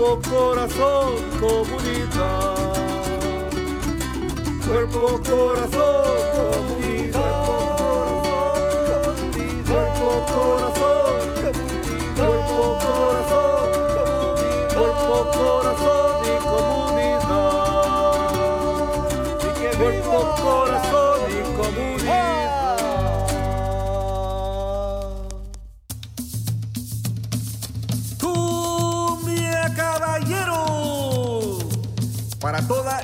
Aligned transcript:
Cuerpo, 0.00 0.30
corazón, 0.30 1.12
comunidad. 1.38 2.54
Cuerpo, 4.66 5.20
corazón, 5.28 6.16
comunidad. 6.34 6.89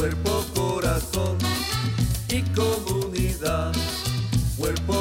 Cuerpo, 0.00 0.42
corazón 0.54 1.36
y 2.30 2.40
comunidad. 2.54 3.70
Cuerpo, 4.56 4.94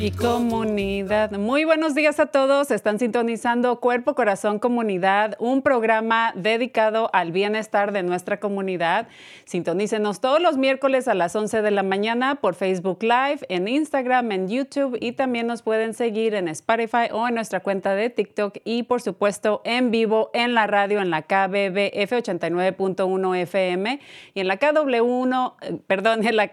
y 0.00 0.10
comunidad. 0.10 1.30
Muy 1.32 1.64
buenos 1.64 1.94
días 1.94 2.20
a 2.20 2.26
todos. 2.26 2.70
Están 2.70 2.98
sintonizando 2.98 3.80
Cuerpo, 3.80 4.14
Corazón, 4.14 4.58
Comunidad, 4.58 5.36
un 5.38 5.62
programa 5.62 6.32
dedicado 6.34 7.08
al 7.12 7.32
bienestar 7.32 7.92
de 7.92 8.02
nuestra 8.02 8.38
comunidad. 8.38 9.08
Sintonícenos 9.44 10.20
todos 10.20 10.40
los 10.40 10.58
miércoles 10.58 11.08
a 11.08 11.14
las 11.14 11.34
11 11.34 11.62
de 11.62 11.70
la 11.70 11.82
mañana 11.82 12.36
por 12.36 12.54
Facebook 12.54 13.02
Live, 13.02 13.40
en 13.48 13.68
Instagram, 13.68 14.32
en 14.32 14.48
YouTube 14.48 14.98
y 15.00 15.12
también 15.12 15.46
nos 15.46 15.62
pueden 15.62 15.94
seguir 15.94 16.34
en 16.34 16.48
Spotify 16.48 17.08
o 17.12 17.26
en 17.26 17.34
nuestra 17.34 17.60
cuenta 17.60 17.94
de 17.94 18.10
TikTok 18.10 18.58
y 18.64 18.82
por 18.82 19.00
supuesto 19.00 19.62
en 19.64 19.90
vivo 19.90 20.30
en 20.34 20.52
la 20.54 20.66
radio 20.66 21.00
en 21.00 21.10
la 21.10 21.22
KBBF 21.22 22.12
89.1 22.12 23.36
FM 23.36 24.00
y 24.34 24.40
en 24.40 24.48
la 24.48 24.58
KW1, 24.58 25.54
eh, 25.62 25.78
perdón, 25.86 26.26
en 26.26 26.36
la 26.36 26.48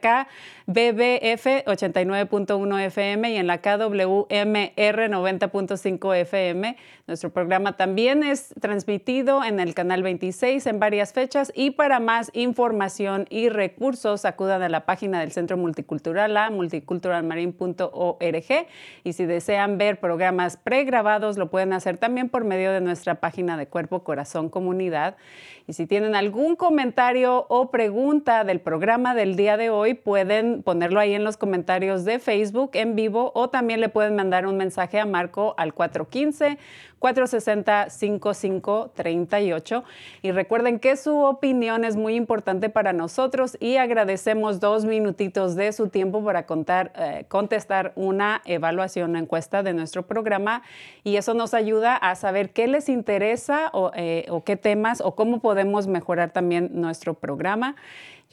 KBBF 0.66 1.66
89.1 1.66 2.80
FM 2.86 3.32
y 3.32 3.38
en 3.38 3.48
la 3.48 3.58
KWMR 3.58 4.78
90.5 4.78 6.16
FM. 6.16 6.78
Nuestro 7.06 7.32
programa 7.32 7.76
también 7.76 8.24
es 8.24 8.54
transmitido 8.62 9.44
en 9.44 9.60
el 9.60 9.74
canal 9.74 10.04
26 10.04 10.66
en 10.68 10.80
varias 10.80 11.12
fechas 11.12 11.52
y 11.54 11.72
para 11.72 12.00
más 12.00 12.32
información 12.34 13.26
y 13.30 13.50
recursos 13.50 14.24
acudan 14.24 14.62
a 14.62 14.70
la 14.70 14.86
página 14.86 15.20
del 15.20 15.34
Centro 15.34 15.58
Multicultural 15.58 16.38
a 16.38 16.50
multiculturalmarin.org 16.50 18.68
y 19.04 19.14
si 19.14 19.26
desean 19.26 19.78
ver 19.78 20.00
programas 20.00 20.56
pregrabados 20.56 21.38
lo 21.38 21.50
pueden 21.50 21.74
hacer 21.74 21.98
también 21.98 22.30
por 22.30 22.46
medio 22.46 22.72
de 22.72 22.80
nuestra 22.80 23.16
página 23.16 23.58
de 23.58 23.68
Cuerpo 23.68 24.06
Corazón 24.06 24.48
Comunidad. 24.48 25.18
Y 25.66 25.74
si 25.74 25.88
tienen 25.88 26.14
algún 26.14 26.58
comentario 26.58 27.46
o 27.48 27.72
pregunta 27.72 28.44
del 28.44 28.60
programa 28.60 29.16
del 29.16 29.38
día 29.38 29.56
de 29.56 29.70
hoy, 29.70 29.94
pueden 29.94 30.62
ponerlo 30.62 31.00
ahí 31.00 31.14
en 31.14 31.24
los 31.24 31.38
comentarios 31.38 32.04
de 32.04 32.20
Facebook 32.20 32.72
en 32.74 32.96
vivo 32.96 33.32
o 33.34 33.50
también 33.50 33.80
le 33.80 33.88
pueden 33.88 34.16
mandar 34.16 34.46
un 34.46 34.58
mensaje 34.58 35.00
a 35.00 35.06
Marco 35.06 35.56
al 35.58 35.74
415 35.74 36.58
460-5538. 37.04 39.84
Y 40.22 40.32
recuerden 40.32 40.80
que 40.80 40.96
su 40.96 41.20
opinión 41.20 41.84
es 41.84 41.98
muy 41.98 42.16
importante 42.16 42.70
para 42.70 42.94
nosotros 42.94 43.58
y 43.60 43.76
agradecemos 43.76 44.62
dos 44.62 44.86
minutitos 44.86 45.56
de 45.56 45.74
su 45.74 45.90
tiempo 45.90 46.24
para 46.24 46.46
contar, 46.46 46.94
eh, 46.96 47.26
contestar 47.28 47.92
una 47.96 48.42
evaluación, 48.46 49.10
una 49.10 49.20
encuesta 49.20 49.64
de 49.64 49.74
nuestro 49.74 50.04
programa. 50.04 50.64
Y 51.04 51.18
eso 51.18 51.34
nos 51.34 51.54
ayuda 51.54 51.98
a 51.98 52.16
saber 52.16 52.52
qué 52.52 52.68
les 52.68 52.88
interesa 52.88 53.70
o, 53.74 53.92
eh, 53.96 54.26
o 54.30 54.46
qué 54.46 54.56
temas 54.56 55.02
o 55.02 55.16
cómo 55.16 55.42
podemos 55.42 55.88
mejorar 55.88 56.32
también 56.32 56.70
nuestro 56.72 57.16
programa. 57.16 57.76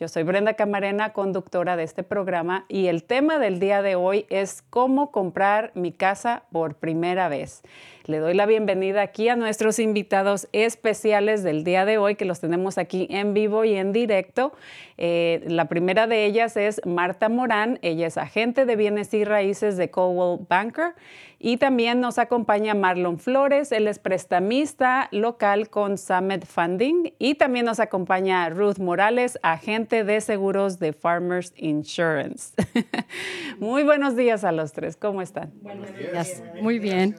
Yo 0.01 0.09
soy 0.09 0.23
Brenda 0.23 0.55
Camarena, 0.55 1.13
conductora 1.13 1.77
de 1.77 1.83
este 1.83 2.03
programa, 2.03 2.65
y 2.69 2.87
el 2.87 3.05
tema 3.05 3.39
del 3.39 3.61
día 3.61 3.83
de 3.83 3.97
hoy 3.97 4.25
es 4.31 4.63
cómo 4.71 5.13
comprar 5.13 5.73
mi 5.75 5.93
casa 5.93 6.45
por 6.51 6.77
primera 6.77 7.29
vez. 7.29 7.61
Le 8.07 8.17
doy 8.17 8.33
la 8.33 8.47
bienvenida 8.47 9.03
aquí 9.03 9.29
a 9.29 9.37
nuestros 9.37 9.79
invitados 9.79 10.49
especiales 10.53 11.43
del 11.43 11.65
día 11.65 11.85
de 11.85 11.99
hoy, 11.99 12.15
que 12.15 12.25
los 12.25 12.41
tenemos 12.41 12.79
aquí 12.79 13.09
en 13.11 13.35
vivo 13.35 13.67
y 13.67 13.75
en 13.75 13.93
directo. 13.93 14.55
Eh, 15.03 15.43
la 15.47 15.65
primera 15.65 16.07
de 16.07 16.27
ellas 16.27 16.59
es 16.59 16.83
Marta 16.85 17.31
Morán. 17.31 17.79
Ella 17.81 18.07
es 18.07 18.19
agente 18.19 18.67
de 18.67 18.77
bienes 18.77 19.15
y 19.15 19.25
raíces 19.25 19.79
de 19.79 19.91
Coldwell 19.91 20.47
Banker. 20.47 20.95
Y 21.39 21.57
también 21.57 22.01
nos 22.01 22.19
acompaña 22.19 22.75
Marlon 22.75 23.19
Flores. 23.19 23.73
Él 23.73 23.89
es 23.89 23.99
prestamista 23.99 25.09
local 25.11 25.71
con 25.71 25.97
Summit 25.97 26.45
Funding. 26.45 27.15
Y 27.19 27.37
también 27.37 27.65
nos 27.65 27.81
acompaña 27.81 28.51
Ruth 28.51 28.77
Morales, 28.77 29.39
agente 29.43 30.05
de 30.05 30.21
seguros 30.21 30.79
de 30.79 30.93
Farmers 30.93 31.55
Insurance. 31.57 32.53
Muy 33.59 33.85
buenos 33.85 34.17
días 34.17 34.45
a 34.45 34.53
los 34.53 34.73
tres. 34.73 34.97
¿Cómo 34.97 35.23
están? 35.23 35.51
Buenos 35.63 35.97
días. 35.97 36.43
Muy 36.61 36.79
bien. 36.79 37.17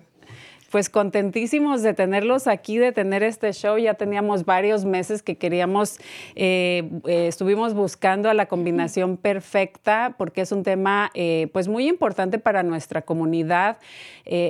Pues 0.72 0.90
contentísimos 0.90 1.82
de 1.82 1.94
tenerlos 1.94 2.48
aquí, 2.48 2.78
de 2.78 2.94
tener 2.94 3.24
este 3.24 3.52
show. 3.52 3.78
Ya 3.78 3.96
teníamos 3.96 4.46
varios 4.46 4.86
meses 4.86 5.22
que 5.22 5.36
queríamos, 5.36 6.00
eh, 6.36 6.90
eh, 7.06 7.28
estuvimos 7.28 7.74
buscando 7.74 8.30
a 8.30 8.34
la 8.34 8.46
combinación 8.46 9.18
perfecta 9.18 10.16
porque 10.18 10.40
es 10.40 10.54
un 10.54 10.64
tema 10.64 11.12
eh, 11.14 11.50
pues 11.52 11.68
muy 11.68 11.90
importante 11.90 12.40
para 12.40 12.64
nuestra 12.64 13.02
comunidad. 13.02 13.80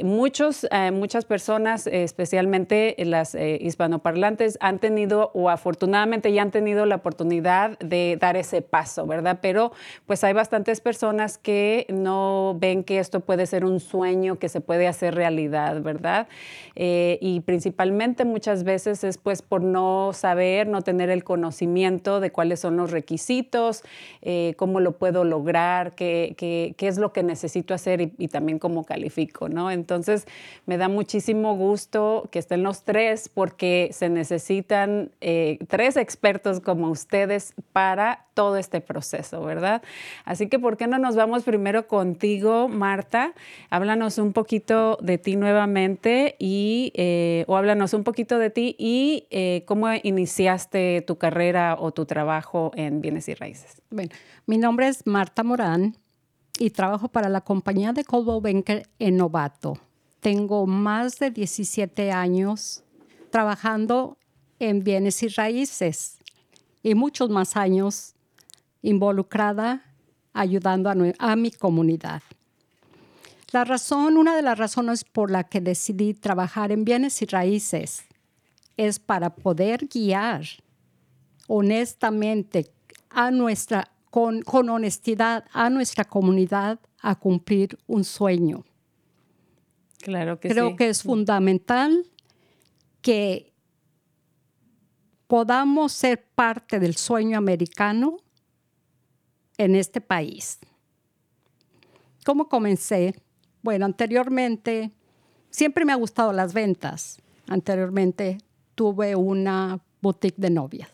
muchos, 0.03 0.67
muchas 0.93 1.25
personas, 1.25 1.87
especialmente 1.87 2.95
las 2.99 3.35
hispanoparlantes, 3.35 4.57
han 4.61 4.77
tenido 4.77 5.31
o 5.33 5.49
afortunadamente 5.49 6.31
ya 6.31 6.43
han 6.43 6.51
tenido 6.51 6.85
la 6.85 6.97
oportunidad 6.97 7.79
de 7.79 8.17
dar 8.19 8.37
ese 8.37 8.61
paso, 8.61 9.07
¿verdad? 9.07 9.39
Pero 9.41 9.71
pues 10.05 10.23
hay 10.23 10.33
bastantes 10.33 10.81
personas 10.81 11.39
que 11.39 11.87
no 11.89 12.55
ven 12.59 12.83
que 12.83 12.99
esto 12.99 13.21
puede 13.21 13.47
ser 13.47 13.65
un 13.65 13.79
sueño 13.79 14.37
que 14.37 14.49
se 14.49 14.61
puede 14.61 14.87
hacer 14.87 15.15
realidad, 15.15 15.81
¿verdad? 15.81 16.10
Eh, 16.75 17.17
y 17.21 17.41
principalmente 17.41 18.23
muchas 18.25 18.63
veces 18.63 19.03
es 19.03 19.17
pues 19.17 19.41
por 19.41 19.61
no 19.61 20.11
saber, 20.13 20.67
no 20.67 20.81
tener 20.81 21.09
el 21.09 21.23
conocimiento 21.23 22.19
de 22.19 22.31
cuáles 22.31 22.59
son 22.61 22.77
los 22.77 22.91
requisitos, 22.91 23.83
eh, 24.21 24.53
cómo 24.57 24.79
lo 24.79 24.93
puedo 24.93 25.23
lograr, 25.23 25.93
qué, 25.95 26.33
qué, 26.37 26.73
qué, 26.77 26.87
es 26.87 26.97
lo 26.97 27.11
que 27.11 27.23
necesito 27.23 27.73
hacer 27.73 28.01
y, 28.17 28.27
también 28.29 28.59
cómo 28.59 28.85
califico, 28.85 29.49
¿no? 29.49 29.69
Entonces 29.71 30.25
me 30.65 30.77
da 30.77 30.87
muchísimo 30.87 31.55
gusto 31.55 32.29
que 32.31 32.39
estén 32.39 32.63
los 32.63 32.83
tres 32.83 33.29
porque 33.29 33.89
se 33.91 34.09
necesitan 34.09 35.11
eh, 35.19 35.59
tres 35.67 35.97
expertos 35.97 36.61
como 36.61 36.89
ustedes 36.89 37.53
para 37.73 38.25
todo 38.41 38.57
este 38.57 38.81
proceso, 38.81 39.43
¿verdad? 39.43 39.83
Así 40.25 40.49
que, 40.49 40.57
¿por 40.57 40.75
qué 40.75 40.87
no 40.87 40.97
nos 40.97 41.15
vamos 41.15 41.43
primero 41.43 41.87
contigo, 41.87 42.67
Marta? 42.67 43.33
Háblanos 43.69 44.17
un 44.17 44.33
poquito 44.33 44.97
de 44.99 45.19
ti 45.19 45.35
nuevamente 45.35 46.37
y, 46.39 46.91
eh, 46.95 47.45
o 47.47 47.55
háblanos 47.55 47.93
un 47.93 48.03
poquito 48.03 48.39
de 48.39 48.49
ti 48.49 48.75
y 48.79 49.27
eh, 49.29 49.63
cómo 49.67 49.89
iniciaste 49.93 51.03
tu 51.05 51.19
carrera 51.19 51.75
o 51.79 51.91
tu 51.91 52.07
trabajo 52.07 52.71
en 52.73 52.99
bienes 52.99 53.29
y 53.29 53.35
raíces. 53.35 53.79
Bueno, 53.91 54.09
mi 54.47 54.57
nombre 54.57 54.87
es 54.87 55.05
Marta 55.05 55.43
Morán 55.43 55.95
y 56.57 56.71
trabajo 56.71 57.09
para 57.09 57.29
la 57.29 57.41
compañía 57.41 57.93
de 57.93 58.03
Coldwell 58.03 58.41
Banker 58.41 58.87
en 58.97 59.17
Novato. 59.17 59.77
Tengo 60.19 60.65
más 60.65 61.19
de 61.19 61.29
17 61.29 62.11
años 62.11 62.83
trabajando 63.29 64.17
en 64.57 64.83
bienes 64.83 65.21
y 65.21 65.27
raíces 65.27 66.17
y 66.81 66.95
muchos 66.95 67.29
más 67.29 67.55
años 67.55 68.15
involucrada 68.81 69.83
ayudando 70.33 70.89
a, 70.89 70.95
a, 71.19 71.35
mi 71.35 71.51
comunidad. 71.51 72.21
La 73.51 73.65
razón, 73.65 74.17
una 74.17 74.35
de 74.35 74.41
las 74.41 74.57
razones 74.57 75.03
por 75.03 75.29
la 75.29 75.43
que 75.43 75.59
decidí 75.59 76.13
trabajar 76.13 76.71
en 76.71 76.85
bienes 76.85 77.21
y 77.21 77.25
raíces 77.25 78.05
es 78.77 78.99
para 78.99 79.35
poder 79.35 79.87
guiar 79.87 80.45
honestamente 81.47 82.71
a 83.09 83.29
nuestra, 83.29 83.91
con, 84.09 84.41
con 84.41 84.69
honestidad 84.69 85.45
a 85.51 85.69
nuestra 85.69 86.05
comunidad 86.05 86.79
a 87.01 87.15
cumplir 87.15 87.77
un 87.87 88.05
sueño. 88.05 88.63
Claro 90.01 90.39
que 90.39 90.49
Creo 90.49 90.69
sí. 90.69 90.75
que 90.77 90.89
es 90.89 91.03
fundamental 91.03 92.05
que 93.01 93.51
podamos 95.27 95.91
ser 95.91 96.25
parte 96.35 96.79
del 96.79 96.95
sueño 96.95 97.37
americano 97.37 98.17
en 99.61 99.75
este 99.75 100.01
país. 100.01 100.57
¿Cómo 102.25 102.49
comencé? 102.49 103.13
Bueno, 103.61 103.85
anteriormente 103.85 104.91
siempre 105.51 105.85
me 105.85 105.91
ha 105.91 105.95
gustado 105.95 106.33
las 106.33 106.53
ventas. 106.53 107.19
Anteriormente 107.47 108.39
tuve 108.73 109.15
una 109.15 109.79
boutique 110.01 110.37
de 110.37 110.49
novias. 110.49 110.89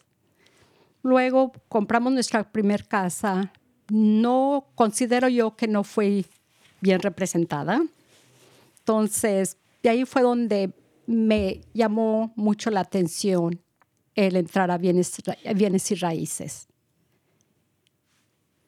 Luego 1.01 1.53
compramos 1.69 2.11
nuestra 2.11 2.43
primera 2.51 2.83
casa. 2.83 3.53
No 3.89 4.67
considero 4.75 5.29
yo 5.29 5.55
que 5.55 5.69
no 5.69 5.85
fui 5.85 6.25
bien 6.81 6.99
representada. 6.99 7.81
Entonces, 8.79 9.57
de 9.81 9.89
ahí 9.89 10.03
fue 10.03 10.23
donde 10.23 10.73
me 11.05 11.61
llamó 11.73 12.33
mucho 12.35 12.69
la 12.69 12.81
atención 12.81 13.61
el 14.13 14.35
entrar 14.35 14.71
a 14.71 14.77
bienes, 14.77 15.15
bienes 15.55 15.89
y 15.91 15.95
raíces. 15.95 16.67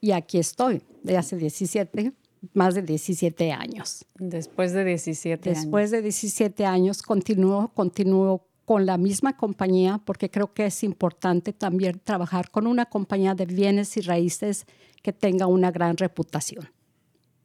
Y 0.02 0.12
aquí 0.12 0.40
estoy, 0.40 0.82
de 1.04 1.18
hace 1.18 1.36
17, 1.36 2.14
más 2.54 2.76
de 2.76 2.82
17 2.82 3.52
años. 3.52 4.06
Después 4.16 4.74
de 4.74 4.86
17 4.86 5.38
Después 5.38 5.58
años. 5.58 5.64
Después 5.64 5.92
de 5.92 6.02
17 6.02 6.66
años 6.66 7.02
continúo, 7.02 7.72
continúo 7.74 8.46
con 8.66 8.86
la 8.86 8.98
misma 8.98 9.36
compañía 9.36 10.00
porque 10.06 10.30
creo 10.30 10.54
que 10.54 10.68
es 10.68 10.84
importante 10.84 11.54
también 11.54 12.00
trabajar 12.04 12.52
con 12.52 12.68
una 12.68 12.86
compañía 12.86 13.34
de 13.34 13.46
bienes 13.46 13.98
y 13.98 14.02
raíces 14.02 14.66
que 15.02 15.12
tenga 15.12 15.48
una 15.48 15.72
gran 15.72 15.98
reputación. 15.98 16.70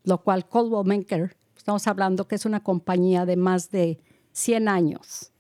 Lo 0.03 0.23
cual 0.23 0.47
Coldwell 0.49 0.87
Banker, 0.87 1.37
estamos 1.57 1.87
hablando 1.87 2.29
que 2.29 2.35
es 2.35 2.45
una 2.45 2.63
compañía 2.63 3.25
de 3.25 3.37
más 3.37 3.71
de 3.71 3.99
100 4.33 4.69
años 4.69 5.33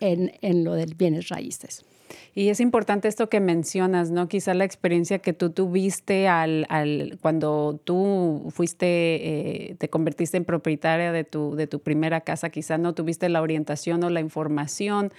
en, 0.00 0.32
en, 0.42 0.64
lo 0.64 0.74
del 0.74 0.94
bienes 0.94 1.28
raíces. 1.28 1.82
Y 2.34 2.48
es 2.48 2.60
importante 2.60 3.08
esto 3.08 3.28
que 3.28 3.40
mencionas, 3.40 4.10
¿no? 4.10 4.28
Quizá 4.28 4.54
la 4.54 4.64
experiencia 4.64 5.18
que 5.18 5.32
tú 5.32 5.50
tuviste 5.50 6.28
al, 6.28 6.66
al 6.68 7.18
cuando 7.20 7.80
tú 7.84 8.48
fuiste, 8.50 8.86
eh, 8.86 9.74
te 9.78 9.88
convertiste 9.88 10.36
en 10.36 10.44
propietaria 10.44 11.12
de 11.12 11.24
tu, 11.24 11.54
de 11.54 11.66
tu 11.66 11.80
primera 11.80 12.20
casa, 12.20 12.50
quizá 12.50 12.78
no 12.78 12.94
tuviste 12.94 13.28
la 13.28 13.42
orientación 13.42 14.02
o 14.04 14.10
la 14.10 14.20
información, 14.20 15.12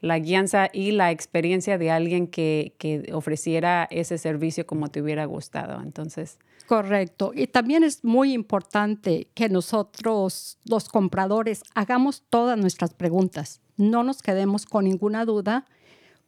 la 0.00 0.18
guianza 0.18 0.68
y 0.72 0.90
la 0.90 1.10
experiencia 1.10 1.78
de 1.78 1.90
alguien 1.90 2.26
que, 2.26 2.74
que 2.78 3.12
ofreciera 3.12 3.86
ese 3.90 4.18
servicio 4.18 4.66
como 4.66 4.88
te 4.88 5.00
hubiera 5.00 5.24
gustado. 5.24 5.80
Entonces. 5.80 6.38
Correcto. 6.66 7.32
Y 7.34 7.46
también 7.46 7.84
es 7.84 8.04
muy 8.04 8.32
importante 8.32 9.28
que 9.34 9.48
nosotros, 9.48 10.58
los 10.64 10.88
compradores, 10.88 11.62
hagamos 11.74 12.22
todas 12.30 12.58
nuestras 12.58 12.94
preguntas. 12.94 13.60
No 13.76 14.02
nos 14.04 14.22
quedemos 14.22 14.66
con 14.66 14.84
ninguna 14.84 15.24
duda 15.24 15.66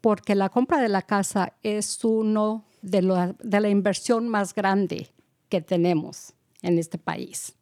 porque 0.04 0.34
la 0.34 0.50
compra 0.50 0.82
de 0.82 0.90
la 0.90 1.00
casa 1.00 1.54
es 1.62 2.04
uno 2.04 2.66
de, 2.82 3.00
lo, 3.00 3.16
de 3.42 3.60
la 3.60 3.70
inversión 3.70 4.28
más 4.28 4.54
grande 4.54 5.08
que 5.48 5.62
tenemos 5.62 6.34
en 6.60 6.78
este 6.78 6.98
país. 6.98 7.54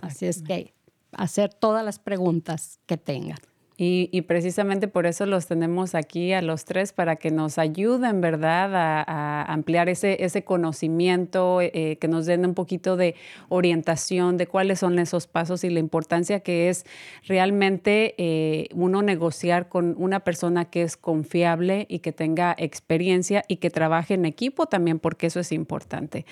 Así 0.00 0.26
es 0.26 0.42
que 0.42 0.74
hacer 1.10 1.52
todas 1.52 1.84
las 1.84 1.98
preguntas 1.98 2.78
que 2.86 2.98
tengan. 2.98 3.40
Y, 3.80 4.22
precisamente 4.22 4.88
por 4.88 5.06
eso 5.06 5.24
los 5.24 5.46
tenemos 5.46 5.94
aquí 5.94 6.32
a 6.32 6.42
los 6.42 6.64
tres, 6.64 6.92
para 6.92 7.14
que 7.14 7.30
nos 7.30 7.58
ayuden, 7.58 8.20
¿verdad?, 8.20 8.74
a, 8.74 9.04
a 9.06 9.44
ampliar 9.44 9.88
ese, 9.88 10.24
ese 10.24 10.42
conocimiento, 10.42 11.60
eh, 11.60 11.96
que 12.00 12.08
nos 12.08 12.26
den 12.26 12.44
un 12.44 12.54
poquito 12.54 12.96
de 12.96 13.14
orientación 13.48 14.36
de 14.36 14.48
cuáles 14.48 14.80
son 14.80 14.98
esos 14.98 15.28
pasos 15.28 15.62
y 15.62 15.70
la 15.70 15.78
importancia 15.78 16.40
que 16.40 16.68
es 16.70 16.86
realmente 17.24 18.16
eh, 18.18 18.66
uno 18.74 19.00
negociar 19.02 19.68
con 19.68 19.94
una 19.96 20.20
persona 20.20 20.64
que 20.64 20.82
es 20.82 20.96
confiable 20.96 21.86
y 21.88 22.00
que 22.00 22.10
tenga 22.10 22.56
experiencia 22.58 23.44
y 23.46 23.58
que 23.58 23.70
trabaje 23.70 24.14
en 24.14 24.24
equipo 24.24 24.66
también, 24.66 24.98
porque 24.98 25.28
eso 25.28 25.38
es 25.38 25.52
importante. 25.52 26.26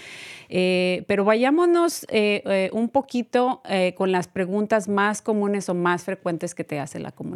Eh, 0.49 1.05
pero 1.07 1.25
vayámonos 1.25 2.05
un 2.73 2.89
poquito 2.89 3.63
con 3.95 4.11
las 4.11 4.27
preguntas 4.27 4.89
más 4.89 5.23
comunes 5.23 5.69
o 5.69 5.75
más 5.75 6.03
frecuentes 6.03 6.53
que 6.53 6.65
te 6.65 6.81
hace 6.81 6.99
la 6.99 7.13
comunidad. 7.13 7.36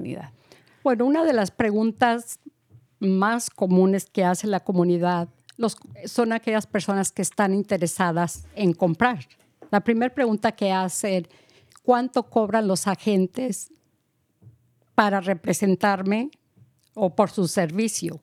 Bueno, 0.83 1.07
una 1.07 1.25
de 1.25 1.33
las 1.33 1.51
preguntas 1.51 2.41
más 3.01 3.51
comunes 3.51 4.07
que 4.07 4.25
hace 4.25 4.47
la 4.47 4.61
comunidad 4.61 5.29
los, 5.61 5.77
son 6.07 6.33
aquellas 6.33 6.67
personas 6.67 7.13
que 7.13 7.21
están 7.21 7.53
interesadas 7.53 8.47
en 8.55 8.73
comprar. 8.73 9.27
La 9.71 9.81
primera 9.81 10.13
pregunta 10.13 10.53
que 10.53 10.73
hacen, 10.73 11.29
¿cuánto 11.83 12.23
cobran 12.31 12.67
los 12.67 12.87
agentes 12.87 13.71
para 14.95 15.21
representarme 15.21 16.31
o 16.95 17.15
por 17.15 17.31
su 17.31 17.47
servicio? 17.47 18.23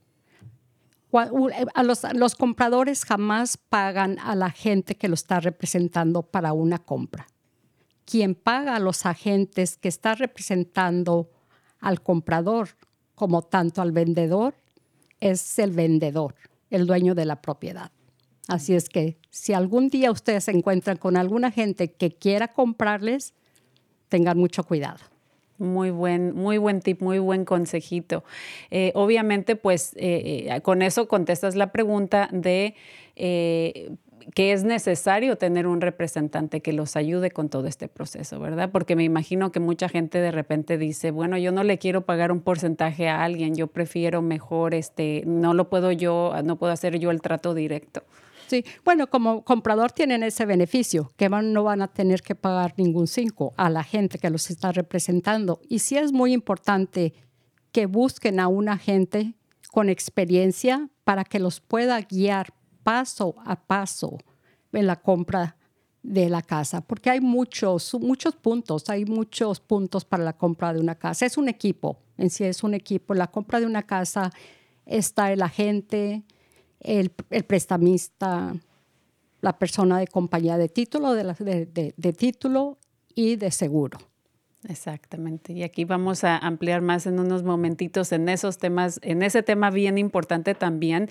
A 1.14 1.84
los, 1.84 2.02
los 2.14 2.36
compradores 2.36 3.06
jamás 3.06 3.58
pagan 3.58 4.18
a 4.20 4.36
la 4.36 4.50
gente 4.50 4.96
que 4.96 5.08
lo 5.08 5.14
está 5.14 5.40
representando 5.40 6.24
para 6.24 6.54
una 6.54 6.80
compra. 6.80 7.28
Quien 8.06 8.34
paga 8.34 8.76
a 8.76 8.80
los 8.80 9.06
agentes 9.06 9.78
que 9.78 9.90
está 9.90 10.16
representando 10.16 11.30
al 11.80 12.02
comprador 12.02 12.70
como 13.16 13.42
tanto 13.42 13.82
al 13.82 13.92
vendedor 13.92 14.54
es 15.20 15.58
el 15.60 15.72
vendedor, 15.72 16.36
el 16.70 16.86
dueño 16.86 17.16
de 17.16 17.26
la 17.26 17.42
propiedad. 17.42 17.92
Así 18.48 18.76
es 18.76 18.88
que 18.90 19.18
si 19.30 19.54
algún 19.54 19.90
día 19.90 20.12
ustedes 20.12 20.46
se 20.46 20.52
encuentran 20.52 20.98
con 20.98 21.18
alguna 21.18 21.52
gente 21.52 21.92
que 21.92 22.12
quiera 22.12 22.48
comprarles, 22.48 23.34
tengan 24.08 24.38
mucho 24.38 24.64
cuidado. 24.64 25.00
Muy 25.58 25.90
buen, 25.90 26.36
muy 26.36 26.60
buen 26.60 26.82
tip, 26.82 27.02
muy 27.02 27.20
buen 27.20 27.44
consejito. 27.44 28.24
Eh, 28.70 28.92
obviamente, 28.94 29.56
pues 29.56 29.94
eh, 29.96 30.48
eh, 30.50 30.62
con 30.62 30.82
eso 30.82 31.08
contestas 31.08 31.56
la 31.56 31.72
pregunta 31.72 32.30
de 32.32 32.76
que 34.34 34.52
es 34.52 34.64
necesario 34.64 35.38
tener 35.38 35.68
un 35.68 35.82
representante 35.82 36.62
que 36.62 36.74
los 36.74 36.96
ayude 36.96 37.32
con 37.32 37.50
todo 37.50 37.68
este 37.68 37.88
proceso, 37.88 38.40
¿verdad? 38.40 38.72
Porque 38.72 38.96
me 38.96 39.04
imagino 39.04 39.52
que 39.52 39.60
mucha 39.60 39.90
gente 39.90 40.20
de 40.20 40.32
repente 40.32 40.78
dice, 40.78 41.12
bueno, 41.12 41.38
yo 41.38 41.52
no 41.52 41.64
le 41.64 41.78
quiero 41.78 42.06
pagar 42.06 42.32
un 42.32 42.42
porcentaje 42.42 43.08
a 43.08 43.24
alguien, 43.24 43.56
yo 43.56 43.68
prefiero 43.68 44.22
mejor, 44.22 44.74
este, 44.74 45.24
no 45.26 45.54
lo 45.54 45.70
puedo 45.70 45.92
yo, 45.92 46.34
no 46.44 46.58
puedo 46.58 46.74
hacer 46.74 47.00
yo 47.00 47.12
el 47.12 47.22
trato 47.22 47.54
directo. 47.54 48.04
Sí, 48.48 48.64
bueno, 48.86 49.08
como 49.08 49.44
comprador 49.44 49.92
tienen 49.92 50.24
ese 50.24 50.46
beneficio, 50.46 51.12
que 51.18 51.28
no 51.28 51.64
van 51.64 51.82
a 51.82 51.90
tener 51.90 52.22
que 52.22 52.34
pagar 52.34 52.74
ningún 52.78 53.08
cinco 53.08 53.54
a 53.58 53.70
la 53.70 53.84
gente 53.84 54.20
que 54.20 54.30
los 54.30 54.50
está 54.50 54.72
representando. 54.72 55.60
Y 55.68 55.80
sí 55.80 55.98
es 55.98 56.14
muy 56.14 56.32
importante 56.32 57.14
que 57.74 57.86
busquen 57.86 58.40
a 58.40 58.48
un 58.48 58.70
agente 58.70 59.34
con 59.72 59.90
experiencia 59.90 60.90
para 61.04 61.26
que 61.26 61.40
los 61.40 61.60
pueda 61.60 62.00
guiar 62.02 62.54
paso 62.88 63.36
a 63.44 63.58
paso 63.58 64.18
en 64.72 64.88
la 64.88 64.96
compra 64.96 65.58
de 66.02 66.30
la 66.30 66.42
casa, 66.42 66.80
porque 66.80 67.10
hay 67.10 67.20
muchos, 67.20 67.94
muchos 68.00 68.34
puntos, 68.38 68.90
hay 68.90 69.04
muchos 69.04 69.60
puntos 69.60 70.06
para 70.06 70.24
la 70.24 70.32
compra 70.32 70.72
de 70.72 70.80
una 70.80 70.96
casa. 70.96 71.26
Es 71.26 71.38
un 71.38 71.50
equipo, 71.50 71.98
en 72.18 72.30
sí 72.30 72.46
es 72.46 72.64
un 72.64 72.74
equipo. 72.74 73.14
La 73.14 73.28
compra 73.28 73.60
de 73.60 73.66
una 73.66 73.84
casa 73.84 74.32
está 74.86 75.34
el 75.34 75.42
agente, 75.42 76.24
el, 76.80 77.12
el 77.30 77.44
prestamista, 77.44 78.56
la 79.42 79.60
persona 79.60 80.00
de 80.00 80.08
compañía 80.08 80.58
de 80.58 80.70
título, 80.70 81.12
de, 81.12 81.26
la, 81.26 81.34
de, 81.34 81.66
de, 81.66 81.94
de 81.98 82.14
título 82.14 82.78
y 83.14 83.36
de 83.36 83.52
seguro. 83.52 83.98
Exactamente. 84.64 85.54
Y 85.54 85.64
aquí 85.64 85.86
vamos 85.86 86.24
a 86.24 86.38
ampliar 86.38 86.82
más 86.82 87.06
en 87.06 87.20
unos 87.20 87.44
momentitos 87.44 88.12
en 88.12 88.28
esos 88.28 88.58
temas, 88.58 89.00
en 89.04 89.22
ese 89.22 89.44
tema 89.44 89.70
bien 89.70 89.98
importante 89.98 90.56
también. 90.56 91.10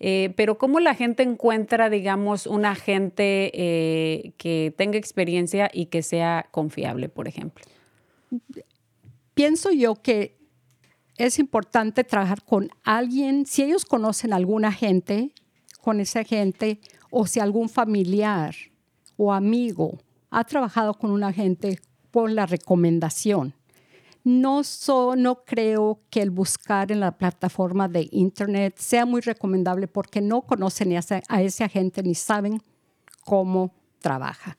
Eh, 0.00 0.34
pero 0.36 0.58
¿cómo 0.58 0.80
la 0.80 0.94
gente 0.94 1.22
encuentra, 1.22 1.90
digamos, 1.90 2.46
un 2.46 2.64
agente 2.64 3.52
eh, 3.54 4.32
que 4.36 4.74
tenga 4.76 4.98
experiencia 4.98 5.70
y 5.72 5.86
que 5.86 6.02
sea 6.02 6.48
confiable, 6.50 7.08
por 7.08 7.28
ejemplo? 7.28 7.64
Pienso 9.34 9.70
yo 9.70 9.94
que 9.94 10.36
es 11.16 11.38
importante 11.38 12.04
trabajar 12.04 12.44
con 12.44 12.68
alguien, 12.84 13.46
si 13.46 13.62
ellos 13.62 13.84
conocen 13.84 14.32
a 14.32 14.36
alguna 14.36 14.72
gente, 14.72 15.32
con 15.80 16.00
esa 16.00 16.24
gente, 16.24 16.80
o 17.10 17.26
si 17.26 17.40
algún 17.40 17.68
familiar 17.68 18.54
o 19.16 19.32
amigo 19.32 19.98
ha 20.30 20.44
trabajado 20.44 20.94
con 20.94 21.10
un 21.10 21.24
agente 21.24 21.78
por 22.10 22.30
la 22.30 22.46
recomendación. 22.46 23.54
No, 24.24 24.62
no 25.16 25.44
creo 25.44 26.00
que 26.10 26.20
el 26.20 26.30
buscar 26.30 26.92
en 26.92 27.00
la 27.00 27.16
plataforma 27.16 27.88
de 27.88 28.08
Internet 28.10 28.74
sea 28.76 29.06
muy 29.06 29.20
recomendable 29.20 29.88
porque 29.88 30.20
no 30.20 30.42
conocen 30.42 30.92
a 30.92 30.98
ese, 30.98 31.22
a 31.28 31.42
ese 31.42 31.64
agente 31.64 32.02
ni 32.02 32.14
saben 32.14 32.60
cómo 33.24 33.72
trabaja. 34.00 34.58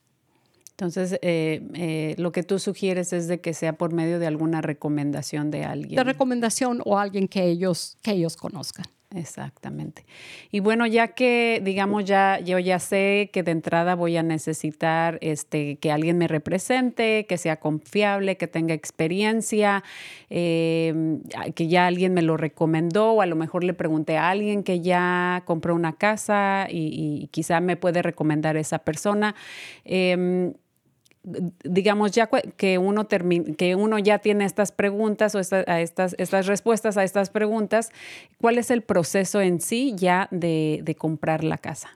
Entonces, 0.72 1.20
eh, 1.22 1.68
eh, 1.74 2.15
lo 2.18 2.32
que 2.32 2.41
tú 2.41 2.58
sugieres 2.58 3.12
es 3.12 3.27
de 3.27 3.41
que 3.41 3.53
sea 3.53 3.74
por 3.74 3.91
medio 3.91 4.18
de 4.18 4.27
alguna 4.27 4.62
recomendación 4.62 5.51
de 5.51 5.65
alguien. 5.65 5.98
De 5.98 6.03
recomendación 6.06 6.82
o 6.86 6.98
alguien 6.98 7.27
que 7.27 7.44
ellos, 7.44 7.98
que 8.01 8.12
ellos 8.12 8.38
conozcan. 8.38 8.86
Exactamente. 9.16 10.06
Y 10.51 10.60
bueno, 10.60 10.86
ya 10.86 11.08
que, 11.10 11.62
digamos, 11.63 12.06
ya 12.06 12.39
yo 12.42 12.60
ya 12.60 12.78
sé 12.78 13.32
que 13.34 13.42
de 13.42 13.50
entrada 13.51 13.96
voy 13.96 14.16
a 14.18 14.22
necesitar 14.24 15.18
este, 15.22 15.78
que 15.78 15.92
alguien 15.92 16.20
me 16.20 16.28
represente, 16.28 17.25
que 17.25 17.38
sea 17.39 17.60
confiable, 17.60 18.38
que 18.38 18.46
tenga 18.48 18.75
experiencia, 18.75 19.84
em, 20.30 21.22
que 21.56 21.68
ya 21.68 21.88
alguien 21.88 22.13
me 22.13 22.22
lo 22.22 22.38
recomendó 22.38 23.13
o 23.13 23.22
a 23.22 23.25
lo 23.25 23.36
mejor 23.36 23.63
le 23.63 23.74
pregunté 23.74 24.16
a 24.18 24.30
alguien 24.30 24.62
que 24.63 24.80
ya 24.82 25.42
compró 25.46 25.74
una 25.74 25.94
casa 25.94 26.68
y, 26.70 27.30
quizá 27.32 27.62
me 27.62 27.78
puede 27.78 28.04
recomendar 28.04 28.58
esa 28.58 28.80
persona. 28.80 29.34
Em, 29.86 30.54
digamos, 31.24 32.12
ya 32.12 32.28
que 32.28 32.78
uno, 32.78 33.08
que 33.08 33.76
uno 33.76 34.00
ya 34.00 34.20
tiene 34.20 34.46
estas 34.46 34.72
preguntas 34.72 35.36
o 35.36 35.40
a 35.40 35.82
estas, 35.82 36.16
estas 36.18 36.48
respuestas 36.48 36.98
a 36.98 37.04
estas 37.04 37.30
preguntas, 37.30 37.90
¿cuál 38.40 38.58
es 38.58 38.72
el 38.72 38.82
proceso 38.84 39.42
en 39.42 39.60
sí 39.60 39.94
ya 39.96 40.28
de, 40.32 40.82
de 40.84 40.96
comprar 40.96 41.44
la 41.44 41.58
casa? 41.58 41.90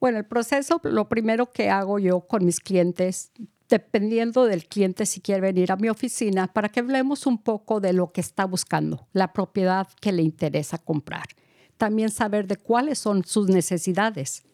Bueno, 0.00 0.18
el 0.18 0.24
proceso, 0.24 0.80
lo 0.82 1.08
primero 1.08 1.50
que 1.52 1.70
hago 1.70 1.98
yo 1.98 2.20
con 2.22 2.44
mis 2.44 2.60
clientes, 2.60 3.32
dependiendo 3.68 4.44
del 4.44 4.66
cliente 4.66 5.06
si 5.06 5.20
quiere 5.20 5.40
venir 5.40 5.72
a 5.72 5.76
mi 5.76 5.88
oficina, 5.88 6.48
para 6.48 6.68
que 6.68 6.80
hablemos 6.80 7.26
un 7.26 7.38
poco 7.38 7.80
de 7.80 7.92
lo 7.92 8.12
que 8.12 8.20
está 8.20 8.44
buscando, 8.44 9.06
la 9.12 9.32
propiedad 9.32 9.86
que 10.00 10.12
le 10.12 10.22
interesa 10.22 10.78
comprar. 10.78 11.26
También 11.78 12.10
saber 12.10 12.46
de 12.46 12.56
cuáles 12.56 12.98
son 12.98 13.24
sus 13.24 13.48
necesidades. 13.48 14.44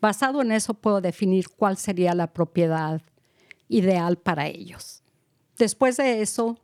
Basado 0.00 0.42
en 0.42 0.52
eso 0.52 0.74
puedo 0.74 1.00
definir 1.00 1.48
cuál 1.48 1.76
sería 1.76 2.14
la 2.14 2.32
propiedad 2.32 3.02
ideal 3.68 4.16
para 4.16 4.46
ellos. 4.46 5.02
Después 5.58 5.96
de 5.96 6.20
eso, 6.22 6.58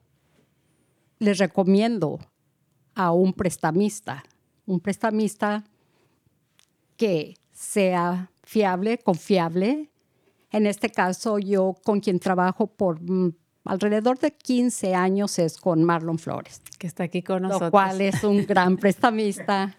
les 1.19 1.38
recomiendo 1.38 2.19
a 2.95 3.12
un 3.12 3.33
prestamista, 3.33 4.25
un 4.66 4.80
prestamista 4.80 5.64
que 6.97 7.35
sea 7.52 8.30
fiable, 8.42 8.99
confiable. 8.99 9.90
En 10.50 10.66
este 10.66 10.90
caso, 10.90 11.38
yo 11.38 11.76
con 11.85 12.00
quien 12.00 12.19
trabajo 12.19 12.66
por 12.66 13.00
mm, 13.00 13.33
alrededor 13.64 14.19
de 14.19 14.33
15 14.33 14.95
años 14.95 15.38
es 15.38 15.57
con 15.57 15.85
Marlon 15.85 16.19
Flores. 16.19 16.61
Que 16.78 16.87
está 16.87 17.04
aquí 17.04 17.23
con 17.23 17.42
nosotros. 17.42 17.69
Lo 17.69 17.71
cual 17.71 18.00
es 18.00 18.25
un 18.25 18.45
gran 18.49 18.76
prestamista 18.76 19.76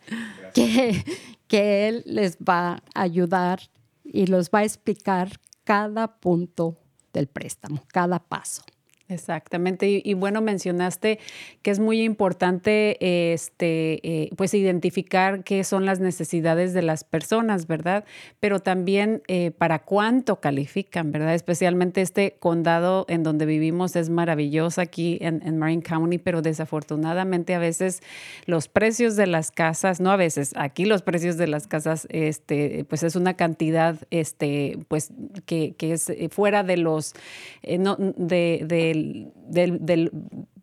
que, 0.53 1.03
que 1.47 1.89
él 1.89 2.03
les 2.05 2.37
va 2.37 2.81
a 2.93 3.01
ayudar 3.01 3.59
y 4.03 4.27
los 4.27 4.49
va 4.49 4.59
a 4.59 4.63
explicar 4.63 5.31
cada 5.63 6.19
punto 6.19 6.77
del 7.13 7.27
préstamo, 7.27 7.83
cada 7.87 8.19
paso. 8.19 8.63
Exactamente. 9.11 10.01
Y, 10.03 10.13
bueno, 10.13 10.41
mencionaste 10.41 11.19
que 11.61 11.71
es 11.71 11.79
muy 11.79 12.01
importante 12.01 13.33
este, 13.33 13.99
eh, 14.03 14.29
pues 14.37 14.53
identificar 14.53 15.43
qué 15.43 15.63
son 15.65 15.85
las 15.85 15.99
necesidades 15.99 16.73
de 16.73 16.81
las 16.81 17.03
personas, 17.03 17.67
¿verdad? 17.67 18.05
Pero 18.39 18.59
también 18.59 19.21
eh, 19.27 19.51
para 19.51 19.79
cuánto 19.79 20.39
califican, 20.39 21.11
¿verdad? 21.11 21.35
Especialmente 21.35 22.01
este 22.01 22.37
condado 22.39 23.05
en 23.09 23.23
donde 23.23 23.45
vivimos 23.45 23.97
es 23.97 24.09
maravilloso 24.09 24.79
aquí 24.79 25.17
en, 25.19 25.41
en 25.45 25.57
Marin 25.57 25.81
County, 25.81 26.17
pero 26.17 26.41
desafortunadamente 26.41 27.53
a 27.53 27.59
veces 27.59 28.01
los 28.45 28.69
precios 28.69 29.17
de 29.17 29.27
las 29.27 29.51
casas, 29.51 29.99
no 29.99 30.11
a 30.11 30.15
veces, 30.15 30.53
aquí 30.55 30.85
los 30.85 31.01
precios 31.01 31.35
de 31.35 31.47
las 31.47 31.67
casas, 31.67 32.07
este, 32.11 32.85
pues 32.87 33.03
es 33.03 33.17
una 33.17 33.33
cantidad, 33.35 33.97
este, 34.09 34.79
pues 34.87 35.11
que, 35.45 35.75
que 35.77 35.91
es 35.91 36.11
fuera 36.29 36.63
de 36.63 36.77
los, 36.77 37.13
eh, 37.61 37.77
no, 37.77 37.97
de 37.97 39.00
del, 39.49 40.11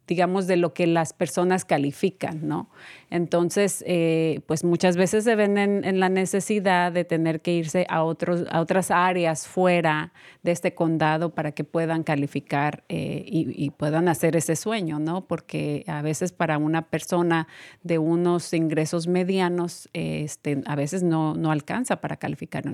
digamos, 0.09 0.47
de 0.47 0.57
lo 0.57 0.73
que 0.73 0.87
las 0.87 1.13
personas 1.13 1.67
califican, 1.67 2.49
¿no? 2.49 2.71
Entonces, 3.11 3.85
eh, 3.87 4.41
pues 4.47 4.65
muchas 4.65 4.97
veces 4.97 5.25
se 5.25 5.37
ven 5.37 5.59
en, 5.59 6.01
la 6.01 6.09
necesidad 6.09 6.91
de 6.93 7.05
tener 7.05 7.41
que 7.41 7.53
irse 7.53 7.87
a, 7.89 8.03
otros, 8.03 8.45
a 8.51 8.61
otras 8.61 8.91
áreas 8.91 9.47
fuera 9.47 10.13
de 10.43 10.53
este 10.53 10.75
condado 10.75 11.35
para 11.35 11.53
que 11.53 11.63
puedan 11.63 12.03
calificar 12.03 12.85
eh, 12.89 13.23
y, 13.27 13.71
puedan 13.71 14.09
hacer 14.09 14.35
ese 14.35 14.57
sueño, 14.57 14.99
¿no? 14.99 15.27
Porque 15.27 15.85
a 15.87 16.01
veces 16.01 16.33
para 16.33 16.57
una 16.57 16.89
persona 16.89 17.47
de 17.83 17.99
unos 17.99 18.53
ingresos 18.55 19.07
medianos, 19.07 19.91
este, 19.93 20.63
a 20.67 20.75
veces 20.75 21.03
no, 21.03 21.35
no 21.35 21.51
alcanza 21.51 22.01
para 22.01 22.17
calificar 22.17 22.65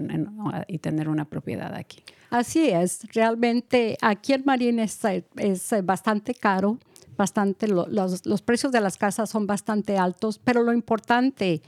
y 0.68 0.78
tener 0.78 1.08
una 1.08 1.24
propiedad 1.24 1.74
aquí. 1.74 2.02
Así 2.30 2.70
es, 2.70 3.06
realmente 3.12 3.96
aquí 4.00 4.32
en 4.32 4.42
Marín 4.44 4.78
es, 4.78 5.00
es 5.36 5.74
bastante 5.84 6.34
caro, 6.34 6.78
bastante, 7.16 7.68
los, 7.68 8.26
los 8.26 8.42
precios 8.42 8.72
de 8.72 8.80
las 8.80 8.96
casas 8.96 9.30
son 9.30 9.46
bastante 9.46 9.98
altos, 9.98 10.38
pero 10.42 10.62
lo 10.62 10.72
importante, 10.72 11.62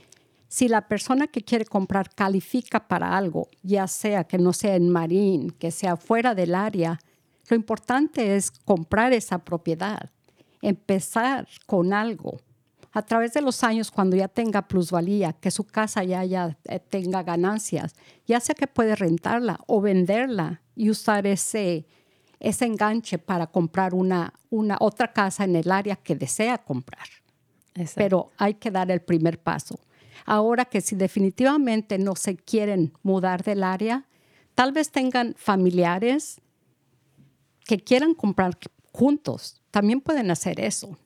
si 0.47 0.67
la 0.67 0.87
persona 0.87 1.27
que 1.27 1.41
quiere 1.41 1.65
comprar 1.65 2.13
califica 2.13 2.87
para 2.87 3.17
algo, 3.17 3.49
ya 3.63 3.87
sea 3.87 4.23
que 4.23 4.37
no 4.37 4.53
sea 4.53 4.75
en 4.75 4.89
Marín, 4.89 5.51
que 5.51 5.71
sea 5.71 5.97
fuera 5.97 6.35
del 6.35 6.55
área, 6.55 6.99
lo 7.49 7.55
importante 7.55 8.35
es 8.35 8.51
comprar 8.51 9.13
esa 9.13 9.39
propiedad, 9.39 10.09
empezar 10.61 11.47
con 11.65 11.93
algo. 11.93 12.39
A 12.91 13.03
través 13.03 13.33
de 13.33 13.41
los 13.41 13.63
años, 13.63 13.91
cuando 13.91 14.15
ya 14.15 14.27
tenga 14.27 14.67
plusvalía, 14.67 15.33
que 15.33 15.51
su 15.51 15.63
casa 15.63 16.03
ya, 16.03 16.25
ya 16.25 16.57
eh, 16.65 16.79
tenga 16.79 17.23
ganancias, 17.23 17.95
ya 18.25 18.39
sea 18.39 18.55
que 18.55 18.67
puede 18.67 18.95
rentarla 18.95 19.59
o 19.67 19.81
venderla 19.81 20.61
y 20.75 20.89
usar 20.89 21.27
ese, 21.27 21.85
ese 22.39 22.65
enganche 22.65 23.17
para 23.17 23.47
comprar 23.47 23.93
una, 23.93 24.33
una 24.49 24.77
otra 24.79 25.11
casa 25.11 25.43
en 25.43 25.55
el 25.55 25.71
área 25.71 25.95
que 25.95 26.15
desea 26.15 26.57
comprar. 26.57 27.07
Pero 27.95 28.31
hay 28.37 28.55
que 28.55 28.71
dar 28.71 28.89
el 28.89 29.01
primer 29.01 29.39
paso. 29.39 29.79
Ahora 30.25 30.65
que 30.65 30.81
si 30.81 30.95
definitivamente 30.95 31.97
no 31.97 32.15
se 32.15 32.35
quieren 32.35 32.93
mudar 33.03 33.43
del 33.43 33.63
área, 33.63 34.05
tal 34.55 34.71
vez 34.71 34.91
tengan 34.91 35.35
familiares 35.37 36.41
que 37.65 37.77
quieran 37.77 38.13
comprar 38.13 38.57
juntos. 38.91 39.61
También 39.71 40.01
pueden 40.01 40.31
hacer 40.31 40.59
eso. 40.59 40.97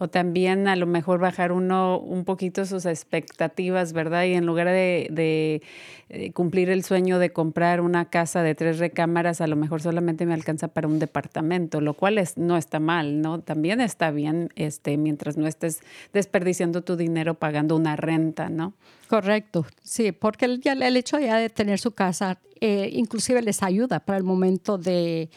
O 0.00 0.08
también 0.08 0.68
a 0.68 0.76
lo 0.76 0.86
mejor 0.86 1.18
bajar 1.18 1.50
uno 1.50 1.98
un 1.98 2.24
poquito 2.24 2.64
sus 2.64 2.86
expectativas, 2.86 3.92
¿verdad? 3.92 4.24
Y 4.24 4.34
en 4.34 4.46
lugar 4.46 4.68
de, 4.68 5.60
eh, 6.08 6.32
cumplir 6.32 6.70
el 6.70 6.84
sueño 6.84 7.18
de 7.18 7.32
comprar 7.32 7.80
una 7.80 8.04
casa 8.04 8.42
de 8.42 8.54
tres 8.54 8.78
recámaras, 8.78 9.40
a 9.40 9.48
lo 9.48 9.56
mejor 9.56 9.82
solamente 9.82 10.24
me 10.24 10.34
alcanza 10.34 10.68
para 10.68 10.86
un 10.86 11.00
departamento, 11.00 11.80
lo 11.80 11.94
cual 11.94 12.18
es, 12.18 12.38
no 12.38 12.56
está 12.56 12.78
mal, 12.78 13.20
¿no? 13.20 13.40
También 13.40 13.80
está 13.80 14.12
bien 14.12 14.50
este, 14.54 14.96
mientras 14.96 15.36
no 15.36 15.48
estés 15.48 15.80
desperdiciando 16.12 16.82
tu 16.82 16.96
dinero 16.96 17.34
pagando 17.34 17.74
una 17.74 17.96
renta, 17.96 18.48
¿no? 18.50 18.74
Correcto, 19.08 19.66
sí, 19.82 20.12
porque 20.12 20.44
el, 20.44 20.60
el 20.64 20.96
hecho 20.96 21.18
ya 21.18 21.38
de 21.38 21.48
tener 21.48 21.80
su 21.80 21.92
casa 21.92 22.38
eh, 22.60 22.90
inclusive 22.92 23.40
les 23.42 23.62
ayuda 23.62 24.00
para 24.00 24.18
el 24.18 24.24
momento 24.24 24.78
de 24.78 25.30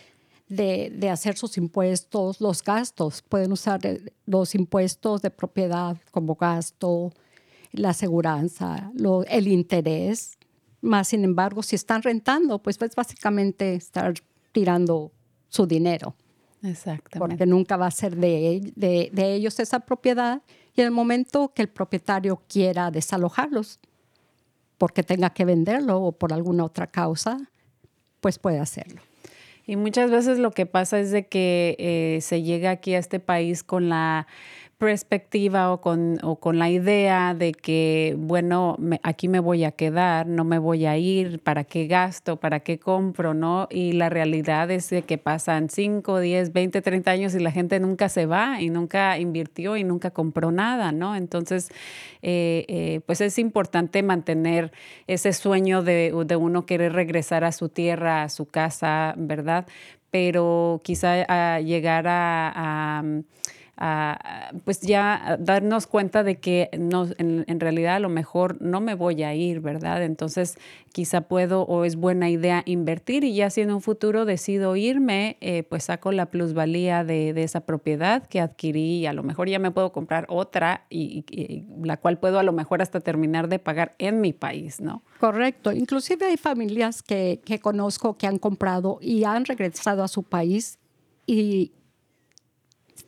de, 0.52 1.10
hacer 1.10 1.38
sus 1.38 1.58
impuestos, 1.58 2.42
los 2.42 2.64
gastos. 2.64 3.22
Pueden 3.22 3.52
usar 3.52 3.80
los 4.26 4.54
impuestos 4.54 5.22
de 5.22 5.32
propiedad 5.32 5.98
como 6.12 6.36
gasto, 6.36 7.12
la 7.72 7.90
aseguranza, 7.90 8.92
el 9.28 9.48
interés. 9.48 10.38
Más 10.82 11.08
sin 11.08 11.24
embargo, 11.24 11.64
si 11.64 11.76
están 11.76 12.02
rentando, 12.02 12.60
pues 12.60 12.82
es 12.82 12.96
básicamente 12.96 13.76
estar 13.76 14.14
tirando 14.52 15.12
su 15.48 15.66
dinero. 15.66 16.16
Exactamente. 16.64 17.20
Porque 17.20 17.46
nunca 17.46 17.78
va 17.78 17.88
a 17.88 17.92
ser 17.92 18.16
de, 18.16 18.74
de, 18.76 19.34
ellos 19.34 19.60
esa 19.60 19.80
propiedad. 19.80 20.42
Y 20.76 20.82
en 20.82 20.88
el 20.88 20.92
momento 20.92 21.54
que 21.54 21.62
el 21.62 21.70
propietario 21.70 22.42
quiera 22.48 22.92
desalojarlos, 22.92 23.80
porque 24.78 25.04
tenga 25.04 25.30
que 25.32 25.46
venderlo 25.46 26.02
o 26.02 26.12
por 26.12 26.34
alguna 26.34 26.66
otra 26.66 26.88
causa, 26.88 27.38
pues 28.20 28.38
puede 28.38 28.60
hacerlo. 28.60 29.02
Y 29.72 29.78
muchas 29.78 30.12
veces 30.12 30.38
lo 30.38 30.52
que 30.52 30.66
pasa 30.66 31.00
es 31.00 31.12
de 31.12 31.28
que 31.28 31.78
eh, 31.80 32.20
se 32.20 32.44
llega 32.44 32.72
aquí 32.72 32.94
a 32.94 33.00
este 33.00 33.22
país 33.22 33.64
con 33.64 33.88
la 33.88 34.28
perspectiva 34.82 35.72
o 35.72 35.80
con, 35.80 36.18
o 36.24 36.38
con 36.38 36.58
la 36.58 36.68
idea 36.68 37.36
de 37.36 37.52
que, 37.52 38.16
bueno, 38.18 38.80
aquí 39.04 39.28
me 39.28 39.40
voy 39.40 39.64
a 39.64 39.72
quedar, 39.72 40.26
no 40.26 40.44
me 40.44 40.58
voy 40.58 40.88
a 40.88 40.98
ir, 40.98 41.38
¿para 41.38 41.66
qué 41.66 41.86
gasto? 41.86 42.38
¿Para 42.38 42.62
qué 42.62 42.80
compro? 42.80 43.36
¿No? 43.36 43.68
Y 43.70 43.92
la 43.92 44.10
realidad 44.10 44.72
es 44.72 44.90
que 45.06 45.20
pasan 45.20 45.70
5, 45.70 46.20
10, 46.20 46.52
20, 46.52 46.82
30 46.82 47.12
años 47.12 47.36
y 47.36 47.40
la 47.40 47.52
gente 47.52 47.80
nunca 47.80 48.10
se 48.10 48.26
va 48.26 48.60
y 48.60 48.72
nunca 48.72 49.20
invirtió 49.20 49.78
y 49.78 49.84
nunca 49.84 50.10
compró 50.10 50.52
nada, 50.52 50.92
¿no? 50.92 51.16
Entonces, 51.16 51.70
eh, 52.24 52.66
eh, 52.68 53.02
pues 53.06 53.22
es 53.22 53.38
importante 53.38 54.02
mantener 54.02 54.72
ese 55.06 55.32
sueño 55.34 55.84
de, 55.84 56.12
de 56.26 56.36
uno 56.36 56.66
querer 56.66 56.94
regresar 56.94 57.44
a 57.44 57.52
su 57.52 57.70
tierra, 57.70 58.24
a 58.24 58.30
su 58.30 58.48
casa, 58.48 59.14
¿verdad? 59.16 59.68
Pero 60.10 60.82
quizá 60.84 61.24
a 61.28 61.60
llegar 61.60 62.06
a 62.08 63.04
pues 64.64 64.82
ya 64.82 65.38
darnos 65.40 65.88
cuenta 65.88 66.24
de 66.24 66.36
que 66.36 66.70
no, 66.78 67.08
en, 67.18 67.60
realidad 67.60 67.96
a 67.96 68.00
lo 68.00 68.10
mejor 68.10 68.62
no 68.62 68.80
me 68.80 68.94
voy 68.94 69.24
a 69.24 69.34
ir, 69.34 69.60
¿verdad? 69.60 70.04
Entonces 70.04 70.58
quizá 70.92 71.22
puedo 71.22 71.64
o 71.64 71.84
es 71.84 71.96
buena 71.96 72.30
idea 72.30 72.62
invertir 72.66 73.24
y 73.24 73.34
ya 73.34 73.50
si 73.50 73.62
en 73.62 73.72
un 73.72 73.82
futuro 73.82 74.26
decido 74.26 74.76
irme, 74.76 75.38
eh, 75.42 75.64
pues 75.64 75.86
saco 75.86 76.12
la 76.12 76.28
plusvalía 76.28 77.04
de, 77.04 77.32
esa 77.42 77.62
propiedad 77.62 78.28
que 78.28 78.40
adquirí 78.40 79.00
y 79.00 79.06
a 79.08 79.14
lo 79.14 79.24
mejor 79.24 79.50
ya 79.50 79.58
me 79.58 79.72
puedo 79.72 79.92
comprar 79.92 80.28
otra 80.30 80.86
y, 80.92 81.26
la 81.84 81.98
cual 81.98 82.20
puedo 82.20 82.38
a 82.38 82.44
lo 82.44 82.54
mejor 82.54 82.84
hasta 82.84 83.00
terminar 83.00 83.48
de 83.48 83.58
pagar 83.58 83.96
en 83.98 84.22
mi 84.22 84.32
país, 84.32 84.80
¿no? 84.80 85.02
Correcto. 85.20 85.72
Inclusive 85.72 86.28
hay 86.28 86.38
familias 86.38 87.02
que, 87.02 87.42
que 87.44 87.60
conozco 87.60 88.16
que 88.18 88.28
han 88.28 88.38
comprado 88.38 89.00
y 89.02 89.24
han 89.24 89.46
regresado 89.46 90.04
a 90.04 90.08
su 90.08 90.22
país 90.22 90.78
y 91.26 91.72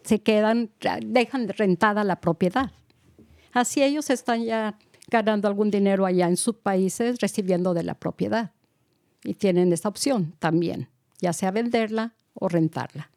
se 0.03 0.21
quedan, 0.21 0.71
dejan 1.05 1.47
rentada 1.49 2.03
la 2.03 2.17
propiedad. 2.17 2.71
Así 3.51 3.83
ellos 3.83 4.09
están 4.09 4.43
ya 4.43 4.77
ganando 5.09 5.47
algún 5.47 5.69
dinero 5.69 6.05
allá 6.05 6.27
en 6.27 6.37
sus 6.37 6.55
países 6.55 7.19
recibiendo 7.19 7.73
de 7.73 7.83
la 7.83 7.93
propiedad. 7.93 8.51
Y 9.23 9.35
tienen 9.35 9.71
esa 9.71 9.89
opción 9.89 10.35
también, 10.39 10.89
ya 11.19 11.33
sea 11.33 11.51
venderla 11.51 12.13
o 12.33 12.49
rentarla. 12.49 13.09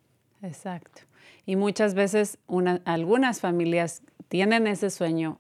Exacto. 0.42 1.02
Y 1.46 1.56
muchas 1.56 1.94
veces 1.94 2.38
algunas 2.84 3.40
familias 3.40 4.02
tienen 4.28 4.66
ese 4.66 4.90
sueño, 4.90 5.38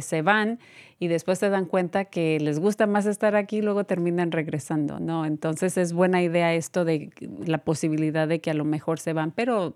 se 0.00 0.22
van 0.22 0.58
y 0.98 1.08
después 1.08 1.38
se 1.38 1.50
dan 1.50 1.66
cuenta 1.66 2.04
que 2.06 2.38
les 2.40 2.58
gusta 2.58 2.86
más 2.86 3.06
estar 3.06 3.36
aquí 3.36 3.58
y 3.58 3.62
luego 3.62 3.84
terminan 3.84 4.32
regresando, 4.32 5.00
¿no? 5.00 5.26
Entonces 5.26 5.76
es 5.76 5.92
buena 5.92 6.22
idea 6.22 6.54
esto 6.54 6.84
de 6.84 7.10
la 7.44 7.58
posibilidad 7.58 8.28
de 8.28 8.40
que 8.40 8.50
a 8.50 8.54
lo 8.54 8.64
mejor 8.64 9.00
se 9.00 9.12
van, 9.12 9.32
pero 9.32 9.74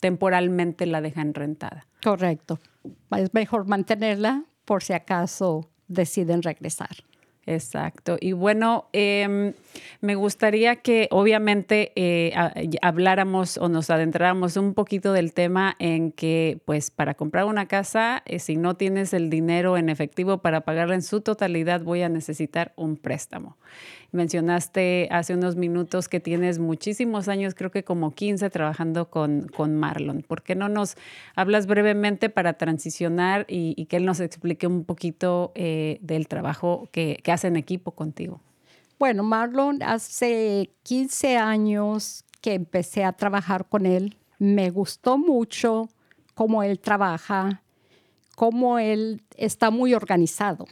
temporalmente 0.00 0.86
la 0.86 1.00
dejan 1.00 1.34
rentada. 1.34 1.86
Correcto. 2.02 2.58
Es 3.16 3.34
mejor 3.34 3.66
mantenerla 3.66 4.44
por 4.64 4.82
si 4.82 4.92
acaso 4.92 5.68
deciden 5.88 6.42
regresar. 6.42 7.04
Exacto. 7.46 8.16
Y 8.20 8.32
bueno, 8.32 8.88
em, 8.92 9.52
me 10.00 10.14
gustaría 10.14 10.76
que 10.76 11.08
obviamente 11.10 11.92
eh, 11.94 12.32
habláramos 12.82 13.58
o 13.58 13.68
nos 13.68 13.90
adentráramos 13.90 14.56
un 14.56 14.74
poquito 14.74 15.12
del 15.12 15.32
tema 15.34 15.76
en 15.78 16.12
que, 16.12 16.60
pues, 16.64 16.90
para 16.90 17.14
comprar 17.14 17.44
una 17.44 17.66
casa, 17.66 18.22
eh, 18.26 18.38
si 18.38 18.56
no 18.56 18.76
tienes 18.76 19.12
el 19.12 19.30
dinero 19.30 19.76
en 19.76 19.88
efectivo 19.88 20.38
para 20.38 20.62
pagarla 20.62 20.94
en 20.94 21.02
su 21.02 21.20
totalidad, 21.20 21.82
voy 21.82 22.02
a 22.02 22.08
necesitar 22.08 22.72
un 22.76 22.96
préstamo. 22.96 23.56
Mencionaste 24.12 25.08
hace 25.12 25.34
unos 25.34 25.54
minutos 25.54 26.08
que 26.08 26.18
tienes 26.18 26.58
muchísimos 26.58 27.28
años, 27.28 27.54
creo 27.54 27.70
que 27.70 27.84
como 27.84 28.10
15, 28.12 28.50
trabajando 28.50 29.08
con, 29.08 29.46
con 29.48 29.76
Marlon. 29.76 30.22
¿Por 30.22 30.42
qué 30.42 30.56
no 30.56 30.68
nos 30.68 30.96
hablas 31.36 31.66
brevemente 31.66 32.28
para 32.28 32.54
transicionar 32.54 33.46
y, 33.48 33.86
que 33.86 33.96
él 33.96 34.04
nos 34.04 34.20
explique 34.20 34.66
un 34.66 34.84
poquito 34.84 35.52
eh, 35.54 35.98
del 36.00 36.26
trabajo 36.26 36.88
que, 36.92 37.20
que 37.22 37.32
hace 37.32 37.48
en 37.48 37.56
equipo 37.56 37.92
contigo? 37.92 38.40
Bueno, 39.00 39.22
Marlon, 39.22 39.82
hace 39.82 40.74
15 40.82 41.38
años 41.38 42.22
que 42.42 42.52
empecé 42.52 43.02
a 43.02 43.14
trabajar 43.14 43.66
con 43.66 43.86
él. 43.86 44.18
Me 44.38 44.68
gustó 44.68 45.16
mucho 45.16 45.88
cómo 46.34 46.62
él 46.62 46.78
trabaja, 46.78 47.62
cómo 48.36 48.78
él 48.78 49.22
está 49.38 49.70
muy 49.70 49.94
organizado. 49.94 50.66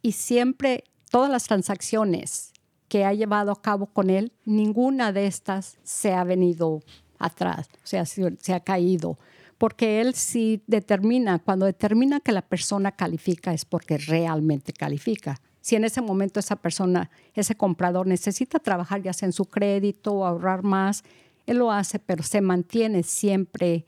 Y 0.00 0.12
siempre 0.12 0.84
todas 1.10 1.28
las 1.28 1.48
transacciones 1.48 2.52
que 2.86 3.04
ha 3.04 3.14
llevado 3.14 3.50
a 3.50 3.60
cabo 3.60 3.86
con 3.86 4.10
él, 4.10 4.32
ninguna 4.44 5.12
de 5.12 5.26
estas 5.26 5.76
se 5.82 6.12
ha 6.12 6.22
venido 6.22 6.84
atrás, 7.18 7.68
o 7.82 7.86
sea, 7.86 8.06
se, 8.06 8.54
ha 8.54 8.60
caído, 8.60 9.18
porque 9.58 10.00
él 10.00 10.14
sí 10.14 10.62
determina, 10.68 11.40
cuando 11.40 11.66
determina 11.66 12.20
que 12.20 12.30
la 12.30 12.42
persona 12.42 12.92
califica 12.92 13.52
es 13.52 13.64
porque 13.64 13.98
realmente 13.98 14.72
califica. 14.72 15.40
Si 15.62 15.76
en 15.76 15.84
ese 15.84 16.02
momento 16.02 16.40
esa 16.40 16.56
persona, 16.56 17.10
ese 17.34 17.54
comprador 17.54 18.06
necesita 18.06 18.58
trabajar 18.58 19.00
ya 19.00 19.12
sea 19.12 19.26
en 19.26 19.32
su 19.32 19.46
crédito 19.46 20.12
o 20.12 20.26
ahorrar 20.26 20.62
más, 20.62 21.04
él 21.46 21.58
lo 21.58 21.70
hace, 21.70 21.98
pero 21.98 22.22
se 22.22 22.40
mantiene 22.40 23.02
siempre 23.02 23.86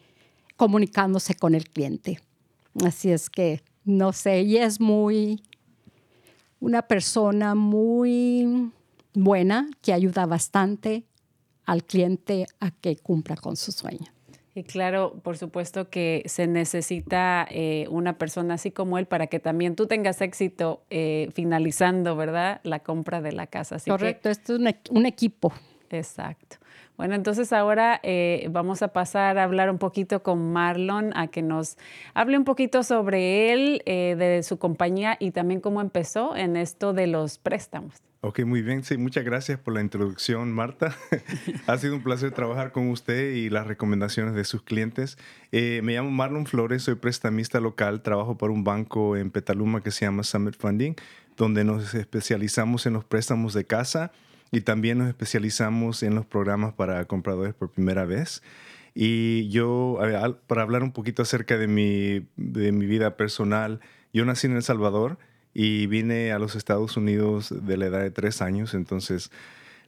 comunicándose 0.56 1.34
con 1.34 1.54
el 1.54 1.68
cliente. 1.68 2.20
Así 2.84 3.10
es 3.10 3.28
que, 3.28 3.62
no 3.84 4.12
sé, 4.12 4.42
y 4.42 4.56
es 4.56 4.80
muy, 4.80 5.42
una 6.60 6.82
persona 6.82 7.54
muy 7.54 8.72
buena 9.12 9.68
que 9.82 9.92
ayuda 9.92 10.26
bastante 10.26 11.04
al 11.64 11.84
cliente 11.84 12.46
a 12.60 12.70
que 12.70 12.96
cumpla 12.96 13.37
con 13.37 13.56
su 13.56 13.72
sueño. 13.72 14.06
Y 14.57 14.62
claro, 14.62 15.21
por 15.23 15.37
supuesto 15.37 15.90
que 15.90 16.23
se 16.27 16.47
necesita 16.47 17.45
eh, 17.51 17.87
una 17.90 18.19
persona 18.19 18.55
así 18.55 18.71
como 18.71 18.99
él 18.99 19.07
para 19.07 19.27
que 19.27 19.40
también 19.40 19.75
tú 19.75 19.87
tengas 19.87 20.21
éxito 20.21 20.85
eh, 20.90 21.31
finalizando, 21.35 22.14
¿verdad? 22.14 22.61
La 22.62 22.79
compra 22.79 23.21
de 23.21 23.33
la 23.33 23.49
casa. 23.49 23.79
Correcto, 23.85 24.31
esto 24.31 24.55
es 24.55 24.61
un, 24.90 25.07
equipo. 25.07 25.53
Exacto. 25.96 26.57
Bueno, 26.96 27.14
entonces 27.14 27.52
ahora 27.52 28.00
eh, 28.02 28.46
vamos 28.50 28.83
a 28.83 28.88
pasar 28.88 29.38
a 29.38 29.44
hablar 29.44 29.70
un 29.70 29.78
poquito 29.78 30.22
con 30.22 30.52
Marlon, 30.52 31.16
a 31.16 31.26
que 31.26 31.42
nos 31.42 31.76
hable 32.14 32.38
un 32.38 32.44
poquito 32.44 32.83
sobre 32.83 33.52
él, 33.52 33.83
de 33.85 34.42
su 34.44 34.59
compañía 34.59 35.16
y 35.18 35.33
también 35.33 35.61
cómo 35.61 35.80
empezó 35.80 36.37
en 36.37 36.57
esto 36.57 36.92
de 36.92 37.07
los 37.09 37.38
préstamos. 37.38 38.02
Ok, 38.26 38.40
muy 38.46 38.62
bien. 38.62 38.83
Sí, 38.85 38.96
muchas 38.96 39.22
gracias 39.22 39.59
por 39.59 39.74
la 39.74 39.83
introducción, 39.83 40.50
Marta. 40.50 40.96
ha 41.66 41.76
sido 41.76 41.94
un 41.94 42.02
placer 42.02 42.33
trabajar 42.33 42.72
con 42.72 42.88
usted 42.88 43.33
y 43.35 43.50
las 43.50 43.66
recomendaciones 43.66 44.35
de 44.35 44.44
sus 44.44 44.62
clientes. 44.62 45.18
Eh, 45.52 45.83
me 45.85 45.92
llamo 45.92 46.11
Marlon 46.11 46.46
Flores, 46.46 46.85
soy 46.85 46.94
prestamista 46.94 47.61
local, 47.61 48.00
trabajo 48.00 48.38
para 48.38 48.50
un 48.50 48.64
banco 48.64 49.18
en 49.18 49.30
Petaluma 49.30 49.83
que 49.83 49.90
se 49.90 50.07
llama 50.07 50.22
Summit 50.22 50.57
Funding, 50.57 50.94
donde 51.37 51.64
nos 51.64 51.92
especializamos 51.92 52.87
en 52.87 52.94
los 52.94 53.04
préstamos 53.04 53.52
de 53.52 53.66
casa 53.66 54.11
y 54.50 54.61
también 54.61 54.98
nos 54.98 55.09
especializamos 55.09 56.02
en 56.02 56.14
los 56.14 56.26
programas 56.26 56.72
para 56.74 57.04
compradores 57.07 57.54
por 57.54 57.70
primera 57.70 58.04
vez. 58.04 58.42
Y 58.94 59.48
yo, 59.48 59.98
para 60.46 60.62
hablar 60.62 60.83
un 60.83 60.92
poquito 60.92 61.22
acerca 61.22 61.59
de 61.59 61.66
mi, 61.66 62.26
de 62.37 62.70
mi 62.70 62.87
vida 62.87 63.16
personal, 63.16 63.80
yo 64.12 64.24
nací 64.24 64.46
en 64.46 64.54
El 64.54 64.62
Salvador 64.62 65.18
y 65.52 65.87
vine 65.87 66.33
a 66.33 66.38
los 66.38 66.54
Estados 66.54 66.96
Unidos 66.96 67.52
de 67.66 67.76
la 67.76 67.87
edad 67.87 68.00
de 68.00 68.11
tres 68.11 68.40
años, 68.42 68.74
entonces 68.74 69.30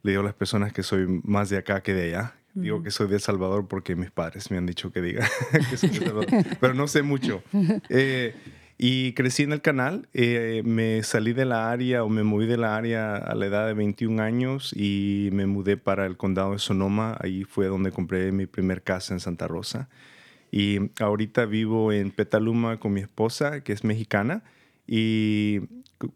le 0.03 0.11
digo 0.11 0.21
a 0.21 0.25
las 0.25 0.33
personas 0.33 0.73
que 0.73 0.83
soy 0.83 1.21
más 1.23 1.49
de 1.49 1.57
acá 1.57 1.81
que 1.81 1.93
de 1.93 2.09
allá. 2.09 2.33
Digo 2.53 2.81
que 2.81 2.91
soy 2.91 3.07
de 3.07 3.15
El 3.15 3.21
Salvador 3.21 3.67
porque 3.67 3.95
mis 3.95 4.09
padres 4.09 4.49
me 4.49 4.57
han 4.57 4.65
dicho 4.65 4.91
que 4.91 5.01
diga 5.01 5.29
que 5.69 5.77
soy 5.77 5.89
de 5.89 6.05
Salvador, 6.05 6.25
pero 6.59 6.73
no 6.73 6.87
sé 6.87 7.01
mucho. 7.01 7.43
Eh, 7.89 8.35
y 8.77 9.13
crecí 9.13 9.43
en 9.43 9.53
el 9.53 9.61
canal, 9.61 10.07
eh, 10.13 10.61
me 10.63 11.01
salí 11.01 11.33
de 11.33 11.45
la 11.45 11.71
área 11.71 12.03
o 12.03 12.09
me 12.09 12.23
moví 12.23 12.45
de 12.45 12.57
la 12.57 12.75
área 12.75 13.15
a 13.15 13.33
la 13.33 13.47
edad 13.47 13.65
de 13.65 13.73
21 13.73 14.21
años 14.21 14.71
y 14.75 15.29
me 15.33 15.47
mudé 15.47 15.77
para 15.77 16.05
el 16.05 16.15
condado 16.15 16.51
de 16.51 16.59
Sonoma, 16.59 17.17
ahí 17.19 17.43
fue 17.43 17.65
donde 17.67 17.91
compré 17.91 18.31
mi 18.31 18.45
primer 18.45 18.83
casa 18.83 19.15
en 19.15 19.19
Santa 19.19 19.47
Rosa. 19.47 19.89
Y 20.51 20.91
ahorita 21.01 21.45
vivo 21.45 21.91
en 21.91 22.11
Petaluma 22.11 22.77
con 22.79 22.93
mi 22.93 23.01
esposa, 23.01 23.61
que 23.61 23.73
es 23.73 23.83
mexicana, 23.83 24.43
y 24.85 25.61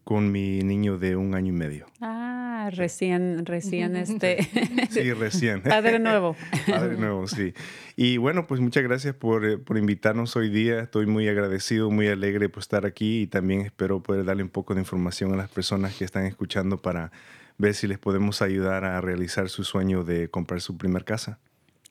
con 0.03 0.31
mi 0.31 0.59
niño 0.59 0.97
de 0.97 1.15
un 1.15 1.33
año 1.35 1.49
y 1.49 1.57
medio. 1.57 1.85
Ah, 1.99 2.30
recién, 2.71 3.45
recién 3.45 3.95
este. 3.95 4.47
sí, 4.89 5.13
recién. 5.13 5.61
Padre 5.63 5.99
nuevo. 5.99 6.35
Padre 6.67 6.97
nuevo, 6.97 7.27
sí. 7.27 7.53
Y 7.95 8.17
bueno, 8.17 8.47
pues 8.47 8.61
muchas 8.61 8.83
gracias 8.83 9.15
por, 9.15 9.45
eh, 9.45 9.57
por, 9.57 9.77
invitarnos 9.77 10.35
hoy 10.35 10.49
día. 10.49 10.79
Estoy 10.81 11.05
muy 11.05 11.27
agradecido, 11.27 11.89
muy 11.89 12.07
alegre 12.07 12.49
por 12.49 12.61
estar 12.61 12.85
aquí 12.85 13.21
y 13.21 13.27
también 13.27 13.61
espero 13.61 14.01
poder 14.01 14.25
darle 14.25 14.43
un 14.43 14.49
poco 14.49 14.73
de 14.73 14.81
información 14.81 15.33
a 15.33 15.37
las 15.37 15.49
personas 15.49 15.95
que 15.95 16.05
están 16.05 16.25
escuchando 16.25 16.81
para 16.81 17.11
ver 17.57 17.75
si 17.75 17.87
les 17.87 17.99
podemos 17.99 18.41
ayudar 18.41 18.85
a 18.85 19.01
realizar 19.01 19.49
su 19.49 19.63
sueño 19.63 20.03
de 20.03 20.29
comprar 20.29 20.61
su 20.61 20.77
primer 20.77 21.05
casa. 21.05 21.39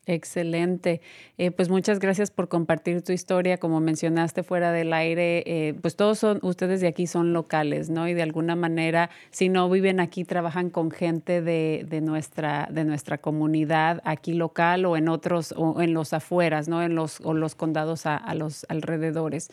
Excelente. 0.06 1.02
Eh, 1.36 1.50
pues 1.50 1.68
muchas 1.68 1.98
gracias 1.98 2.30
por 2.30 2.48
compartir 2.48 3.02
tu 3.02 3.12
historia. 3.12 3.58
Como 3.58 3.80
mencionaste 3.80 4.42
fuera 4.42 4.72
del 4.72 4.94
aire, 4.94 5.44
eh, 5.46 5.74
pues 5.80 5.94
todos 5.94 6.18
son, 6.18 6.38
ustedes 6.42 6.80
de 6.80 6.88
aquí 6.88 7.06
son 7.06 7.34
locales, 7.34 7.90
¿no? 7.90 8.08
Y 8.08 8.14
de 8.14 8.22
alguna 8.22 8.56
manera, 8.56 9.10
si 9.30 9.50
no 9.50 9.68
viven 9.68 10.00
aquí, 10.00 10.24
trabajan 10.24 10.70
con 10.70 10.90
gente 10.90 11.42
de, 11.42 11.84
de 11.86 12.00
nuestra, 12.00 12.66
de 12.72 12.84
nuestra 12.84 13.18
comunidad 13.18 14.00
aquí 14.04 14.32
local 14.32 14.86
o 14.86 14.96
en 14.96 15.08
otros, 15.08 15.52
o 15.56 15.82
en 15.82 15.92
los 15.92 16.14
afueras, 16.14 16.66
¿no? 16.66 16.82
En 16.82 16.94
los, 16.94 17.20
o 17.20 17.34
los 17.34 17.54
condados 17.54 18.06
a, 18.06 18.34
los 18.34 18.64
alrededores. 18.70 19.50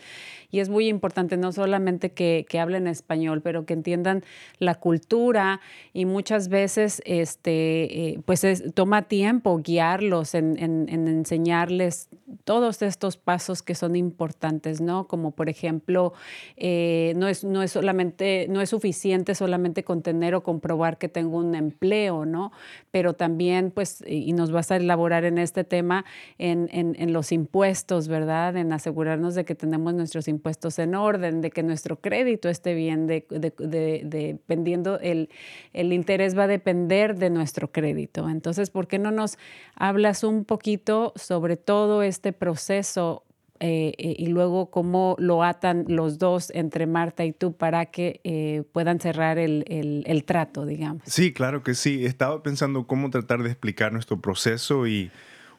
Y 0.50 0.62
es 0.62 0.70
muy 0.70 0.88
importante 0.88 1.36
no 1.36 1.52
solamente 1.52 2.12
que, 2.14 2.46
que 2.48 2.60
hablen 2.60 2.88
español, 2.88 3.42
pero 3.42 3.66
que 3.66 3.74
entiendan 3.74 4.24
la 4.60 4.76
cultura 4.76 5.60
y 5.94 6.06
muchas 6.06 6.48
veces, 6.48 7.02
este, 7.06 8.12
eh, 8.12 8.20
pues 8.26 8.46
es, 8.46 8.74
toma 8.74 9.04
tiempo 9.04 9.58
guiarlos 9.58 10.37
en 10.38 10.88
en, 10.88 11.08
enseñarles 11.08 12.10
todos 12.44 12.82
estos 12.82 13.18
pasos 13.18 13.62
que 13.62 13.76
son 13.76 13.96
importantes, 13.96 14.82
¿no? 14.82 15.08
Como 15.08 15.32
por 15.32 15.50
ejemplo, 15.50 16.14
eh, 16.56 17.14
no, 17.16 17.28
es, 17.28 17.44
no, 17.44 17.64
es 17.64 17.72
solamente, 17.72 18.48
no 18.50 18.62
es 18.62 18.70
suficiente 18.70 19.36
solamente 19.36 19.84
con 19.84 20.02
tener 20.02 20.36
o 20.36 20.44
comprobar 20.44 20.98
que 20.98 21.10
tengo 21.10 21.38
un 21.38 21.56
empleo, 21.56 22.26
¿no? 22.26 22.52
Pero 22.92 23.14
también, 23.14 23.72
pues, 23.72 24.04
y 24.06 24.34
nos 24.34 24.52
vas 24.52 24.72
a 24.72 24.78
elaborar 24.78 25.26
en 25.26 25.38
este 25.38 25.64
tema, 25.64 26.06
en, 26.38 26.70
en, 26.72 27.14
los 27.14 27.32
impuestos, 27.32 28.08
¿verdad? 28.08 28.58
En 28.58 28.74
asegurarnos 28.74 29.36
de 29.36 29.46
que 29.46 29.56
tenemos 29.56 29.94
nuestros 29.94 30.28
impuestos 30.28 30.78
en 30.80 30.96
orden, 30.96 31.42
de 31.42 31.52
que 31.52 31.64
nuestro 31.64 32.00
crédito 32.00 32.50
esté 32.50 32.74
bien, 32.74 33.08
de, 33.08 33.26
de, 33.30 34.02
dependiendo, 34.04 35.00
el, 35.00 35.30
el 35.74 35.94
interés 35.94 36.38
va 36.38 36.44
a 36.44 36.48
depender 36.48 37.18
de 37.18 37.30
nuestro 37.30 37.72
crédito. 37.72 38.30
Entonces, 38.30 38.70
¿por 38.70 38.88
qué 38.88 39.00
no 39.00 39.12
nos 39.12 39.38
hablas 39.76 40.24
un 40.30 40.46
poquito 40.46 41.14
sobre 41.16 41.58
todo 41.58 42.04
este 42.04 42.34
proceso 42.34 43.24
eh, 43.60 43.94
eh, 43.98 44.16
y 44.20 44.28
luego 44.28 44.70
cómo 44.70 45.16
lo 45.18 45.44
atan 45.44 45.86
los 45.88 46.20
dos 46.20 46.52
entre 46.54 46.86
Marta 46.86 47.26
y 47.26 47.32
tú 47.32 47.58
para 47.58 47.88
que 47.88 48.22
eh, 48.24 48.64
puedan 48.72 49.00
cerrar 49.00 49.40
el, 49.40 49.64
el, 50.06 50.24
trato, 50.26 50.66
digamos. 50.66 51.02
Sí, 51.08 51.34
claro 51.34 51.64
que 51.64 51.74
sí. 51.74 52.06
Estaba 52.06 52.44
pensando 52.44 52.86
cómo 52.86 53.10
tratar 53.10 53.42
de 53.42 53.50
explicar 53.50 53.92
nuestro 53.94 54.22
proceso 54.22 54.86
y 54.86 55.10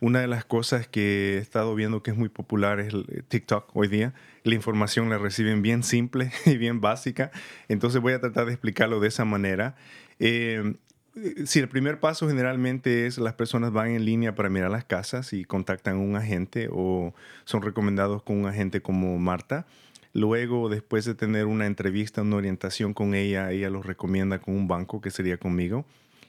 una 0.01 0.21
de 0.21 0.29
las 0.29 0.45
cosas 0.45 0.87
que 0.87 1.35
he 1.35 1.39
estado 1.39 1.75
viendo 1.75 2.05
que 2.05 2.13
es 2.13 2.17
muy 2.17 2.29
popular 2.29 2.79
es 2.79 2.95
TikTok 3.27 3.75
hoy 3.75 3.89
día. 3.89 4.15
La 4.45 4.55
información 4.55 5.11
la 5.11 5.19
reciben 5.19 5.63
bien 5.63 5.83
simple 5.83 6.31
y 6.47 6.57
bien 6.57 6.81
básica. 6.81 7.33
Entonces 7.67 8.01
voy 8.01 8.13
a 8.13 8.21
tratar 8.21 8.47
de 8.47 8.53
explicarlo 8.53 9.01
de 9.01 9.09
esa 9.09 9.25
manera. 9.25 9.75
Sí, 11.47 11.59
el 11.59 11.69
primer 11.69 12.01
paso 12.01 12.29
generalmente 12.29 13.07
es 13.07 13.19
las 13.19 13.35
personas 13.35 13.73
van 13.73 13.91
en 13.91 14.05
línea 14.05 14.35
para 14.35 14.49
mirar 14.49 14.71
las 14.71 14.85
casas 14.85 15.33
y 15.33 15.45
contactan 15.45 15.97
a 15.97 16.01
un 16.01 16.17
agente 16.17 16.69
o 16.71 17.15
son 17.45 17.63
recomendados 17.63 18.23
con 18.23 18.37
un 18.37 18.47
agente 18.47 18.83
como 18.83 19.19
Marta. 19.19 19.67
Luego, 20.13 20.69
después 20.69 21.05
de 21.05 21.15
tener 21.15 21.47
una 21.47 21.67
entrevista, 21.67 22.23
una 22.23 22.37
orientación 22.37 22.95
con 22.95 23.15
ella, 23.15 23.51
ella 23.51 23.71
los 23.71 23.87
recomienda 23.87 24.39
con 24.41 24.55
un 24.55 24.69
banco, 24.69 25.01
que 25.01 25.11
sería 25.11 25.39
conmigo. 25.39 25.85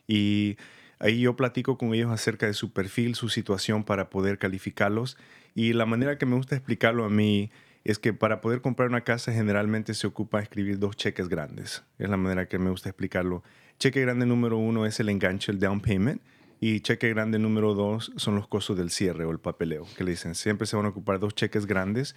Y 0.07 0.57
ahí 0.99 1.21
yo 1.21 1.35
platico 1.35 1.77
con 1.77 1.93
ellos 1.93 2.11
acerca 2.11 2.45
de 2.45 2.53
su 2.53 2.71
perfil, 2.71 3.15
su 3.15 3.29
situación 3.29 3.83
para 3.83 4.09
poder 4.09 4.37
calificarlos. 4.37 5.17
Y 5.55 5.73
la 5.73 5.85
manera 5.85 6.17
que 6.17 6.25
me 6.25 6.35
gusta 6.35 6.55
explicarlo 6.55 7.05
a 7.05 7.09
mí 7.09 7.51
es 7.83 7.99
que 7.99 8.13
para 8.13 8.41
poder 8.41 8.61
comprar 8.61 8.89
una 8.89 9.01
casa 9.01 9.31
generalmente 9.31 9.93
se 9.93 10.07
ocupa 10.07 10.41
escribir 10.41 10.79
dos 10.79 10.95
cheques 10.95 11.29
grandes. 11.29 11.83
Es 11.97 12.09
la 12.09 12.17
manera 12.17 12.47
que 12.47 12.59
me 12.59 12.69
gusta 12.69 12.89
explicarlo. 12.89 13.43
Cheque 13.79 14.01
grande 14.01 14.25
número 14.25 14.57
uno 14.57 14.85
es 14.85 14.99
el 14.99 15.07
enganche, 15.07 15.53
el 15.53 15.59
down 15.59 15.79
payment. 15.79 16.21
Y 16.59 16.81
cheque 16.81 17.07
grande 17.07 17.39
número 17.39 17.73
dos 17.73 18.11
son 18.17 18.35
los 18.35 18.47
costos 18.49 18.77
del 18.77 18.89
cierre 18.89 19.23
o 19.23 19.31
el 19.31 19.39
papeleo, 19.39 19.87
que 19.97 20.03
le 20.03 20.11
dicen, 20.11 20.35
siempre 20.35 20.67
se 20.67 20.75
van 20.75 20.85
a 20.85 20.89
ocupar 20.89 21.19
dos 21.19 21.33
cheques 21.33 21.65
grandes. 21.65 22.13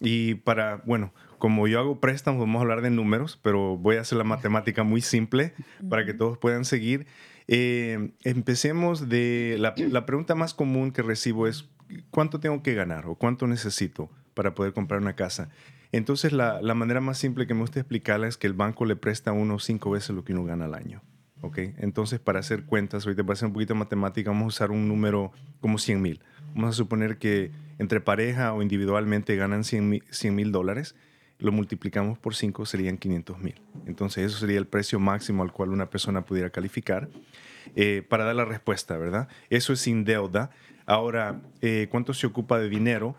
Y 0.00 0.36
para, 0.36 0.76
bueno, 0.86 1.12
como 1.36 1.68
yo 1.68 1.78
hago 1.78 2.00
préstamos, 2.00 2.40
vamos 2.40 2.60
a 2.60 2.62
hablar 2.62 2.80
de 2.80 2.88
números, 2.88 3.38
pero 3.42 3.76
voy 3.76 3.96
a 3.96 4.00
hacer 4.00 4.16
la 4.16 4.24
matemática 4.24 4.82
muy 4.82 5.02
simple 5.02 5.52
para 5.90 6.06
que 6.06 6.14
todos 6.14 6.38
puedan 6.38 6.64
seguir. 6.64 7.06
Eh, 7.46 8.12
empecemos 8.24 9.10
de, 9.10 9.56
la, 9.58 9.74
la 9.76 10.06
pregunta 10.06 10.34
más 10.34 10.54
común 10.54 10.92
que 10.92 11.02
recibo 11.02 11.46
es, 11.46 11.68
¿cuánto 12.10 12.40
tengo 12.40 12.62
que 12.62 12.72
ganar 12.72 13.06
o 13.06 13.16
cuánto 13.16 13.46
necesito 13.46 14.08
para 14.32 14.54
poder 14.54 14.72
comprar 14.72 15.02
una 15.02 15.14
casa? 15.14 15.50
Entonces, 15.92 16.32
la, 16.32 16.60
manera 16.74 17.00
más 17.00 17.18
simple 17.18 17.46
que 17.46 17.54
me 17.54 17.60
gusta 17.60 17.78
explicarla 17.78 18.26
es 18.26 18.38
que 18.38 18.46
el 18.46 18.54
banco 18.54 18.86
le 18.86 18.96
presta 18.96 19.30
a 19.30 19.34
uno 19.34 19.58
cinco 19.58 19.90
veces 19.90 20.10
lo 20.16 20.24
que 20.24 20.32
uno 20.32 20.44
gana 20.44 20.64
al 20.64 20.74
año. 20.74 21.02
¿ok? 21.42 21.58
Entonces, 21.78 22.18
para 22.18 22.40
hacer 22.40 22.64
cuentas, 22.64 23.04
ahorita 23.04 23.22
para 23.24 23.34
hacer 23.34 23.48
un 23.48 23.52
poquito 23.52 23.74
de 23.74 23.80
matemática, 23.80 24.30
vamos 24.30 24.44
a 24.44 24.48
usar 24.48 24.70
un 24.70 24.88
número 24.88 25.32
como 25.60 25.78
100 25.78 26.00
mil. 26.00 26.20
Vamos 26.54 26.70
a 26.70 26.72
suponer 26.72 27.18
que 27.18 27.50
entre 27.78 28.00
pareja 28.00 28.54
o 28.54 28.62
individualmente 28.62 29.36
ganan 29.36 29.64
100 29.64 30.02
mil 30.34 30.50
dólares, 30.50 30.94
lo 31.38 31.52
multiplicamos 31.52 32.18
por 32.18 32.34
5, 32.34 32.64
serían 32.64 32.96
500 32.96 33.38
mil. 33.40 33.60
Entonces, 33.86 34.24
eso 34.24 34.38
sería 34.38 34.58
el 34.58 34.66
precio 34.66 34.98
máximo 34.98 35.42
al 35.42 35.52
cual 35.52 35.70
una 35.70 35.90
persona 35.90 36.24
pudiera 36.24 36.50
calificar 36.50 37.10
eh, 37.74 38.02
para 38.08 38.24
dar 38.24 38.36
la 38.36 38.44
respuesta, 38.44 38.96
¿verdad? 38.96 39.28
Eso 39.50 39.72
es 39.72 39.80
sin 39.80 40.04
deuda. 40.04 40.50
Ahora, 40.86 41.42
eh, 41.60 41.88
¿cuánto 41.90 42.14
se 42.14 42.26
ocupa 42.26 42.58
de 42.58 42.68
dinero? 42.68 43.16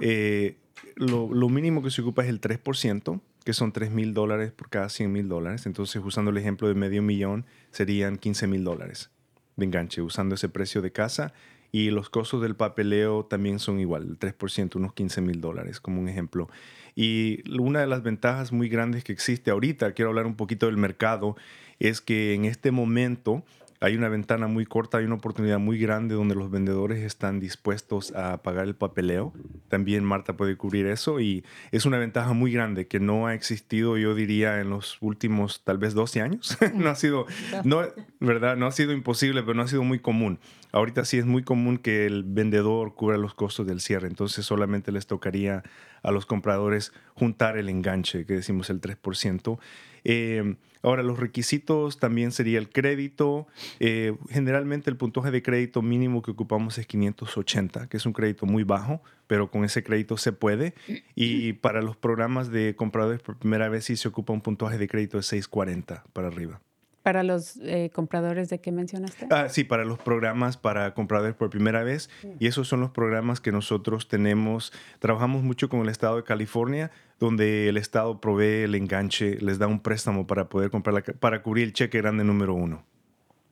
Eh, 0.00 0.56
lo, 0.96 1.48
mínimo 1.48 1.82
que 1.82 1.90
se 1.90 2.02
ocupa 2.02 2.22
es 2.22 2.28
el 2.28 2.40
3%, 2.40 3.20
que 3.44 3.52
son 3.52 3.72
3 3.72 3.90
mil 3.90 4.14
dólares 4.14 4.52
por 4.52 4.68
cada 4.68 4.88
100 4.88 5.12
mil 5.12 5.28
dólares. 5.28 5.66
Entonces, 5.66 6.02
usando 6.04 6.30
el 6.30 6.36
ejemplo 6.36 6.68
de 6.68 6.74
medio 6.74 7.02
millón, 7.02 7.46
serían 7.70 8.18
15 8.18 8.46
mil 8.46 8.64
dólares 8.64 9.10
de 9.56 9.66
enganche, 9.66 10.02
usando 10.02 10.34
ese 10.34 10.48
precio 10.48 10.82
de 10.82 10.92
casa. 10.92 11.32
Y 11.72 11.90
los 11.90 12.10
costos 12.10 12.42
del 12.42 12.56
papeleo 12.56 13.24
también 13.24 13.60
son 13.60 13.78
igual, 13.78 14.02
el 14.02 14.18
3%, 14.18 14.74
unos 14.76 14.92
15 14.92 15.20
mil 15.20 15.40
dólares, 15.40 15.80
como 15.80 16.00
un 16.00 16.08
ejemplo. 16.08 16.48
Y 16.96 17.48
una 17.58 17.80
de 17.80 17.86
las 17.86 18.02
ventajas 18.02 18.50
muy 18.50 18.68
grandes 18.68 19.04
que 19.04 19.12
existe 19.12 19.50
ahorita, 19.52 19.92
quiero 19.92 20.10
hablar 20.10 20.26
un 20.26 20.34
poquito 20.34 20.66
del 20.66 20.76
mercado, 20.76 21.36
es 21.78 22.00
que 22.00 22.34
en 22.34 22.44
este 22.44 22.72
momento 22.72 23.44
hay 23.82 23.96
una 23.96 24.10
ventana 24.10 24.46
muy 24.46 24.66
corta, 24.66 24.98
hay 24.98 25.06
una 25.06 25.14
oportunidad 25.14 25.58
muy 25.58 25.78
grande 25.78 26.14
donde 26.14 26.34
los 26.34 26.50
vendedores 26.50 27.02
están 27.02 27.40
dispuestos 27.40 28.12
a 28.14 28.42
pagar 28.42 28.66
el 28.66 28.74
papeleo. 28.74 29.32
También 29.68 30.04
Marta 30.04 30.36
puede 30.36 30.56
cubrir 30.56 30.86
eso 30.86 31.18
y 31.18 31.44
es 31.72 31.86
una 31.86 31.96
ventaja 31.96 32.34
muy 32.34 32.52
grande 32.52 32.86
que 32.86 33.00
no 33.00 33.26
ha 33.26 33.34
existido, 33.34 33.96
yo 33.96 34.14
diría, 34.14 34.60
en 34.60 34.68
los 34.68 34.98
últimos 35.00 35.64
tal 35.64 35.78
vez 35.78 35.94
12 35.94 36.20
años. 36.20 36.58
no 36.74 36.90
ha 36.90 36.94
sido, 36.94 37.24
no, 37.64 37.82
¿verdad? 38.20 38.58
No 38.58 38.66
ha 38.66 38.72
sido 38.72 38.92
imposible, 38.92 39.40
pero 39.42 39.54
no 39.54 39.62
ha 39.62 39.68
sido 39.68 39.82
muy 39.82 39.98
común. 39.98 40.40
Ahorita 40.72 41.06
sí 41.06 41.16
es 41.16 41.24
muy 41.24 41.42
común 41.42 41.78
que 41.78 42.04
el 42.04 42.22
vendedor 42.24 42.94
cubra 42.94 43.16
los 43.16 43.32
costos 43.32 43.66
del 43.66 43.80
cierre, 43.80 44.08
entonces 44.08 44.44
solamente 44.44 44.92
les 44.92 45.06
tocaría 45.06 45.62
a 46.02 46.10
los 46.12 46.26
compradores 46.26 46.92
juntar 47.14 47.56
el 47.56 47.70
enganche, 47.70 48.26
que 48.26 48.34
decimos 48.34 48.68
el 48.68 48.82
3%. 48.82 49.58
Eh, 50.04 50.56
ahora, 50.82 51.02
los 51.02 51.18
requisitos 51.18 51.98
también 51.98 52.32
sería 52.32 52.58
el 52.58 52.68
crédito. 52.68 53.46
Eh, 53.78 54.16
generalmente 54.30 54.90
el 54.90 54.96
puntaje 54.96 55.30
de 55.30 55.42
crédito 55.42 55.82
mínimo 55.82 56.22
que 56.22 56.30
ocupamos 56.30 56.78
es 56.78 56.86
580, 56.86 57.88
que 57.88 57.96
es 57.96 58.06
un 58.06 58.12
crédito 58.12 58.46
muy 58.46 58.64
bajo, 58.64 59.02
pero 59.26 59.50
con 59.50 59.64
ese 59.64 59.82
crédito 59.82 60.16
se 60.16 60.32
puede. 60.32 60.74
Y 61.14 61.54
para 61.54 61.82
los 61.82 61.96
programas 61.96 62.50
de 62.50 62.74
compradores 62.76 63.20
por 63.22 63.36
primera 63.36 63.68
vez 63.68 63.84
sí 63.84 63.96
se 63.96 64.08
ocupa 64.08 64.32
un 64.32 64.40
puntaje 64.40 64.78
de 64.78 64.88
crédito 64.88 65.16
de 65.16 65.22
640 65.22 66.04
para 66.12 66.28
arriba. 66.28 66.60
¿Para 67.02 67.22
los 67.22 67.56
eh, 67.62 67.90
compradores 67.94 68.50
de 68.50 68.60
qué 68.60 68.72
mencionaste? 68.72 69.26
Ah, 69.30 69.48
sí, 69.48 69.64
para 69.64 69.84
los 69.84 69.98
programas 69.98 70.58
para 70.58 70.92
compradores 70.92 71.34
por 71.34 71.48
primera 71.48 71.82
vez. 71.82 72.10
Y 72.38 72.46
esos 72.46 72.68
son 72.68 72.80
los 72.80 72.90
programas 72.90 73.40
que 73.40 73.52
nosotros 73.52 74.06
tenemos. 74.06 74.72
Trabajamos 74.98 75.42
mucho 75.42 75.70
con 75.70 75.80
el 75.80 75.88
estado 75.88 76.16
de 76.16 76.24
California, 76.24 76.90
donde 77.20 77.68
el 77.68 77.76
estado 77.76 78.20
provee 78.20 78.64
el 78.64 78.74
enganche, 78.74 79.38
les 79.40 79.58
da 79.58 79.66
un 79.66 79.80
préstamo 79.80 80.26
para 80.26 80.48
poder 80.48 80.70
comprar 80.70 81.04
para 81.20 81.42
cubrir 81.42 81.64
el 81.64 81.72
cheque 81.72 81.98
grande 81.98 82.24
número 82.24 82.54
uno 82.54 82.89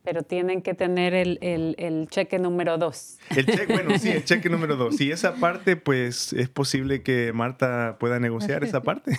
pero 0.09 0.23
tienen 0.23 0.63
que 0.63 0.73
tener 0.73 1.13
el, 1.13 1.39
el, 1.43 1.75
el, 1.77 2.09
cheque 2.09 2.39
número 2.39 2.79
dos. 2.79 3.19
El 3.37 3.45
cheque, 3.45 3.75
bueno, 3.75 3.99
sí, 3.99 4.09
el 4.09 4.25
cheque 4.25 4.49
número 4.49 4.75
dos. 4.75 4.99
Y 5.03 5.13
esa 5.13 5.35
parte, 5.35 5.77
pues 5.77 6.33
es 6.33 6.49
posible 6.49 7.03
que 7.03 7.35
Marta 7.35 7.99
pueda 8.01 8.19
negociar 8.19 8.65
esa 8.65 8.83
parte. 8.83 9.13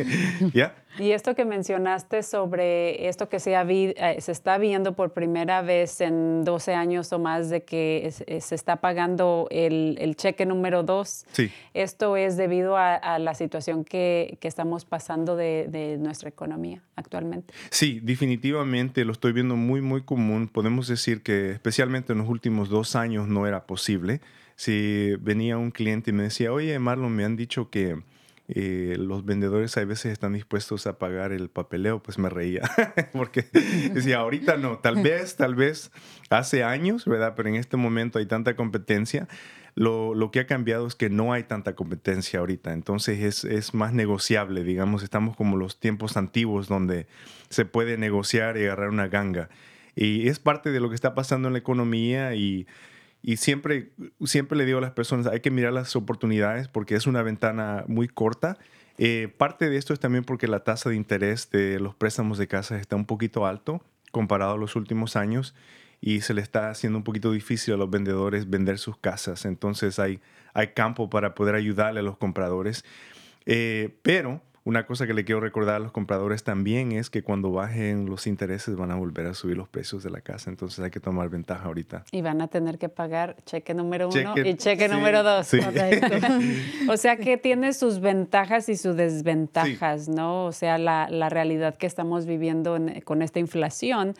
¿Ya? 0.54 0.76
Y 0.98 1.10
esto 1.10 1.34
que 1.34 1.44
mencionaste 1.44 2.22
sobre 2.22 3.08
esto 3.08 3.28
que 3.28 3.40
se, 3.40 3.54
eh, 3.54 4.16
se 4.20 4.32
está 4.32 4.56
viendo 4.56 4.94
por 4.94 5.12
primera 5.12 5.62
vez 5.62 6.00
en 6.00 6.44
12 6.44 6.74
años 6.74 7.12
o 7.12 7.18
más 7.18 7.50
de 7.50 7.64
que 7.64 8.12
se 8.12 8.54
está 8.54 8.76
pagando 8.76 9.46
el, 9.50 9.98
el 10.00 10.16
cheque 10.16 10.46
número 10.46 10.84
dos. 10.84 11.26
Sí. 11.32 11.50
Esto 11.74 12.16
es 12.16 12.36
debido 12.36 12.76
a, 12.76 13.18
la 13.18 13.34
situación 13.34 13.84
que, 13.84 14.38
que 14.40 14.48
estamos 14.48 14.84
pasando 14.84 15.36
de, 15.36 15.66
de 15.68 15.98
nuestra 15.98 16.28
economía 16.28 16.82
actualmente. 16.94 17.52
Sí, 17.70 18.00
definitivamente 18.02 19.04
lo 19.04 19.12
estoy 19.12 19.32
viendo 19.32 19.56
muy, 19.56 19.80
muy 19.82 20.02
común. 20.02 20.35
Podemos 20.52 20.88
decir 20.88 21.22
que 21.22 21.50
especialmente 21.50 22.12
en 22.12 22.18
los 22.18 22.28
últimos 22.28 22.68
dos 22.68 22.96
años 22.96 23.28
no 23.28 23.46
era 23.46 23.66
posible. 23.66 24.20
Si 24.56 25.14
venía 25.20 25.58
un 25.58 25.70
cliente 25.70 26.10
y 26.10 26.14
me 26.14 26.24
decía, 26.24 26.52
oye, 26.52 26.78
Marlon, 26.78 27.14
me 27.14 27.24
han 27.24 27.36
dicho 27.36 27.70
que 27.70 27.98
eh, 28.48 28.94
los 28.98 29.24
vendedores 29.24 29.76
a 29.76 29.84
veces 29.84 30.12
están 30.12 30.34
dispuestos 30.34 30.86
a 30.86 30.98
pagar 30.98 31.32
el 31.32 31.50
papeleo, 31.50 32.00
pues 32.00 32.16
me 32.16 32.28
reía, 32.28 32.62
porque 33.12 33.44
decía, 33.92 34.18
ahorita 34.18 34.56
no, 34.56 34.78
tal 34.78 35.02
vez, 35.02 35.34
tal 35.34 35.56
vez 35.56 35.90
hace 36.30 36.62
años, 36.62 37.06
¿verdad? 37.06 37.34
Pero 37.36 37.48
en 37.48 37.56
este 37.56 37.76
momento 37.76 38.20
hay 38.20 38.26
tanta 38.26 38.54
competencia. 38.54 39.26
Lo, 39.74 40.14
lo 40.14 40.30
que 40.30 40.40
ha 40.40 40.46
cambiado 40.46 40.86
es 40.86 40.94
que 40.94 41.10
no 41.10 41.32
hay 41.32 41.42
tanta 41.42 41.74
competencia 41.74 42.38
ahorita, 42.38 42.72
entonces 42.72 43.20
es, 43.20 43.44
es 43.44 43.74
más 43.74 43.92
negociable, 43.92 44.62
digamos, 44.62 45.02
estamos 45.02 45.36
como 45.36 45.56
los 45.56 45.80
tiempos 45.80 46.16
antiguos 46.16 46.68
donde 46.68 47.08
se 47.50 47.64
puede 47.64 47.98
negociar 47.98 48.56
y 48.56 48.64
agarrar 48.64 48.90
una 48.90 49.08
ganga. 49.08 49.50
Y 49.96 50.28
es 50.28 50.38
parte 50.38 50.70
de 50.70 50.78
lo 50.78 50.88
que 50.88 50.94
está 50.94 51.14
pasando 51.14 51.48
en 51.48 51.54
la 51.54 51.58
economía 51.58 52.34
y 52.34 52.68
y 53.26 53.38
siempre, 53.38 53.90
siempre 54.24 54.56
le 54.56 54.64
digo 54.64 54.78
a 54.78 54.80
las 54.80 54.92
personas, 54.92 55.26
hay 55.26 55.40
que 55.40 55.50
mirar 55.50 55.72
las 55.72 55.96
oportunidades 55.96 56.68
porque 56.68 56.94
es 56.94 57.08
una 57.08 57.22
ventana 57.22 57.84
muy 57.88 58.06
corta. 58.06 58.56
Eh, 58.98 59.34
parte 59.36 59.68
de 59.68 59.76
esto 59.78 59.92
es 59.92 59.98
también 59.98 60.22
porque 60.22 60.46
la 60.46 60.60
tasa 60.60 60.90
de 60.90 60.94
interés 60.94 61.50
de 61.50 61.80
los 61.80 61.96
préstamos 61.96 62.38
de 62.38 62.46
casa 62.46 62.78
está 62.78 62.94
un 62.94 63.04
poquito 63.04 63.44
alto 63.44 63.82
comparado 64.12 64.52
a 64.52 64.56
los 64.56 64.76
últimos 64.76 65.16
años 65.16 65.56
y 66.00 66.20
se 66.20 66.34
le 66.34 66.40
está 66.40 66.70
haciendo 66.70 66.98
un 66.98 67.02
poquito 67.02 67.32
difícil 67.32 67.74
a 67.74 67.76
los 67.76 67.90
vendedores 67.90 68.48
vender 68.48 68.78
sus 68.78 68.96
casas. 68.96 69.44
Entonces 69.44 69.98
hay, 69.98 70.20
hay 70.54 70.68
campo 70.68 71.10
para 71.10 71.34
poder 71.34 71.56
ayudarle 71.56 71.98
a 71.98 72.04
los 72.04 72.18
compradores. 72.18 72.84
Eh, 73.44 73.98
pero 74.02 74.40
una 74.66 74.84
cosa 74.84 75.06
que 75.06 75.14
le 75.14 75.24
quiero 75.24 75.40
recordar 75.40 75.76
a 75.76 75.78
los 75.78 75.92
compradores 75.92 76.42
también 76.42 76.90
es 76.90 77.08
que 77.08 77.22
cuando 77.22 77.52
bajen 77.52 78.06
los 78.06 78.26
intereses 78.26 78.74
van 78.74 78.90
a 78.90 78.96
volver 78.96 79.28
a 79.28 79.32
subir 79.32 79.56
los 79.56 79.68
precios 79.68 80.02
de 80.02 80.10
la 80.10 80.20
casa, 80.22 80.50
entonces 80.50 80.80
hay 80.80 80.90
que 80.90 80.98
tomar 80.98 81.28
ventaja 81.28 81.66
ahorita. 81.66 82.04
Y 82.10 82.20
van 82.20 82.40
a 82.40 82.48
tener 82.48 82.76
que 82.76 82.88
pagar 82.88 83.36
cheque 83.44 83.74
número 83.74 84.08
uno 84.08 84.34
y 84.36 84.54
cheque 84.54 84.88
número 84.88 85.22
dos. 85.22 85.46
Sí. 85.46 85.60
o 86.88 86.96
sea 86.96 87.16
que 87.16 87.36
tiene 87.36 87.74
sus 87.74 88.00
ventajas 88.00 88.68
y 88.68 88.76
sus 88.76 88.96
desventajas, 88.96 90.08
¿no? 90.08 90.46
O 90.46 90.52
sea, 90.52 90.78
la, 90.78 91.06
la, 91.10 91.28
realidad 91.28 91.76
que 91.76 91.86
estamos 91.86 92.26
viviendo 92.26 92.76
con 93.04 93.22
esta 93.22 93.38
inflación 93.38 94.16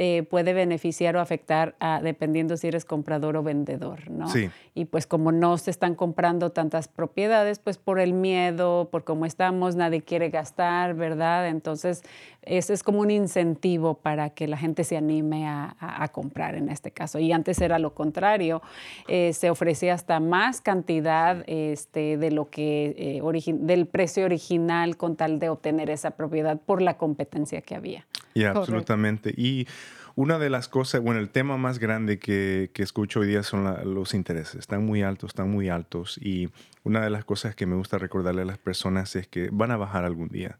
eh, 0.00 0.22
puede 0.22 0.52
beneficiar 0.52 1.16
o 1.16 1.20
afectar 1.20 1.74
a, 1.80 2.00
dependiendo 2.00 2.56
si 2.56 2.68
eres 2.68 2.84
comprador 2.84 3.36
o 3.36 3.42
vendedor, 3.42 4.08
¿no? 4.08 4.28
Sí. 4.28 4.48
Y 4.72 4.84
pues 4.84 5.08
como 5.08 5.32
no 5.32 5.58
se 5.58 5.72
están 5.72 5.96
comprando 5.96 6.50
tantas 6.50 6.86
propiedades, 6.86 7.58
pues 7.58 7.78
por 7.78 7.98
el 7.98 8.12
miedo, 8.12 8.90
por 8.92 9.02
cómo 9.02 9.26
estamos, 9.26 9.74
nadie 9.74 10.02
quiere 10.02 10.30
gastar, 10.30 10.94
¿verdad? 10.94 11.48
Entonces, 11.48 12.04
ese 12.48 12.72
es 12.72 12.82
como 12.82 13.00
un 13.00 13.10
incentivo 13.10 13.94
para 13.94 14.30
que 14.30 14.48
la 14.48 14.56
gente 14.56 14.84
se 14.84 14.96
anime 14.96 15.46
a, 15.46 15.74
comprar 16.12 16.54
en 16.54 16.68
este 16.70 16.90
caso. 16.90 17.18
Y 17.18 17.32
antes 17.32 17.60
era 17.60 17.78
lo 17.78 17.94
contrario, 17.94 18.62
eh, 19.08 19.32
se 19.34 19.50
ofrecía 19.50 19.94
hasta 19.94 20.20
más 20.20 20.60
cantidad 20.60 21.44
este, 21.46 22.16
de 22.16 22.30
lo 22.30 22.48
que, 22.48 23.20
eh, 23.22 23.54
del 23.54 23.86
precio 23.86 24.24
original 24.24 24.96
con 24.96 25.16
tal 25.16 25.38
de 25.38 25.50
obtener 25.50 25.90
esa 25.90 26.12
propiedad 26.12 26.58
por 26.58 26.80
la 26.80 26.96
competencia 26.96 27.60
que 27.60 27.74
había. 27.74 28.06
Y 28.34 28.44
absolutamente. 28.44 29.34
Y 29.36 29.66
una 30.14 30.38
de 30.38 30.50
las 30.50 30.66
cosas, 30.68 31.00
bueno, 31.00 31.20
el 31.20 31.28
tema 31.28 31.56
más 31.58 31.78
grande 31.78 32.18
que, 32.18 32.70
que 32.72 32.82
escucho 32.82 33.20
hoy 33.20 33.28
día 33.28 33.42
son 33.42 33.94
los 33.94 34.14
intereses. 34.14 34.56
Están 34.56 34.84
muy 34.84 35.02
altos, 35.02 35.30
están 35.30 35.50
muy 35.50 35.68
altos. 35.68 36.18
Y 36.20 36.48
una 36.82 37.02
de 37.02 37.10
las 37.10 37.24
cosas 37.24 37.54
que 37.54 37.66
me 37.66 37.76
gusta 37.76 37.98
recordarle 37.98 38.42
a 38.42 38.46
las 38.46 38.58
personas 38.58 39.14
es 39.14 39.28
que 39.28 39.50
van 39.52 39.70
a 39.70 39.76
bajar 39.76 40.04
algún 40.04 40.28
día. 40.28 40.58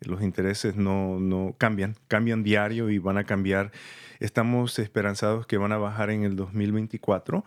Los 0.00 0.22
intereses 0.22 0.76
no, 0.76 1.18
no 1.20 1.54
cambian, 1.58 1.96
cambian 2.08 2.42
diario 2.42 2.90
y 2.90 2.98
van 2.98 3.18
a 3.18 3.24
cambiar. 3.24 3.72
Estamos 4.20 4.78
esperanzados 4.78 5.46
que 5.46 5.56
van 5.56 5.72
a 5.72 5.78
bajar 5.78 6.10
en 6.10 6.24
el 6.24 6.36
2024. 6.36 7.44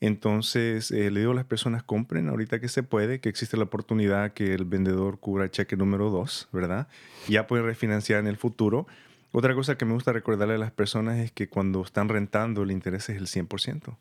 Entonces, 0.00 0.90
eh, 0.90 1.10
le 1.10 1.20
digo 1.20 1.32
a 1.32 1.34
las 1.34 1.44
personas, 1.44 1.82
compren 1.82 2.28
ahorita 2.28 2.58
que 2.58 2.68
se 2.68 2.82
puede, 2.82 3.20
que 3.20 3.28
existe 3.28 3.56
la 3.56 3.64
oportunidad 3.64 4.32
que 4.32 4.54
el 4.54 4.64
vendedor 4.64 5.18
cubra 5.18 5.50
cheque 5.50 5.76
número 5.76 6.08
2, 6.08 6.48
¿verdad? 6.52 6.88
Ya 7.28 7.46
pueden 7.46 7.66
refinanciar 7.66 8.20
en 8.20 8.26
el 8.26 8.38
futuro 8.38 8.86
otra 9.32 9.54
cosa 9.54 9.78
que 9.78 9.84
me 9.84 9.94
gusta 9.94 10.12
recordarle 10.12 10.54
a 10.54 10.58
las 10.58 10.72
personas 10.72 11.18
es 11.18 11.30
que 11.30 11.48
cuando 11.48 11.82
están 11.82 12.08
rentando 12.08 12.62
el 12.62 12.72
interés 12.72 13.08
es 13.10 13.16
el 13.16 13.26
100%. 13.26 13.96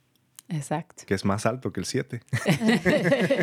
Exacto. 0.50 1.04
Que 1.06 1.14
es 1.14 1.26
más 1.26 1.46
alto 1.46 1.72
que 1.72 1.80
el 1.80 1.86
7. 1.86 2.22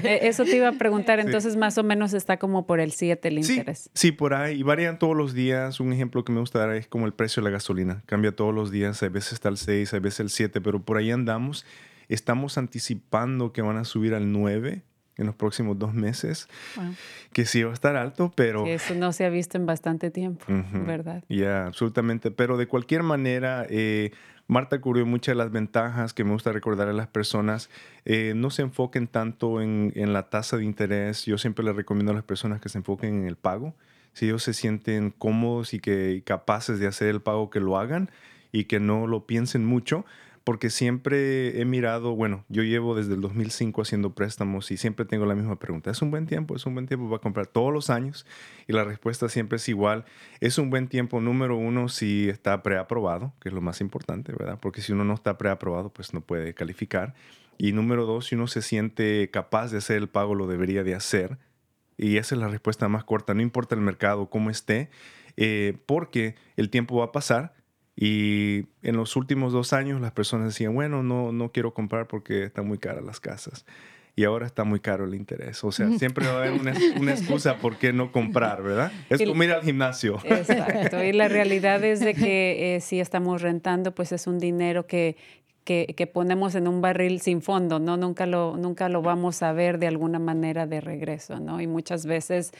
E, 0.07 0.29
eso 0.29 0.45
te 0.45 0.57
iba 0.57 0.69
a 0.69 0.73
preguntar, 0.73 1.21
entonces 1.21 1.57
más 1.57 1.79
o 1.79 1.85
menos 1.85 2.13
está 2.13 2.37
como 2.39 2.67
por 2.67 2.81
el 2.81 2.93
7 2.93 3.29
el 3.29 3.39
interés. 3.39 3.91
Sí, 3.95 4.13
por 4.13 4.35
ahí, 4.35 4.61
y 4.61 4.63
varían 4.63 4.99
todos 4.99 5.17
los 5.17 5.33
días. 5.33 5.81
Un 5.81 5.93
ejemplo 5.93 6.25
que 6.25 6.33
me 6.33 6.41
gusta 6.41 6.59
dar 6.59 6.75
es 6.75 6.87
como 6.87 7.07
el 7.07 7.13
precio 7.13 7.43
de 7.43 7.51
la 7.51 7.53
gasolina. 7.53 8.03
Cambia 8.07 8.35
todos 8.35 8.55
los 8.55 8.71
días, 8.71 9.03
a 9.03 9.09
veces 9.09 9.35
está 9.35 9.49
el 9.49 9.57
6, 9.57 9.95
a 9.95 9.99
veces 10.01 10.21
el 10.21 10.31
7, 10.31 10.61
pero 10.61 10.83
por 10.83 10.97
ahí 10.97 11.11
andamos. 11.11 11.65
Estamos 12.09 12.59
anticipando 12.59 13.53
que 13.53 13.63
van 13.63 13.79
a 13.79 13.85
subir 13.85 14.15
al 14.15 14.31
9 14.33 14.83
en 15.17 15.27
los 15.27 15.35
próximos 15.35 15.79
dos 15.79 15.95
meses, 15.95 16.49
que 17.33 17.47
sí 17.47 17.63
va 17.63 17.71
a 17.71 17.75
estar 17.75 17.97
alto, 17.97 18.33
pero... 18.37 18.67
eso 18.67 18.95
no 18.95 19.13
se 19.13 19.25
ha 19.25 19.31
visto 19.31 19.57
en 19.57 19.65
bastante 19.65 20.11
tiempo, 20.11 20.45
¿verdad? 20.87 21.25
Ya, 21.29 21.67
absolutamente. 21.67 22.31
Pero 22.31 22.59
de 22.59 22.67
cualquier 22.67 23.03
manera, 23.03 23.67
eh, 23.71 24.13
Marta 24.49 24.81
cubrió 24.81 25.05
muchas 25.07 25.35
de 25.35 25.39
las 25.39 25.51
ventajas 25.51 26.15
que 26.15 26.23
me 26.23 26.33
gusta 26.33 26.53
recordar 26.53 26.89
a 26.89 26.93
las 26.93 27.09
personas. 27.09 27.69
Eh, 28.05 28.33
no 28.37 28.51
se 28.51 28.63
enfoquen 28.63 29.09
tanto 29.09 29.61
en, 29.61 29.93
la 30.13 30.31
tasa 30.31 30.57
de 30.57 30.65
interés. 30.65 31.25
Yo 31.25 31.37
siempre 31.37 31.65
les 31.65 31.75
recomiendo 31.75 32.13
a 32.13 32.15
las 32.15 32.25
personas 32.25 32.61
que 32.61 32.69
se 32.69 32.79
enfoquen 32.79 33.23
en 33.23 33.27
el 33.27 33.37
pago. 33.37 33.75
Si 34.13 34.27
ellos 34.27 34.45
se 34.45 34.55
sienten 34.55 35.11
cómodos 35.11 35.75
y 35.75 35.81
que 35.81 36.23
capaces 36.25 36.79
de 36.79 36.87
hacer 36.87 37.09
el 37.09 37.21
pago, 37.21 37.51
que 37.51 37.61
lo 37.61 37.77
hagan 37.77 38.11
y 38.53 38.65
que 38.65 38.79
no 38.79 39.07
lo 39.07 39.27
piensen 39.27 39.65
mucho 39.65 40.07
porque 40.47 40.71
siempre 40.71 41.61
he 41.61 41.65
mirado, 41.65 42.15
bueno, 42.15 42.45
yo 42.49 42.63
llevo 42.63 42.95
desde 42.95 43.15
el 43.15 43.21
2005 43.21 43.83
haciendo 43.83 44.15
préstamos 44.15 44.71
y 44.71 44.77
siempre 44.77 45.05
tengo 45.05 45.27
la 45.27 45.35
misma 45.35 45.59
pregunta. 45.59 45.91
¿Es 45.91 46.01
un 46.03 46.13
buen 46.13 46.27
tiempo? 46.27 46.55
¿Es 46.55 46.65
un 46.67 46.75
buen 46.75 46.87
tiempo 46.87 47.11
para 47.11 47.21
comprar 47.21 47.49
todos 47.49 47.73
los 47.73 47.91
años? 47.91 48.25
Y 48.69 48.73
la 48.73 48.85
respuesta 48.85 49.29
siempre 49.29 49.57
es 49.57 49.69
igual. 49.69 50.05
Es 50.39 50.59
un 50.59 50.71
buen 50.71 50.87
tiempo, 50.87 51.21
número 51.21 51.57
uno, 51.57 51.89
si 51.89 52.29
está 52.29 52.63
preaprobado, 52.63 53.33
que 53.41 53.49
es 53.49 53.55
lo 53.57 53.61
más 53.61 53.81
importante, 53.81 54.31
¿verdad? 54.31 54.61
Porque 54.63 54.83
si 54.83 54.93
uno 54.93 55.05
no 55.05 55.15
está 55.15 55.37
preaprobado, 55.37 55.93
pues 55.93 56.15
no 56.15 56.21
puede 56.21 56.55
calificar. 56.55 57.15
Y 57.59 57.73
número 57.73 58.07
dos, 58.07 58.27
si 58.27 58.37
uno 58.37 58.47
se 58.47 58.63
siente 58.63 59.29
capaz 59.33 59.73
de 59.73 59.79
hacer 59.79 59.97
el 59.97 60.09
pago, 60.09 60.37
lo 60.37 60.47
debería 60.47 60.85
de 60.85 60.95
hacer. 60.95 61.39
Y 61.99 62.19
esa 62.19 62.37
es 62.37 62.41
la 62.41 62.47
respuesta 62.47 62.87
más 62.87 63.03
corta. 63.03 63.35
No 63.35 63.43
importa 63.43 63.75
el 63.75 63.81
mercado, 63.81 64.31
cómo 64.31 64.51
esté, 64.51 64.91
eh, 65.37 65.77
porque 65.87 66.37
el 66.55 66.71
tiempo 66.71 66.99
va 66.99 67.07
a 67.07 67.11
pasar 67.13 67.57
y 67.97 68.67
en 68.83 68.97
los 68.97 69.17
últimos 69.17 69.55
dos 69.55 69.73
años 69.73 70.01
las 70.03 70.13
personas 70.13 70.49
decían, 70.49 70.75
bueno, 70.75 71.03
no, 71.03 71.33
no 71.33 71.51
quiero 71.51 71.73
comprar 71.73 72.07
porque 72.07 72.45
están 72.45 72.69
muy 72.69 72.77
caras 72.79 73.03
las 73.03 73.21
casas. 73.21 73.65
Y 74.19 74.25
ahora 74.25 74.47
está 74.47 74.65
muy 74.65 74.81
caro 74.81 75.05
el 75.05 75.15
interés. 75.15 75.63
O 75.63 75.73
sea, 75.73 75.91
siempre 75.99 76.27
va 76.27 76.33
a 76.33 76.37
haber 76.39 76.53
una, 76.53 76.75
una 76.99 77.13
excusa 77.13 77.59
por 77.59 77.77
qué 77.77 77.93
no 77.93 78.13
comprar, 78.13 78.63
¿verdad? 78.63 78.91
Es 79.11 79.23
como 79.23 79.43
ir 79.43 79.53
al 79.53 79.63
gimnasio. 79.63 80.19
Exacto. 80.25 81.05
Y 81.05 81.13
la 81.13 81.29
realidad 81.29 81.85
es 81.85 82.01
de 82.01 82.15
que 82.15 82.77
eh, 82.77 82.81
si 82.81 82.99
estamos 82.99 83.43
rentando, 83.43 83.95
pues 83.95 84.13
es 84.13 84.27
un 84.27 84.39
dinero 84.39 84.87
que, 84.87 85.17
que, 85.67 86.07
ponemos 86.07 86.55
en 86.55 86.69
un 86.69 86.81
barril 86.81 87.21
sin 87.21 87.43
fondo, 87.43 87.81
¿no? 87.81 87.97
Nunca 87.97 88.25
lo, 88.25 88.57
nunca 88.57 88.89
lo 88.89 89.03
vamos 89.03 89.43
a 89.43 89.53
ver 89.53 89.81
de 89.81 89.89
alguna 89.89 90.21
manera 90.21 90.65
de 90.65 90.81
regreso, 90.81 91.41
¿no? 91.41 91.61
Y 91.61 91.67
muchas 91.67 92.07
veces, 92.07 92.53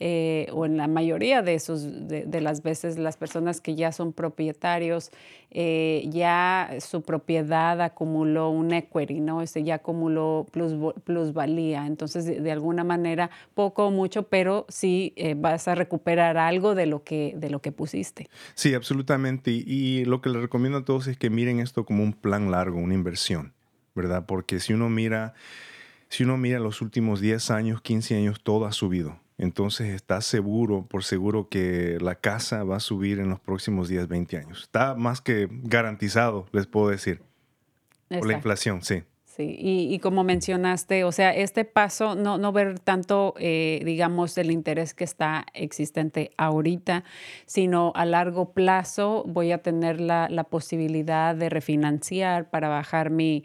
eh, 0.00 0.46
o 0.50 0.64
en 0.64 0.78
la 0.78 0.88
mayoría 0.88 1.42
de, 1.42 1.54
esos, 1.54 2.08
de, 2.08 2.40
las 2.40 2.62
veces, 2.62 2.96
las 2.96 3.18
personas 3.18 3.60
que 3.60 3.74
ya 3.74 3.92
son 3.92 4.14
propietarios, 4.14 5.10
eh, 5.56 6.04
ya 6.10 6.68
su 6.80 7.02
propiedad 7.02 7.80
acumuló 7.80 8.50
un 8.50 8.72
equity, 8.72 9.20
¿no? 9.20 9.40
Este 9.40 9.62
ya 9.62 9.76
acumuló 9.76 10.46
plus, 10.50 10.74
plusvalía. 11.04 11.86
Entonces, 11.86 12.26
de, 12.26 12.50
alguna 12.50 12.82
manera, 12.82 13.30
poco 13.54 13.86
o 13.86 13.90
mucho, 13.92 14.24
pero 14.24 14.66
sí 14.68 15.12
eh, 15.14 15.34
vas 15.36 15.68
a 15.68 15.76
recuperar 15.76 16.36
algo 16.38 16.74
de 16.74 16.86
lo 16.86 17.04
que, 17.04 17.34
de 17.36 17.50
lo 17.50 17.60
que 17.60 17.70
pusiste. 17.70 18.28
Sí, 18.54 18.74
absolutamente. 18.74 19.52
Y, 19.52 19.62
y 19.64 20.04
lo 20.04 20.20
que 20.20 20.28
les 20.28 20.42
recomiendo 20.42 20.78
a 20.78 20.84
todos 20.84 21.06
es 21.06 21.16
que 21.16 21.30
miren 21.30 21.60
esto 21.60 21.84
como 21.84 22.02
un 22.02 22.14
plan 22.14 22.50
largo, 22.50 22.80
una 22.80 22.94
inversión, 22.94 23.52
¿verdad? 23.94 24.26
Porque 24.26 24.58
si 24.58 24.72
uno 24.72 24.90
mira, 24.90 25.34
si 26.08 26.24
uno 26.24 26.36
mira 26.36 26.58
los 26.58 26.82
últimos 26.82 27.20
10 27.20 27.52
años, 27.52 27.80
15 27.80 28.16
años, 28.16 28.40
todo 28.42 28.66
ha 28.66 28.72
subido. 28.72 29.23
Entonces 29.36 29.88
está 29.88 30.20
seguro, 30.20 30.86
por 30.86 31.02
seguro, 31.04 31.48
que 31.48 31.98
la 32.00 32.14
casa 32.14 32.62
va 32.62 32.76
a 32.76 32.80
subir 32.80 33.18
en 33.18 33.28
los 33.28 33.40
próximos 33.40 33.88
10, 33.88 34.06
20 34.08 34.36
años. 34.36 34.62
Está 34.62 34.94
más 34.94 35.20
que 35.20 35.48
garantizado, 35.50 36.46
les 36.52 36.66
puedo 36.66 36.88
decir. 36.88 37.20
Por 38.08 38.26
la 38.26 38.34
inflación, 38.34 38.82
sí. 38.82 39.02
Sí, 39.36 39.56
y, 39.58 39.98
como 39.98 40.22
mencionaste, 40.22 41.02
o 41.02 41.10
sea, 41.10 41.34
este 41.34 41.64
paso, 41.64 42.14
no, 42.14 42.38
no 42.38 42.52
ver 42.52 42.78
tanto, 42.78 43.34
eh, 43.40 43.82
digamos, 43.84 44.38
el 44.38 44.52
interés 44.52 44.94
que 44.94 45.02
está 45.02 45.44
existente 45.54 46.30
ahorita, 46.36 47.02
sino 47.44 47.90
a 47.96 48.04
largo 48.04 48.52
plazo 48.52 49.24
voy 49.26 49.50
a 49.50 49.58
tener 49.58 50.00
la, 50.00 50.28
la 50.30 50.44
posibilidad 50.44 51.34
de 51.34 51.48
refinanciar 51.48 52.48
para 52.48 52.68
bajar 52.68 53.10
mi, 53.10 53.42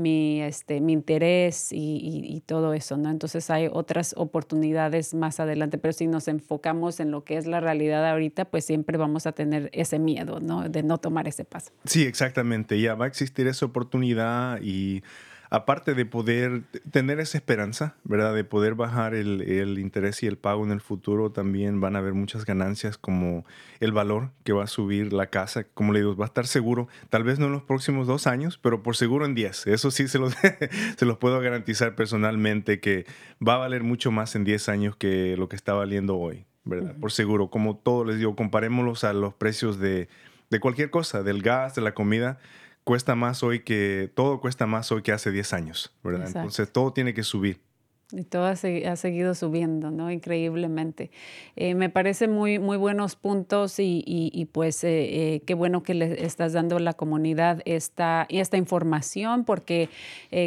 mi, 0.00 0.42
este, 0.42 0.80
mi 0.80 0.92
interés 0.92 1.72
y, 1.72 2.00
y, 2.24 2.40
todo 2.40 2.74
eso, 2.74 2.96
¿no? 2.96 3.10
Entonces 3.10 3.50
hay 3.50 3.68
otras 3.70 4.14
oportunidades 4.16 5.14
más 5.14 5.40
adelante, 5.40 5.78
pero 5.78 5.92
si 5.92 6.06
nos 6.06 6.28
enfocamos 6.28 7.00
en 7.00 7.10
lo 7.10 7.24
que 7.24 7.36
es 7.36 7.46
la 7.46 7.60
realidad 7.60 8.08
ahorita, 8.08 8.46
pues 8.46 8.64
siempre 8.64 8.96
vamos 8.98 9.26
a 9.26 9.32
tener 9.32 9.70
ese 9.72 9.98
miedo, 9.98 10.40
¿no? 10.40 10.68
De 10.68 10.82
no 10.82 10.98
tomar 10.98 11.28
ese 11.28 11.44
paso. 11.44 11.70
Sí, 11.84 12.04
exactamente, 12.04 12.80
ya 12.80 12.94
va 12.94 13.04
a 13.04 13.08
existir 13.08 13.46
esa 13.46 13.66
oportunidad 13.66 14.60
y 14.62 15.02
aparte 15.50 15.94
de 15.94 16.06
poder 16.06 16.62
tener 16.92 17.18
esa 17.18 17.36
esperanza, 17.36 17.96
¿verdad? 18.04 18.34
De 18.34 18.44
poder 18.44 18.76
bajar 18.76 19.14
el, 19.14 19.42
el, 19.42 19.80
interés 19.80 20.22
y 20.22 20.28
el 20.28 20.38
pago 20.38 20.64
en 20.64 20.70
el 20.70 20.80
futuro, 20.80 21.32
también 21.32 21.80
van 21.80 21.96
a 21.96 21.98
haber 21.98 22.14
muchas 22.14 22.44
ganancias 22.46 22.96
como 22.96 23.44
el 23.80 23.92
valor 23.92 24.30
que 24.44 24.52
va 24.52 24.64
a 24.64 24.68
subir 24.68 25.12
la 25.12 25.26
casa. 25.26 25.64
Como 25.74 25.92
le 25.92 26.00
digo, 26.00 26.16
va 26.16 26.26
a 26.26 26.28
estar 26.28 26.46
seguro, 26.46 26.88
tal 27.08 27.24
vez 27.24 27.40
no 27.40 27.46
en 27.46 27.52
los 27.52 27.64
próximos 27.64 28.06
dos 28.06 28.28
años, 28.28 28.58
pero 28.58 28.84
por 28.84 28.96
seguro 28.96 29.26
en 29.26 29.34
diez. 29.34 29.66
Eso 29.66 29.90
sí 29.90 30.06
se 30.06 30.20
los, 30.20 30.36
se 30.96 31.04
los 31.04 31.18
puedo 31.18 31.40
garantizar 31.40 31.96
personalmente 31.96 32.78
que 32.78 33.04
va 33.46 33.54
a 33.54 33.58
valer 33.58 33.82
mucho 33.82 34.12
más 34.12 34.36
en 34.36 34.44
diez 34.44 34.68
años 34.68 34.94
que 34.94 35.36
lo 35.36 35.48
que 35.48 35.56
está 35.56 35.72
valiendo 35.72 36.16
hoy, 36.16 36.46
¿verdad? 36.64 36.94
Por 37.00 37.10
seguro. 37.10 37.50
Como 37.50 37.76
todo 37.76 38.04
les 38.04 38.18
digo, 38.18 38.36
comparémoslos 38.36 39.02
a 39.02 39.12
los 39.12 39.34
precios 39.34 39.80
de, 39.80 40.08
de 40.48 40.60
cualquier 40.60 40.90
cosa, 40.90 41.24
del 41.24 41.42
gas, 41.42 41.74
de 41.74 41.82
la 41.82 41.92
comida 41.92 42.38
cuesta 42.84 43.14
más 43.14 43.42
hoy 43.42 43.60
que, 43.60 44.10
todo 44.14 44.40
cuesta 44.40 44.66
más 44.66 44.90
hoy 44.92 45.02
que 45.02 45.12
hace 45.12 45.30
10 45.30 45.52
años, 45.52 45.96
¿verdad? 46.02 46.26
Entonces 46.26 46.72
todo 46.72 46.92
tiene 46.92 47.14
que 47.14 47.22
subir. 47.22 47.60
Y 48.12 48.24
todo 48.24 48.46
ha, 48.46 48.56
seguido 48.56 49.34
subiendo, 49.34 49.90
¿no? 49.90 50.10
Increíblemente. 50.10 51.10
Eh, 51.56 51.74
me 51.74 51.90
parece 51.90 52.26
muy, 52.28 52.58
muy 52.58 52.76
buenos 52.76 53.14
puntos 53.14 53.78
y, 53.78 54.02
y, 54.06 54.44
pues 54.46 54.82
eh, 54.84 55.34
eh, 55.34 55.42
qué 55.46 55.54
bueno 55.54 55.82
que 55.82 55.94
le 55.94 56.24
estás 56.24 56.52
dando 56.52 56.76
a 56.76 56.80
la 56.80 56.94
comunidad 56.94 57.62
esta, 57.64 58.26
esta 58.28 58.56
información 58.56 59.44
porque 59.44 59.88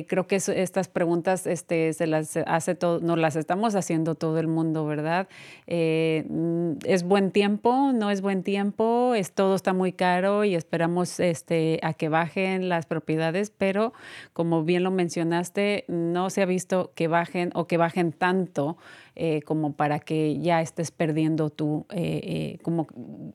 creo 0.08 0.28
que 0.28 0.36
estas 0.36 0.88
preguntas 0.88 1.48
este, 1.48 1.94
se 1.94 2.08
las 2.08 2.38
hace 2.38 2.76
todo, 2.76 3.00
nos 3.00 3.18
las 3.18 3.36
estamos 3.36 3.76
haciendo 3.76 4.16
todo 4.16 4.40
el 4.40 4.48
mundo, 4.48 4.86
¿verdad? 4.86 5.28
¿Es 5.68 7.04
buen 7.04 7.32
tiempo? 7.32 7.92
¿No 7.94 8.12
es 8.12 8.22
buen 8.22 8.44
tiempo? 8.44 9.14
Es, 9.16 9.32
todo 9.32 9.56
está 9.56 9.74
muy 9.74 9.94
caro 9.94 10.44
y 10.44 10.56
esperamos 10.56 11.20
este, 11.20 11.80
a 11.84 11.94
que 11.94 12.10
bajen 12.10 12.70
las 12.70 12.86
propiedades, 12.86 13.52
pero 13.52 13.94
como 14.34 14.64
bien 14.64 14.84
lo 14.84 14.92
mencionaste, 14.92 15.86
no 15.88 16.30
se 16.30 16.42
ha 16.42 16.46
visto 16.46 16.92
que 16.96 17.08
bajen 17.08 17.53
o 17.54 17.68
que 17.68 17.78
bajen 17.78 18.12
tanto 18.12 18.78
eh, 19.16 19.42
como 19.44 19.74
para 19.74 20.00
que 20.00 20.40
ya 20.40 20.62
estés 20.62 20.92
perdiendo 20.92 21.50
tu, 21.50 21.86
eh, 21.92 22.22
eh, 22.24 22.60
como, 22.62 22.88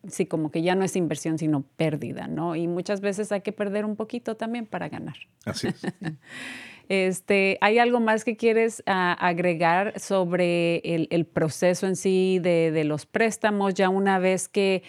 sí, 0.08 0.26
como 0.26 0.50
que 0.50 0.62
ya 0.62 0.74
no 0.74 0.84
es 0.84 0.96
inversión, 0.96 1.38
sino 1.38 1.62
pérdida, 1.76 2.26
¿no? 2.26 2.56
Y 2.56 2.66
muchas 2.66 3.00
veces 3.00 3.30
hay 3.32 3.42
que 3.42 3.52
perder 3.52 3.84
un 3.84 3.96
poquito 3.96 4.36
también 4.36 4.66
para 4.66 4.88
ganar. 4.88 5.16
Así 5.44 5.68
es. 5.68 5.82
Este, 6.88 7.58
¿Hay 7.60 7.78
algo 7.78 8.00
más 8.00 8.24
que 8.24 8.38
quieres 8.38 8.82
ah, 8.86 9.12
agregar 9.20 10.00
sobre 10.00 10.78
el, 10.78 11.26
proceso 11.26 11.86
en 11.86 11.96
sí 11.96 12.38
de, 12.40 12.70
de, 12.70 12.84
los 12.84 13.04
préstamos? 13.04 13.74
Ya 13.74 13.90
una 13.90 14.18
vez 14.18 14.48
que 14.48 14.82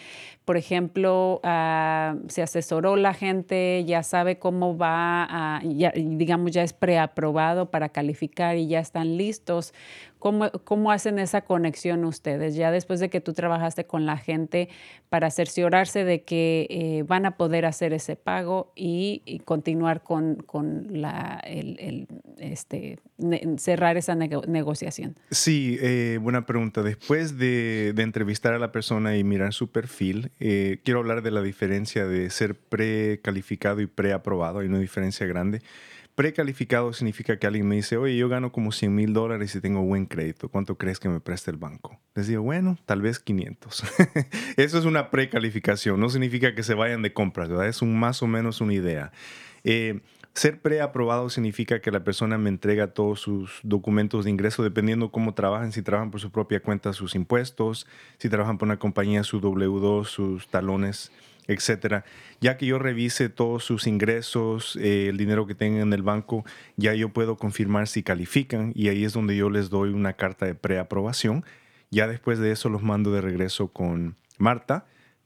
por 0.49 0.57
ejemplo, 0.57 1.41
ah, 1.43 2.15
se 2.27 2.41
asesoró 2.41 2.95
la 2.95 3.13
gente, 3.13 3.85
ya 3.85 4.01
sabe 4.01 4.39
cómo 4.39 4.75
va, 4.75 5.61
ya, 5.63 5.91
digamos, 5.95 6.49
ya 6.49 6.63
es 6.63 6.73
preaprobado 6.73 7.69
para 7.69 7.89
calificar 7.89 8.57
y 8.57 8.67
ya 8.67 8.79
están 8.79 9.15
listos. 9.15 9.75
¿Cómo, 10.17 10.49
¿Cómo 10.65 10.91
hacen 10.91 11.17
esa 11.17 11.41
conexión 11.41 12.03
ustedes? 12.03 12.55
Ya 12.55 12.71
después 12.71 12.99
de 12.99 13.09
que 13.09 13.21
tú 13.21 13.33
trabajaste 13.33 13.85
con 13.85 14.05
la 14.05 14.17
gente 14.17 14.67
para 15.07 15.31
cerciorarse 15.31 16.03
de 16.03 16.23
que 16.23 16.67
eh, 16.69 17.03
van 17.07 17.25
a 17.25 17.37
poder 17.37 17.65
hacer 17.65 17.93
ese 17.93 18.17
pago 18.17 18.73
y, 18.75 19.41
continuar 19.45 20.03
con, 20.03 20.35
con 20.35 20.87
la, 20.89 21.41
este, 22.37 22.99
cerrar 23.57 23.95
esa 23.95 24.15
negociación. 24.15 25.15
Sí, 25.31 25.77
eh, 25.81 26.19
buena 26.21 26.45
pregunta. 26.45 26.83
Después 26.83 27.37
de, 27.37 27.93
de 27.95 28.03
entrevistar 28.03 28.53
a 28.53 28.59
la 28.59 28.73
persona 28.73 29.15
y 29.15 29.23
mirar 29.23 29.53
su 29.53 29.71
perfil, 29.71 30.31
eh, 30.39 30.79
quiero 30.83 30.99
hablar 30.99 31.21
de 31.21 31.31
la 31.31 31.41
diferencia 31.41 32.05
de 32.07 32.29
ser 32.29 32.55
precalificado 32.55 33.81
y 33.81 33.87
preaprobado. 33.87 34.59
Hay 34.59 34.67
una 34.67 34.79
diferencia 34.79 35.25
grande. 35.25 35.61
Precalificado 36.15 36.91
significa 36.91 37.39
que 37.39 37.47
alguien 37.47 37.67
me 37.67 37.77
dice, 37.77 37.95
oye, 37.95 38.17
yo 38.17 38.27
gano 38.27 38.51
como 38.51 38.73
100 38.73 38.93
mil 38.93 39.13
dólares 39.13 39.55
y 39.55 39.61
tengo 39.61 39.83
buen 39.83 40.05
crédito. 40.05 40.49
¿Cuánto 40.49 40.77
crees 40.77 40.99
que 40.99 41.07
me 41.07 41.21
preste 41.21 41.49
el 41.49 41.57
banco? 41.57 41.97
Les 42.13 42.27
digo, 42.27 42.41
bueno, 42.41 42.77
tal 42.85 43.01
vez 43.01 43.19
500. 43.19 43.83
Eso 44.57 44.79
es 44.79 44.85
una 44.85 45.11
precalificación. 45.11 45.97
No 45.99 46.09
significa 46.09 46.55
que 46.55 46.63
se 46.63 46.73
vayan 46.73 47.01
de 47.01 47.13
compras, 47.13 47.47
¿verdad? 47.47 47.69
Es 47.69 47.81
un 47.81 47.97
más 47.97 48.21
o 48.21 48.27
menos 48.27 48.59
una 48.59 48.73
idea. 48.73 49.13
Eh, 49.63 50.01
ser 50.33 50.61
preaprobado 50.61 51.29
significa 51.29 51.81
que 51.81 51.91
la 51.91 52.03
persona 52.03 52.37
me 52.37 52.49
entrega 52.49 52.93
todos 52.93 53.19
sus 53.19 53.59
documentos 53.63 54.25
de 54.25 54.31
ingreso, 54.31 54.63
dependiendo 54.63 55.11
cómo 55.11 55.33
trabajan, 55.33 55.71
si 55.71 55.81
trabajan 55.81 56.11
por 56.11 56.21
su 56.21 56.31
propia 56.31 56.61
cuenta, 56.61 56.93
sus 56.93 57.15
impuestos, 57.15 57.87
si 58.17 58.29
trabajan 58.29 58.57
por 58.57 58.67
una 58.67 58.79
compañía, 58.79 59.23
su 59.23 59.41
W2, 59.41 60.05
sus 60.05 60.47
talones, 60.47 61.11
etcétera. 61.47 62.05
Ya 62.41 62.57
que 62.57 62.67
yo 62.67 62.79
revise 62.79 63.29
todos 63.29 63.63
sus 63.63 63.87
ingresos, 63.87 64.77
eh, 64.77 65.07
el 65.09 65.17
dinero 65.17 65.47
que 65.47 65.55
tengan 65.55 65.81
en 65.81 65.93
el 65.93 66.03
banco, 66.03 66.45
ya 66.77 66.93
yo 66.93 67.09
puedo 67.09 67.37
confirmar 67.37 67.87
si 67.87 68.03
califican 68.03 68.71
y 68.75 68.89
ahí 68.89 69.03
es 69.03 69.13
donde 69.13 69.35
yo 69.35 69.49
les 69.49 69.69
doy 69.69 69.89
una 69.89 70.13
carta 70.13 70.45
de 70.45 70.55
preaprobación. 70.55 71.43
Ya 71.91 72.07
después 72.07 72.37
de 72.37 72.51
eso 72.51 72.69
los 72.69 72.83
mando 72.83 73.11
de 73.11 73.21
regreso 73.21 73.69
con 73.69 74.15
Marta 74.37 74.85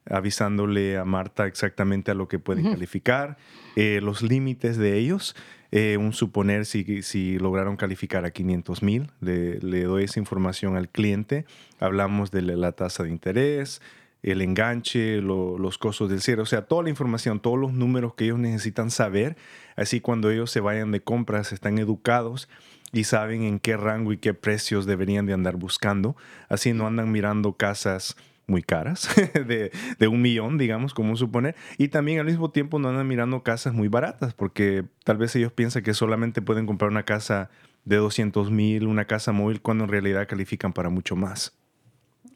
avisándole 0.10 0.98
a 0.98 1.06
Marta 1.06 1.48
exactamente 1.48 2.12
a 2.12 2.14
lo 2.14 2.28
que 2.28 2.40
pueden 2.40 2.72
calificar, 2.72 3.38
eh, 3.76 4.00
los 4.02 4.22
límites 4.22 4.78
de 4.78 4.98
ellos, 4.98 5.36
eh, 5.72 5.98
un 5.98 6.14
suponer 6.14 6.66
si, 6.66 7.02
si, 7.02 7.40
lograron 7.40 7.78
calificar 7.78 8.26
a 8.26 8.32
500 8.32 8.84
mil, 8.84 9.12
le, 9.22 9.84
doy 9.84 10.04
esa 10.04 10.20
información 10.20 10.76
al 10.76 10.90
cliente, 10.90 11.46
hablamos 11.80 12.32
de 12.32 12.42
la, 12.44 12.72
tasa 12.74 13.04
de 13.04 13.10
interés, 13.10 13.82
el 14.22 14.42
enganche, 14.42 15.22
los 15.22 15.78
costos 15.78 16.10
del 16.10 16.22
cierre, 16.22 16.42
o 16.42 16.46
sea, 16.46 16.64
toda 16.64 16.84
la 16.84 16.90
información, 16.90 17.40
todos 17.40 17.60
los 17.60 17.74
números 17.74 18.14
que 18.14 18.26
ellos 18.26 18.40
necesitan 18.40 18.92
saber, 18.92 19.36
así 19.76 20.00
cuando 20.00 20.30
ellos 20.30 20.52
se 20.52 20.60
vayan 20.60 20.92
de 20.92 21.02
compras 21.02 21.52
están 21.52 21.78
educados 21.78 22.48
y 22.92 23.06
saben 23.06 23.42
en 23.42 23.60
qué 23.60 23.76
rango 23.76 24.14
y 24.14 24.18
qué 24.18 24.34
precios 24.34 24.86
deberían 24.86 25.26
de 25.26 25.34
andar 25.34 25.58
buscando, 25.58 26.16
así 26.48 26.74
no 26.74 26.86
andan 26.86 27.12
mirando 27.12 27.54
casas 27.54 28.16
muy 28.48 28.62
caras, 28.62 29.10
de, 29.34 29.72
de, 30.00 30.08
un 30.08 30.22
millón, 30.22 30.58
digamos, 30.58 30.94
como 30.94 31.16
suponer, 31.16 31.56
y 31.78 31.88
también 31.88 32.20
al 32.20 32.26
mismo 32.26 32.52
tiempo 32.52 32.80
no 32.80 32.90
andan 32.90 33.08
mirando 33.08 33.44
casas 33.44 33.74
muy 33.74 33.88
baratas, 33.88 34.34
porque 34.34 34.86
tal 35.04 35.18
vez 35.18 35.36
ellos 35.36 35.52
piensan 35.52 35.84
que 35.84 35.94
solamente 35.94 36.42
pueden 36.42 36.66
comprar 36.66 36.92
una 36.92 37.04
casa 37.04 37.50
de 37.86 37.98
200 37.98 38.52
mil, 38.52 38.88
una 38.88 39.06
casa 39.06 39.32
móvil, 39.32 39.62
cuando 39.62 39.86
en 39.86 39.90
realidad 39.90 40.28
califican 40.28 40.74
para 40.74 40.90
mucho 40.90 41.16
más. 41.16 41.58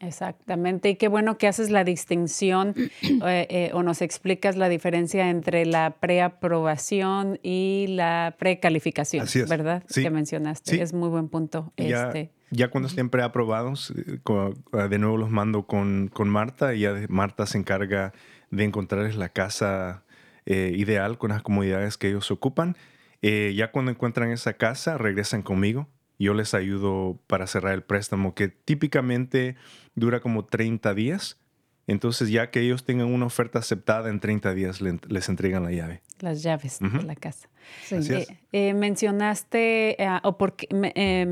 Exactamente, 0.00 0.90
y 0.90 0.96
qué 0.96 1.08
bueno 1.08 1.38
que 1.38 1.48
haces 1.48 1.70
la 1.70 1.84
distinción 1.84 2.74
eh, 3.02 3.46
eh, 3.50 3.70
o 3.72 3.82
nos 3.82 4.02
explicas 4.02 4.56
la 4.56 4.68
diferencia 4.68 5.30
entre 5.30 5.66
la 5.66 5.96
preaprobación 5.98 7.38
y 7.42 7.86
la 7.88 8.36
precalificación, 8.38 9.26
¿verdad? 9.48 9.82
Que 9.92 10.10
mencionaste, 10.10 10.80
es 10.80 10.92
muy 10.92 11.08
buen 11.08 11.28
punto. 11.28 11.72
Ya, 11.76 12.08
este. 12.08 12.30
ya 12.50 12.68
cuando 12.68 12.88
estén 12.88 13.10
preaprobados, 13.10 13.92
eh, 13.96 14.88
de 14.88 14.98
nuevo 14.98 15.16
los 15.16 15.30
mando 15.30 15.66
con, 15.66 16.08
con 16.12 16.28
Marta 16.28 16.74
y 16.74 16.80
ya 16.80 16.94
Marta 17.08 17.46
se 17.46 17.58
encarga 17.58 18.12
de 18.50 18.64
encontrarles 18.64 19.16
la 19.16 19.28
casa 19.28 20.04
ideal 20.46 21.18
con 21.18 21.28
las 21.28 21.42
comodidades 21.42 21.98
que 21.98 22.08
ellos 22.08 22.30
ocupan. 22.30 22.74
ya 23.20 23.70
cuando 23.70 23.90
encuentran 23.90 24.30
esa 24.30 24.54
casa, 24.54 24.96
regresan 24.96 25.42
conmigo 25.42 25.88
yo 26.18 26.34
les 26.34 26.54
ayudo 26.54 27.20
para 27.26 27.46
cerrar 27.46 27.74
el 27.74 27.82
préstamo, 27.82 28.34
que 28.34 28.48
típicamente 28.48 29.56
dura 29.94 30.20
como 30.20 30.44
30 30.44 30.94
días. 30.94 31.40
Entonces, 31.86 32.30
ya 32.30 32.50
que 32.50 32.60
ellos 32.60 32.84
tengan 32.84 33.06
una 33.06 33.26
oferta 33.26 33.60
aceptada, 33.60 34.10
en 34.10 34.20
30 34.20 34.52
días 34.54 34.80
les 34.80 35.28
entregan 35.28 35.64
la 35.64 35.72
llave. 35.72 36.02
Las 36.20 36.42
llaves 36.42 36.78
de 36.80 37.02
la 37.02 37.14
casa. 37.14 37.48
Eh, 37.90 38.26
eh, 38.52 38.74
mencionaste, 38.74 40.02
eh, 40.02 40.20
o 40.22 40.38
porque, 40.38 40.68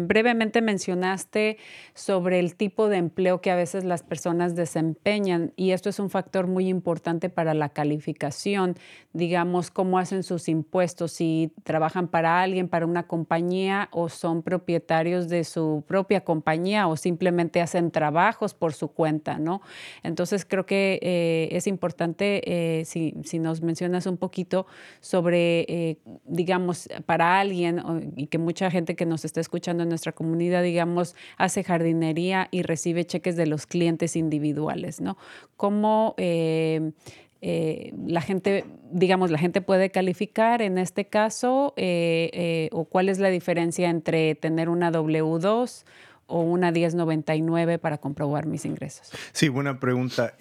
brevemente 0.06 0.60
mencionaste 0.60 1.56
sobre 1.94 2.38
el 2.38 2.56
tipo 2.56 2.88
de 2.88 2.98
empleo 2.98 3.40
que 3.40 3.50
a 3.50 3.56
veces 3.56 3.84
las 3.84 4.02
personas 4.02 4.54
desempeñan 4.54 5.52
y 5.56 5.70
esto 5.70 5.88
es 5.88 5.98
un 5.98 6.10
factor 6.10 6.46
muy 6.46 6.68
importante 6.68 7.30
para 7.30 7.54
la 7.54 7.70
calificación, 7.70 8.76
digamos, 9.12 9.70
cómo 9.70 9.98
hacen 9.98 10.22
sus 10.22 10.48
impuestos, 10.48 11.12
si 11.12 11.52
trabajan 11.64 12.08
para 12.08 12.42
alguien, 12.42 12.68
para 12.68 12.86
una 12.86 13.06
compañía 13.06 13.88
o 13.92 14.08
son 14.08 14.42
propietarios 14.42 15.28
de 15.28 15.44
su 15.44 15.84
propia 15.86 16.22
compañía 16.22 16.86
o 16.86 16.96
simplemente 16.96 17.60
hacen 17.60 17.90
trabajos 17.90 18.54
por 18.54 18.74
su 18.74 18.88
cuenta, 18.88 19.38
¿no? 19.38 19.62
Entonces 20.02 20.44
creo 20.44 20.66
que 20.66 21.48
es 21.50 21.66
importante 21.66 22.84
si, 22.84 23.14
si, 23.24 23.38
nos 23.38 23.62
mencionas 23.62 24.06
un 24.06 24.16
poquito 24.16 24.66
sobre 25.00 25.96
digamos, 26.24 26.88
para 27.06 27.38
alguien 27.38 28.12
y 28.16 28.26
que 28.26 28.38
mucha 28.38 28.70
gente 28.70 28.96
que 28.96 29.06
nos 29.06 29.24
está 29.24 29.40
escuchando 29.40 29.82
en 29.82 29.88
nuestra 29.88 30.12
comunidad, 30.12 30.62
digamos, 30.62 31.14
hace 31.36 31.64
jardinería 31.64 32.48
y 32.50 32.62
recibe 32.62 33.04
cheques 33.04 33.36
de 33.36 33.46
los 33.46 33.66
clientes 33.66 34.16
individuales, 34.16 35.00
¿no? 35.00 35.16
¿Cómo 35.56 36.14
eh, 36.16 36.92
eh, 37.40 37.92
la 38.06 38.20
gente, 38.20 38.64
digamos, 38.90 39.30
la 39.30 39.38
gente 39.38 39.60
puede 39.60 39.90
calificar 39.90 40.62
en 40.62 40.78
este 40.78 41.06
caso 41.06 41.74
eh, 41.76 42.68
o 42.72 42.84
cuál 42.84 43.08
es 43.08 43.18
la 43.18 43.28
diferencia 43.28 43.90
entre 43.90 44.34
tener 44.34 44.68
una 44.68 44.90
W2 44.90 45.84
o 46.26 46.40
una 46.40 46.70
1099 46.70 47.78
para 47.78 47.98
comprobar 47.98 48.46
mis 48.46 48.64
ingresos? 48.64 49.10
Sí, 49.32 49.48
buena 49.48 49.80
pregunta. 49.80 50.34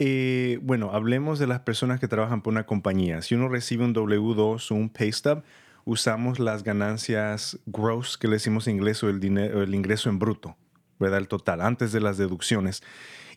bueno, 0.62 0.92
hablemos 0.92 1.40
de 1.40 1.48
las 1.48 1.62
personas 1.62 2.00
que 2.00 2.08
trabajan 2.08 2.42
por 2.42 2.52
una 2.52 2.66
compañía. 2.66 3.22
Si 3.22 3.36
uno 3.36 3.48
recibe 3.48 3.86
un 3.86 3.94
W2 3.94 4.72
o 4.72 4.76
un 4.76 4.90
pay 4.90 5.12
stub, 5.12 5.44
usamos 5.86 6.40
las 6.40 6.64
ganancias 6.64 7.60
gross, 7.66 8.18
que 8.18 8.28
le 8.28 8.34
decimos 8.34 8.68
en 8.68 8.76
inglés, 8.76 9.04
o 9.04 9.10
el, 9.10 9.20
dinero, 9.20 9.64
el 9.64 9.74
ingreso 9.74 10.10
en 10.10 10.20
bruto, 10.20 10.58
¿verdad? 11.00 11.20
El 11.20 11.28
total, 11.28 11.62
antes 11.62 11.92
de 11.92 12.02
las 12.02 12.18
deducciones. 12.18 12.84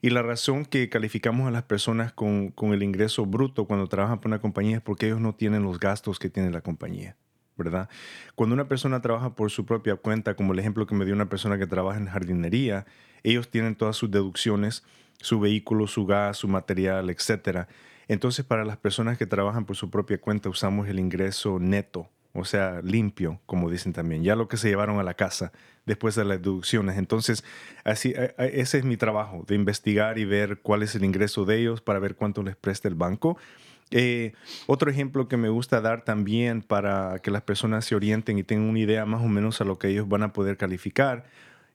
Y 0.01 0.11
la 0.11 0.23
razón 0.23 0.65
que 0.65 0.89
calificamos 0.89 1.49
a 1.49 1.51
las 1.51 1.65
personas 1.65 2.13
con, 2.13 2.51
con 2.51 2.73
el 2.73 2.83
ingreso 2.83 3.27
bruto 3.27 3.67
cuando 3.67 3.89
trabajan 3.89 4.21
por 4.21 4.29
una 4.29 4.41
compañía 4.41 4.77
es 4.77 4.83
porque 4.83 5.07
ellos 5.07 5.21
no 5.21 5.35
tienen 5.35 5.63
los 5.63 5.79
gastos 5.81 6.19
que 6.19 6.31
tiene 6.31 6.51
la 6.51 6.61
compañía. 6.61 7.17
¿Verdad? 7.59 7.91
Cuando 8.37 8.55
una 8.55 8.69
persona 8.69 9.03
trabaja 9.03 9.35
por 9.35 9.51
su 9.51 9.67
propia 9.67 9.97
cuenta, 9.97 10.35
como 10.35 10.55
el 10.55 10.61
ejemplo 10.61 10.87
que 10.87 10.95
me 10.95 11.05
dio 11.05 11.15
una 11.15 11.29
persona 11.29 11.59
que 11.59 11.67
trabaja 11.67 11.99
en 11.99 12.07
jardinería, 12.07 12.87
ellos 13.25 13.51
tienen 13.51 13.75
todas 13.75 13.97
sus 13.97 14.11
deducciones, 14.11 14.85
su 15.21 15.41
vehículo, 15.41 15.87
su 15.89 16.07
gas, 16.07 16.39
su 16.39 16.49
material, 16.49 17.11
etc. 17.11 17.67
Entonces, 18.07 18.45
para 18.45 18.65
las 18.65 18.79
personas 18.79 19.19
que 19.19 19.27
trabajan 19.27 19.67
por 19.67 19.77
su 19.77 19.91
propia 19.91 20.19
cuenta, 20.19 20.49
usamos 20.49 20.89
el 20.89 21.01
ingreso 21.01 21.59
neto, 21.59 22.09
o 22.33 22.45
sea, 22.45 22.81
limpio, 22.83 23.41
como 23.45 23.69
dicen 23.69 23.93
también, 23.93 24.23
ya 24.23 24.37
lo 24.37 24.49
que 24.49 24.57
se 24.57 24.69
llevaron 24.69 25.01
a 25.01 25.03
la 25.03 25.15
casa 25.15 25.53
después 25.85 26.15
de 26.15 26.25
las 26.25 26.41
deducciones. 26.41 26.97
Entonces, 26.97 27.45
así, 27.85 28.15
ese 28.39 28.79
es 28.79 28.85
mi 28.85 28.97
trabajo, 28.97 29.45
de 29.49 29.57
investigar 29.57 30.19
y 30.19 30.25
ver 30.25 30.61
cuál 30.61 30.85
es 30.85 30.95
el 30.95 31.05
ingreso 31.05 31.45
de 31.45 31.59
ellos 31.59 31.81
para 31.81 31.99
ver 31.99 32.15
cuánto 32.15 32.43
les 32.43 32.55
presta 32.55 32.87
el 32.87 32.95
banco 32.95 33.37
eh, 33.91 34.33
otro 34.67 34.91
ejemplo 34.91 35.29
que 35.29 35.37
me 35.37 35.49
gusta 35.49 35.81
dar 35.81 36.05
también 36.05 36.63
para 36.63 37.19
que 37.23 37.31
las 37.31 37.43
personas 37.43 37.85
se 37.85 37.95
orienten 37.95 38.39
y 38.39 38.43
tengan 38.43 38.69
una 38.69 38.79
idea 38.79 39.07
más 39.07 39.23
o 39.23 39.29
menos 39.29 39.61
a 39.61 39.65
lo 39.65 39.79
que 39.79 39.89
ellos 39.89 40.09
van 40.09 40.23
a 40.23 40.33
poder 40.33 40.57
calificar. 40.57 41.25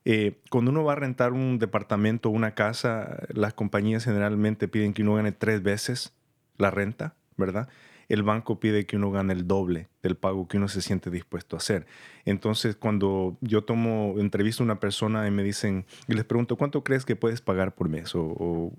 Eh, 0.06 0.38
cuando 0.50 0.72
uno 0.72 0.84
va 0.84 0.94
a 0.94 0.98
rentar 0.98 1.32
un 1.34 1.60
departamento 1.60 2.30
o 2.30 2.32
una 2.32 2.56
casa, 2.56 3.24
las 3.30 3.54
compañías 3.54 4.04
generalmente 4.04 4.68
piden 4.68 4.94
que 4.94 5.02
uno 5.02 5.16
gane 5.16 5.32
tres 5.32 5.64
veces 5.64 6.14
la 6.58 6.72
renta, 6.72 7.16
¿verdad? 7.38 7.70
El 8.14 8.24
banco 8.24 8.60
pide 8.60 8.86
que 8.86 8.96
uno 8.96 9.12
gane 9.12 9.34
el 9.34 9.48
doble 9.48 9.90
del 10.02 10.16
pago 10.16 10.48
que 10.48 10.58
uno 10.58 10.68
se 10.68 10.82
siente 10.82 11.10
dispuesto 11.10 11.56
a 11.56 11.58
hacer. 11.58 11.86
Entonces, 12.26 12.76
cuando 12.76 13.38
yo 13.42 13.64
tomo, 13.64 14.16
entrevisto 14.18 14.64
a 14.64 14.66
una 14.66 14.80
persona 14.80 15.28
y 15.28 15.32
me 15.32 15.44
dicen, 15.44 15.86
y 16.08 16.14
les 16.14 16.24
pregunto, 16.24 16.56
¿cuánto 16.56 16.84
crees 16.84 17.06
que 17.06 17.16
puedes 17.16 17.42
pagar 17.42 17.74
por 17.74 17.90
mes? 17.90 18.12
O, 18.16 18.72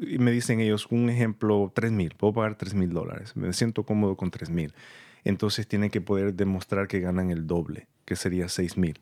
y 0.00 0.18
me 0.18 0.30
dicen 0.30 0.60
ellos, 0.60 0.86
un 0.90 1.10
ejemplo, 1.10 1.72
3 1.74 1.92
mil, 1.92 2.14
puedo 2.16 2.32
pagar 2.32 2.56
3 2.56 2.74
mil 2.74 2.90
dólares, 2.90 3.36
me 3.36 3.52
siento 3.52 3.84
cómodo 3.84 4.16
con 4.16 4.30
3 4.30 4.50
mil. 4.50 4.74
Entonces 5.24 5.68
tienen 5.68 5.90
que 5.90 6.00
poder 6.00 6.34
demostrar 6.34 6.88
que 6.88 7.00
ganan 7.00 7.30
el 7.30 7.46
doble, 7.46 7.86
que 8.04 8.16
sería 8.16 8.48
6 8.48 8.76
mil 8.76 9.00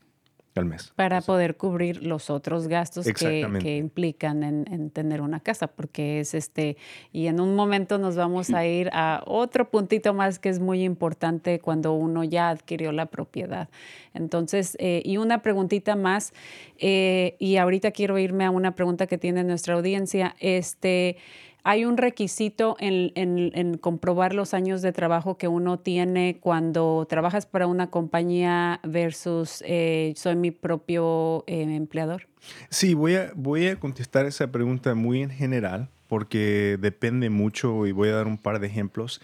al 0.56 0.64
mes. 0.64 0.92
Para 0.96 1.20
poder 1.20 1.56
cubrir 1.56 2.02
los 2.02 2.28
otros 2.28 2.66
gastos 2.66 3.06
que, 3.06 3.76
implican 3.76 4.42
en, 4.42 4.90
tener 4.90 5.20
una 5.20 5.40
casa, 5.40 5.68
porque 5.68 6.20
es 6.20 6.34
este, 6.34 6.76
y 7.12 7.28
en 7.28 7.40
un 7.40 7.54
momento 7.54 7.98
nos 7.98 8.16
vamos 8.16 8.50
a 8.50 8.66
ir 8.66 8.90
a 8.92 9.22
otro 9.26 9.70
puntito 9.70 10.12
más 10.12 10.38
que 10.38 10.48
es 10.48 10.58
muy 10.58 10.82
importante 10.82 11.60
cuando 11.60 11.92
uno 11.92 12.24
ya 12.24 12.50
adquirió 12.50 12.90
la 12.92 13.06
propiedad. 13.06 13.68
Entonces, 14.12 14.76
eh, 14.80 15.02
y 15.04 15.18
una 15.18 15.42
preguntita 15.42 15.94
más, 15.94 16.32
eh, 16.78 17.36
y 17.38 17.56
ahorita 17.56 17.92
quiero 17.92 18.18
irme 18.18 18.44
a 18.44 18.50
una 18.50 18.74
pregunta 18.74 19.06
que 19.06 19.18
tiene 19.18 19.44
nuestra 19.44 19.74
audiencia, 19.74 20.34
este, 20.40 21.16
hay 21.62 21.84
un 21.84 21.96
requisito 21.96 22.76
en, 22.78 23.78
comprobar 23.78 24.34
los 24.34 24.54
años 24.54 24.82
de 24.82 24.92
trabajo 24.92 25.36
que 25.36 25.48
uno 25.48 25.78
tiene 25.78 26.38
cuando 26.40 27.06
trabajas 27.08 27.46
para 27.46 27.66
una 27.66 27.90
compañía 27.90 28.80
versus 28.82 29.62
eh, 29.66 30.12
soy 30.16 30.36
mi 30.36 30.50
propio 30.50 31.44
eh, 31.46 31.62
empleador? 31.62 32.28
Sí, 32.68 32.94
voy 32.94 33.16
a, 33.16 33.32
voy 33.34 33.68
a 33.68 33.78
contestar 33.78 34.26
esa 34.26 34.50
pregunta 34.50 34.94
muy 34.94 35.22
en 35.22 35.30
general 35.30 35.88
porque 36.08 36.76
depende 36.80 37.30
mucho 37.30 37.86
y 37.86 37.92
voy 37.92 38.08
a 38.08 38.16
dar 38.16 38.26
un 38.26 38.36
par 38.36 38.58
de 38.58 38.66
ejemplos. 38.66 39.20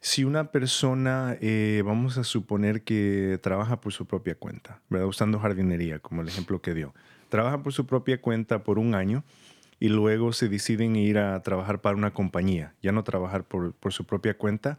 Si 0.00 0.24
una 0.24 0.50
persona, 0.50 1.36
eh, 1.40 1.82
vamos 1.84 2.18
a 2.18 2.24
suponer 2.24 2.82
que 2.82 3.38
trabaja 3.42 3.80
por 3.80 3.92
su 3.92 4.06
propia 4.06 4.34
cuenta, 4.34 4.80
¿verdad? 4.88 5.06
usando 5.06 5.38
jardinería, 5.38 6.00
como 6.00 6.22
el 6.22 6.28
ejemplo 6.28 6.60
que 6.60 6.74
dio, 6.74 6.94
trabaja 7.28 7.62
por 7.62 7.72
su 7.72 7.86
propia 7.86 8.20
cuenta 8.20 8.64
por 8.64 8.78
un 8.78 8.94
año, 8.94 9.24
y 9.78 9.88
luego 9.88 10.32
se 10.32 10.48
deciden 10.48 10.96
ir 10.96 11.18
a 11.18 11.40
trabajar 11.42 11.80
para 11.80 11.96
una 11.96 12.12
compañía, 12.12 12.74
ya 12.82 12.92
no 12.92 13.04
trabajar 13.04 13.44
por, 13.44 13.74
su 13.90 14.04
propia 14.04 14.36
cuenta, 14.36 14.78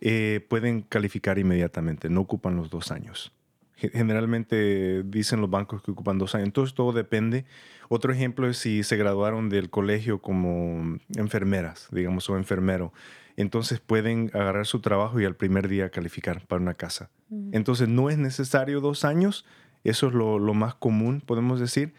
eh, 0.00 0.44
pueden 0.48 0.82
calificar 0.82 1.38
inmediatamente, 1.38 2.08
no 2.08 2.22
ocupan 2.22 2.56
los 2.56 2.70
dos 2.70 2.90
años. 2.90 3.32
Generalmente 3.76 5.04
dicen 5.04 5.40
los 5.40 5.50
bancos 5.50 5.82
que 5.82 5.92
ocupan 5.92 6.18
dos 6.18 6.34
años, 6.34 6.46
entonces 6.46 6.74
todo 6.74 6.92
depende. 6.92 7.44
Otro 7.88 8.12
ejemplo 8.12 8.48
es 8.48 8.58
si 8.58 8.82
se 8.82 8.96
graduaron 8.96 9.50
del 9.50 9.70
colegio 9.70 10.20
como 10.20 10.98
enfermeras, 11.16 11.86
digamos, 11.92 12.28
o 12.28 12.36
enfermero. 12.36 12.92
Entonces 13.36 13.78
pueden 13.78 14.32
agarrar 14.34 14.66
su 14.66 14.80
trabajo 14.80 15.20
y 15.20 15.24
al 15.24 15.36
primer 15.36 15.68
día 15.68 15.90
calificar 15.90 16.44
para 16.48 16.60
una 16.60 16.74
casa. 16.74 17.08
Entonces 17.52 17.88
no 17.88 18.10
es 18.10 18.18
necesario 18.18 18.80
dos 18.80 19.04
años, 19.04 19.44
eso 19.84 20.08
es 20.08 20.12
lo, 20.12 20.40
lo 20.40 20.54
más 20.54 20.74
común, 20.74 21.22
podemos 21.24 21.60
decir 21.60 21.94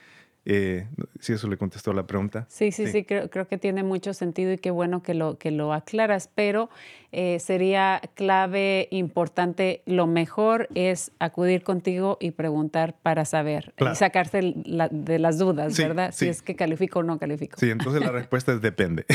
eh, 0.51 0.87
si 1.19 1.33
eso 1.33 1.47
le 1.47 1.57
contestó 1.57 1.93
la 1.93 2.07
pregunta. 2.07 2.47
Sí, 2.49 2.71
sí, 2.71 2.87
sí, 2.87 3.03
creo, 3.03 3.29
creo, 3.29 3.47
que 3.47 3.59
tiene 3.59 3.83
mucho 3.83 4.15
sentido 4.15 4.51
y 4.51 4.57
qué 4.57 4.71
bueno 4.71 5.03
que 5.03 5.13
lo, 5.13 5.37
que 5.37 5.51
lo 5.51 5.73
aclaras, 5.73 6.27
pero 6.33 6.71
eh, 7.11 7.39
sería 7.39 8.01
clave, 8.15 8.87
importante, 8.89 9.83
lo 9.85 10.07
mejor 10.07 10.67
es 10.73 11.11
acudir 11.19 11.61
contigo 11.61 12.17
y 12.19 12.31
preguntar 12.31 12.95
para 13.03 13.25
saber 13.25 13.75
y 13.77 13.93
sacarse 13.93 14.55
de 14.91 15.19
las 15.19 15.37
dudas, 15.37 15.77
¿verdad? 15.77 16.11
Si 16.13 16.27
es 16.27 16.41
que 16.41 16.55
califico 16.55 16.99
o 16.99 17.03
no 17.03 17.19
califico. 17.19 17.59
Sí, 17.59 17.69
entonces 17.69 18.01
la 18.01 18.11
respuesta 18.11 18.51
es 18.51 18.61
depende. 18.61 19.05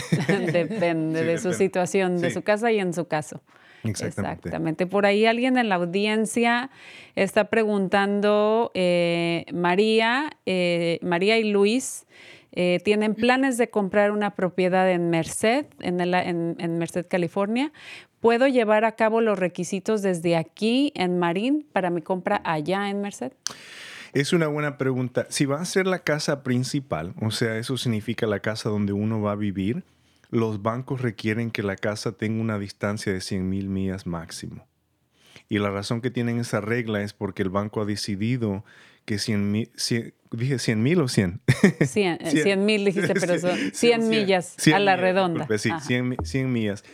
depende 0.53 1.25
de 1.25 1.39
su 1.39 1.53
situación, 1.53 2.21
de 2.21 2.31
su 2.31 2.43
casa 2.43 2.71
y 2.71 2.79
en 2.79 2.95
su 2.95 3.09
caso. 3.09 3.43
Exactamente. 3.85 4.87
Por 4.87 5.07
ahí 5.07 5.27
alguien 5.27 5.57
en 5.59 5.69
la 5.69 5.77
audiencia 5.77 6.71
está 7.15 7.45
preguntando, 7.45 8.71
eh, 8.75 9.45
María, 9.53 10.31
eh, 10.47 10.99
María 11.03 11.39
y 11.39 11.51
Luis, 11.51 12.07
eh, 12.53 12.81
tienen 12.85 13.15
planes 13.15 13.59
de 13.59 13.69
comprar 13.69 14.13
una 14.13 14.35
propiedad 14.35 14.91
en 14.91 15.11
Merced, 15.11 15.67
en, 15.81 16.01
en, 16.01 16.79
Merced, 16.79 17.07
California. 17.09 17.73
¿Puedo 18.21 18.47
llevar 18.47 18.85
a 18.85 18.93
cabo 18.93 19.21
los 19.21 19.39
requisitos 19.39 20.03
desde 20.03 20.37
aquí 20.37 20.93
en 20.95 21.19
Marín 21.19 21.67
para 21.73 21.91
mi 21.91 22.01
compra 22.01 22.41
allá 22.45 22.89
en 22.89 23.01
Merced? 23.01 23.33
Es 24.13 24.33
una 24.33 24.47
buena 24.47 24.79
pregunta. 24.79 25.27
Si 25.29 25.45
va 25.45 25.61
a 25.61 25.65
ser 25.65 25.89
la 25.89 25.99
casa 25.99 26.45
principal, 26.45 27.15
o 27.21 27.33
sea, 27.33 27.59
eso 27.59 27.77
significa 27.77 28.29
la 28.29 28.39
casa 28.39 28.69
donde 28.69 28.93
uno 28.93 29.21
va 29.21 29.33
a 29.33 29.37
vivir, 29.37 29.83
los 30.35 30.63
bancos 30.63 31.01
requieren 31.01 31.51
que 31.51 31.63
la 31.63 31.77
casa 31.77 32.13
tenga 32.13 32.43
una 32.43 32.59
distancia 32.59 33.13
de 33.13 33.21
100 33.21 33.49
mil 33.49 33.69
millas 33.69 34.07
máximo. 34.07 34.67
Y 35.49 35.59
la 35.59 35.71
razón 35.71 36.01
que 36.01 36.11
tienen 36.11 36.41
esa 36.41 36.61
regla 36.61 37.03
es 37.03 37.13
porque 37.13 37.43
el 37.43 37.51
banco 37.51 37.81
ha 37.81 37.85
decidido 37.85 38.65
que 39.05 39.19
100 39.19 39.53
mil, 39.53 39.71
dije 40.33 40.59
100 40.59 40.83
mil 40.83 41.01
o 41.01 41.09
100? 41.09 41.41
100 41.85 42.19
mil 42.67 42.85
dijiste, 42.85 43.15
pero 43.15 43.39
son 43.39 43.57
100, 43.73 44.09
millas 44.09 44.57
a 44.69 44.79
la 44.81 44.97
redonda. 44.97 45.47
sí, 45.57 45.71
100, 45.81 46.17
100 46.25 46.53
millas. 46.53 46.85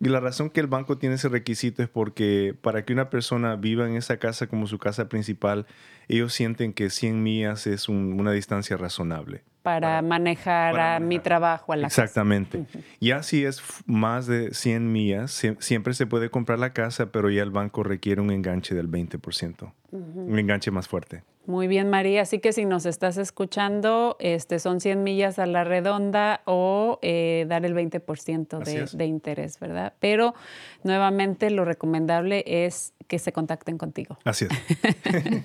Y 0.00 0.08
la 0.08 0.20
razón 0.20 0.48
que 0.48 0.60
el 0.60 0.66
banco 0.66 0.96
tiene 0.96 1.16
ese 1.16 1.28
requisito 1.28 1.82
es 1.82 1.88
porque 1.88 2.54
para 2.60 2.84
que 2.84 2.94
una 2.94 3.10
persona 3.10 3.56
viva 3.56 3.86
en 3.86 3.96
esa 3.96 4.18
casa 4.18 4.46
como 4.46 4.66
su 4.66 4.78
casa 4.78 5.08
principal, 5.08 5.66
ellos 6.08 6.32
sienten 6.32 6.72
que 6.72 6.90
100 6.90 7.22
millas 7.22 7.66
es 7.66 7.88
una 7.88 8.32
distancia 8.32 8.76
razonable. 8.76 9.42
Para, 9.62 10.00
manejar 10.00 10.78
a 10.78 11.00
mi 11.00 11.18
trabajo 11.18 11.72
a 11.72 11.76
la 11.76 11.88
Exactamente. 11.88 12.66
Ya 13.00 13.24
si 13.24 13.44
es 13.44 13.60
más 13.84 14.28
de 14.28 14.54
100 14.54 14.92
millas, 14.92 15.42
siempre 15.58 15.92
se 15.94 16.06
puede 16.06 16.30
comprar 16.30 16.60
la 16.60 16.72
casa, 16.72 17.06
pero 17.06 17.30
ya 17.30 17.42
el 17.42 17.50
banco 17.50 17.82
requiere 17.82 18.20
un 18.20 18.30
enganche 18.30 18.76
del 18.76 18.88
20%, 18.88 19.72
un 19.90 20.38
enganche 20.38 20.70
más 20.70 20.86
fuerte. 20.86 21.24
Muy 21.46 21.68
bien, 21.68 21.90
María. 21.90 22.22
Así 22.22 22.40
que 22.40 22.52
si 22.52 22.64
nos 22.64 22.86
estás 22.86 23.16
escuchando, 23.18 24.16
este, 24.18 24.58
son 24.58 24.80
100 24.80 25.02
millas 25.04 25.38
a 25.38 25.46
la 25.46 25.62
redonda 25.62 26.42
o 26.44 26.98
eh, 27.02 27.46
dar 27.48 27.64
el 27.64 27.74
20% 27.74 28.58
de, 28.58 28.88
de, 28.92 29.06
interés, 29.06 29.60
¿verdad? 29.60 29.94
Pero 30.00 30.34
nuevamente 30.82 31.50
lo 31.50 31.64
recomendable 31.64 32.42
es 32.46 32.94
que 33.06 33.18
se 33.18 33.32
contacten 33.32 33.78
contigo. 33.78 34.18
Así 34.24 34.46
es. 34.46 35.42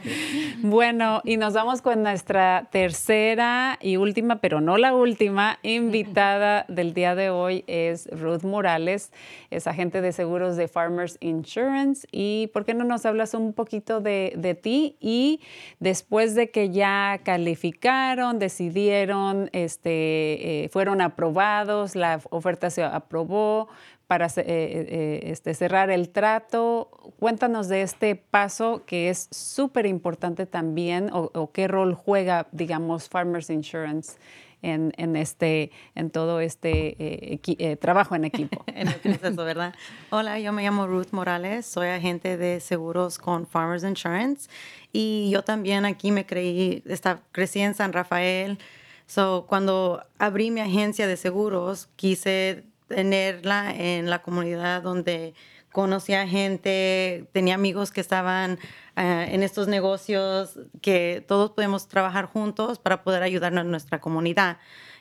bueno, 0.62 1.22
y 1.24 1.38
nos 1.38 1.54
vamos 1.54 1.82
con 1.82 2.04
nuestra 2.04 2.68
tercera 2.72 3.78
y 3.82 3.98
última, 3.98 4.42
pero 4.42 4.62
no 4.62 4.78
la 4.78 4.94
última, 4.94 5.60
invitada 5.64 6.66
del 6.70 6.94
día 6.94 7.16
de 7.16 7.30
hoy 7.30 7.64
es 7.68 8.08
Ruth 8.12 8.44
Morales, 8.44 9.12
es 9.50 9.68
agente 9.68 10.02
de 10.02 10.12
seguros 10.12 10.58
de 10.58 10.68
Farmers 10.68 11.18
Insurance. 11.22 12.08
¿Y 12.12 12.48
por 12.54 12.66
qué 12.66 12.74
no 12.74 12.84
nos 12.84 13.06
hablas 13.06 13.34
un 13.34 13.54
poquito 13.54 14.02
de, 14.02 14.34
de 14.38 14.56
ti? 14.56 14.98
Y 15.00 15.42
después 15.80 16.36
de 16.36 16.50
que 16.50 16.70
ya 16.70 17.20
calificaron, 17.24 18.40
decidieron, 18.40 19.50
este, 19.54 20.64
eh, 20.64 20.70
fueron 20.70 21.02
aprobados, 21.02 21.96
la 21.96 22.20
oferta 22.30 22.70
se 22.70 22.84
aprobó, 22.84 23.70
para 24.12 24.26
eh, 24.26 24.34
eh, 24.36 25.20
este, 25.28 25.54
cerrar 25.54 25.90
el 25.90 26.10
trato. 26.10 26.92
Cuéntanos 27.18 27.70
de 27.70 27.82
este 27.82 28.18
paso 28.18 28.84
que 28.86 29.10
es 29.10 29.30
súper 29.32 29.86
importante 29.86 30.46
también 30.46 31.10
o, 31.14 31.52
qué 31.54 31.70
rol 31.70 31.94
juega, 31.94 32.46
digamos, 32.52 33.08
Farmers 33.08 33.50
Insurance 33.50 34.18
en, 34.64 35.16
este, 35.16 35.72
en 35.96 36.10
todo 36.10 36.42
este 36.42 36.98
eh, 37.00 37.78
trabajo 37.78 38.14
en 38.14 38.26
equipo. 38.26 38.66
en 38.76 38.90
el 38.90 38.96
proceso, 38.96 39.46
¿verdad? 39.46 39.74
Hola, 40.10 40.42
yo 40.42 40.52
me 40.52 40.64
llamo 40.64 40.88
Ruth 40.88 41.12
Morales, 41.12 41.66
soy 41.66 41.88
agente 41.88 42.36
de 42.36 42.60
seguros 42.60 43.18
con 43.18 43.48
Farmers 43.48 43.86
Insurance 43.86 44.50
y 44.92 45.30
yo 45.32 45.42
también 45.42 45.86
aquí 45.86 46.12
me 46.12 46.26
creí, 46.26 46.84
está, 46.86 47.22
crecí 47.32 47.62
en 47.62 47.76
San 47.76 47.94
Rafael. 47.94 48.60
So, 49.06 49.46
cuando 49.48 50.06
abrí 50.20 50.52
mi 50.52 50.60
agencia 50.60 51.08
de 51.08 51.16
seguros, 51.16 51.88
quise 51.96 52.71
tenerla 52.92 53.74
en 53.76 54.10
la 54.10 54.22
comunidad 54.22 54.82
donde 54.82 55.34
conocía 55.72 56.28
gente, 56.28 57.28
tenía 57.32 57.56
amigos 57.56 57.92
que 57.92 58.02
estaban 58.02 58.60
eh, 58.96 59.30
en 59.32 59.44
estos 59.44 59.68
negocios, 59.68 60.60
que 60.82 61.24
todos 61.28 61.52
podemos 61.52 61.88
trabajar 61.88 62.26
juntos 62.26 62.80
para 62.80 63.04
poder 63.04 63.24
ayudarnos 63.24 63.64
en 63.64 63.72
nuestra 63.72 64.00
comunidad. 64.00 64.58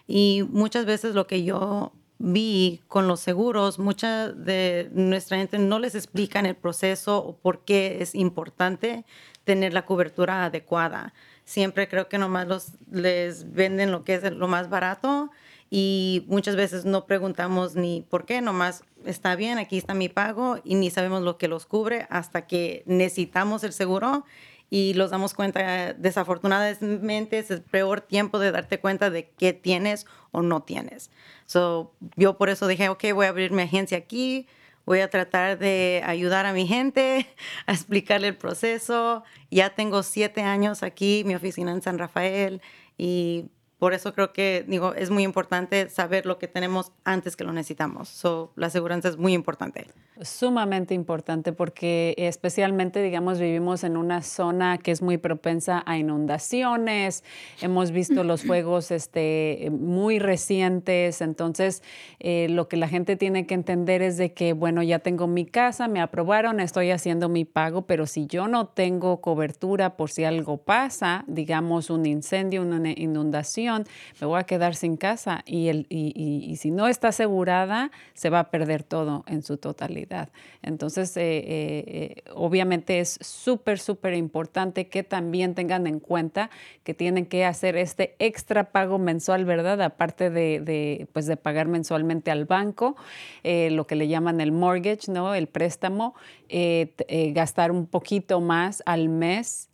Y 0.06 0.44
muchas 0.50 0.86
veces 0.86 1.14
lo 1.14 1.26
que 1.26 1.42
yo 1.42 1.92
vi 2.18 2.82
con 2.86 3.08
los 3.08 3.20
seguros, 3.20 3.78
mucha 3.78 4.28
de 4.28 4.90
nuestra 4.92 5.38
gente 5.38 5.58
no 5.58 5.78
les 5.78 5.94
explican 5.94 6.46
el 6.46 6.54
proceso 6.54 7.18
o 7.18 7.36
por 7.36 7.64
qué 7.64 7.98
es 8.00 8.14
importante 8.14 9.04
tener 9.44 9.72
la 9.72 9.86
cobertura 9.86 10.44
adecuada. 10.44 11.14
Siempre 11.44 11.88
creo 11.88 12.08
que 12.08 12.18
nomás 12.18 12.46
los, 12.46 12.72
les 12.92 13.52
venden 13.52 13.90
lo 13.90 14.04
que 14.04 14.14
es 14.14 14.32
lo 14.32 14.48
más 14.48 14.68
barato 14.68 15.30
y 15.70 16.24
muchas 16.26 16.56
veces 16.56 16.84
no 16.84 17.06
preguntamos 17.06 17.76
ni 17.76 18.02
por 18.02 18.26
qué, 18.26 18.40
nomás 18.40 18.82
está 19.04 19.36
bien, 19.36 19.58
aquí 19.58 19.78
está 19.78 19.94
mi 19.94 20.08
pago 20.08 20.58
y 20.64 20.74
ni 20.74 20.90
sabemos 20.90 21.22
lo 21.22 21.38
que 21.38 21.46
los 21.46 21.64
cubre 21.64 22.06
hasta 22.10 22.46
que 22.46 22.82
necesitamos 22.86 23.62
el 23.62 23.72
seguro 23.72 24.24
y 24.68 24.94
los 24.94 25.10
damos 25.10 25.34
cuenta, 25.34 25.94
desafortunadamente 25.94 27.38
es 27.38 27.50
el 27.50 27.62
peor 27.62 28.00
tiempo 28.00 28.38
de 28.38 28.52
darte 28.52 28.78
cuenta 28.78 29.10
de 29.10 29.30
qué 29.30 29.52
tienes 29.52 30.06
o 30.30 30.42
no 30.42 30.62
tienes. 30.62 31.10
So, 31.46 31.92
yo 32.16 32.36
por 32.36 32.50
eso 32.50 32.68
dije, 32.68 32.88
ok, 32.88 33.04
voy 33.12 33.26
a 33.26 33.30
abrir 33.30 33.50
mi 33.50 33.62
agencia 33.62 33.98
aquí, 33.98 34.46
voy 34.86 35.00
a 35.00 35.10
tratar 35.10 35.58
de 35.58 36.02
ayudar 36.06 36.46
a 36.46 36.52
mi 36.52 36.68
gente, 36.68 37.26
a 37.66 37.72
explicarle 37.72 38.28
el 38.28 38.36
proceso. 38.36 39.24
Ya 39.50 39.70
tengo 39.70 40.04
siete 40.04 40.42
años 40.42 40.84
aquí, 40.84 41.24
mi 41.26 41.34
oficina 41.34 41.72
en 41.72 41.82
San 41.82 41.98
Rafael 41.98 42.62
y 42.96 43.46
por 43.80 43.94
eso 43.94 44.12
creo 44.12 44.34
que 44.34 44.62
digo, 44.68 44.94
es 44.94 45.08
muy 45.08 45.22
importante 45.22 45.88
saber 45.88 46.26
lo 46.26 46.38
que 46.38 46.48
tenemos 46.48 46.92
antes 47.02 47.34
que 47.34 47.44
lo 47.44 47.52
necesitamos. 47.54 48.10
So, 48.10 48.52
la 48.54 48.68
seguridad 48.68 49.04
es 49.06 49.16
muy 49.16 49.32
importante. 49.32 49.86
Sumamente 50.20 50.92
importante 50.92 51.54
porque 51.54 52.14
especialmente, 52.18 53.02
digamos, 53.02 53.40
vivimos 53.40 53.82
en 53.82 53.96
una 53.96 54.20
zona 54.20 54.76
que 54.76 54.90
es 54.90 55.00
muy 55.00 55.16
propensa 55.16 55.82
a 55.86 55.96
inundaciones. 55.96 57.24
Hemos 57.62 57.90
visto 57.90 58.22
los 58.22 58.42
fuegos 58.46 58.90
este, 58.90 59.70
muy 59.72 60.18
recientes. 60.18 61.22
Entonces, 61.22 61.82
eh, 62.18 62.48
lo 62.50 62.68
que 62.68 62.76
la 62.76 62.86
gente 62.86 63.16
tiene 63.16 63.46
que 63.46 63.54
entender 63.54 64.02
es 64.02 64.18
de 64.18 64.34
que, 64.34 64.52
bueno, 64.52 64.82
ya 64.82 64.98
tengo 64.98 65.26
mi 65.26 65.46
casa, 65.46 65.88
me 65.88 66.02
aprobaron, 66.02 66.60
estoy 66.60 66.90
haciendo 66.90 67.30
mi 67.30 67.46
pago, 67.46 67.86
pero 67.86 68.06
si 68.06 68.26
yo 68.26 68.46
no 68.46 68.66
tengo 68.66 69.22
cobertura 69.22 69.96
por 69.96 70.10
si 70.10 70.24
algo 70.24 70.58
pasa, 70.58 71.24
digamos, 71.28 71.88
un 71.88 72.04
incendio, 72.04 72.60
una 72.60 72.90
inundación, 72.90 73.69
me 73.78 74.26
voy 74.26 74.40
a 74.40 74.44
quedar 74.44 74.74
sin 74.74 74.96
casa 74.96 75.42
y, 75.46 75.68
el, 75.68 75.86
y, 75.88 76.56
si 76.56 76.70
no 76.70 76.88
está 76.88 77.08
asegurada, 77.08 77.90
se 78.14 78.30
va 78.30 78.40
a 78.40 78.50
perder 78.50 78.82
todo 78.82 79.24
en 79.26 79.42
su 79.42 79.56
totalidad. 79.56 80.28
Entonces, 80.62 81.16
eh, 81.16 81.38
eh, 81.38 81.84
eh, 81.86 82.22
obviamente 82.34 83.00
es 83.00 83.18
súper, 83.20 83.78
súper 83.78 84.14
importante 84.14 84.88
que 84.88 85.02
también 85.02 85.54
tengan 85.54 85.86
en 85.86 86.00
cuenta 86.00 86.50
que 86.84 86.94
tienen 86.94 87.26
que 87.26 87.44
hacer 87.44 87.76
este 87.76 88.16
extra 88.18 88.72
pago 88.72 88.98
mensual, 88.98 89.44
¿verdad? 89.44 89.80
Aparte 89.82 90.30
de, 90.30 91.08
pues 91.12 91.26
de 91.26 91.36
pagar 91.36 91.68
mensualmente 91.68 92.30
al 92.30 92.44
banco, 92.44 92.96
lo 93.44 93.86
que 93.86 93.94
le 93.94 94.08
llaman 94.08 94.40
el 94.40 94.52
mortgage, 94.52 95.10
¿no? 95.10 95.34
El 95.34 95.46
préstamo, 95.46 96.14
gastar 97.32 97.70
un 97.70 97.86
poquito 97.86 98.40
más 98.40 98.82
al 98.86 99.08
mes 99.08 99.68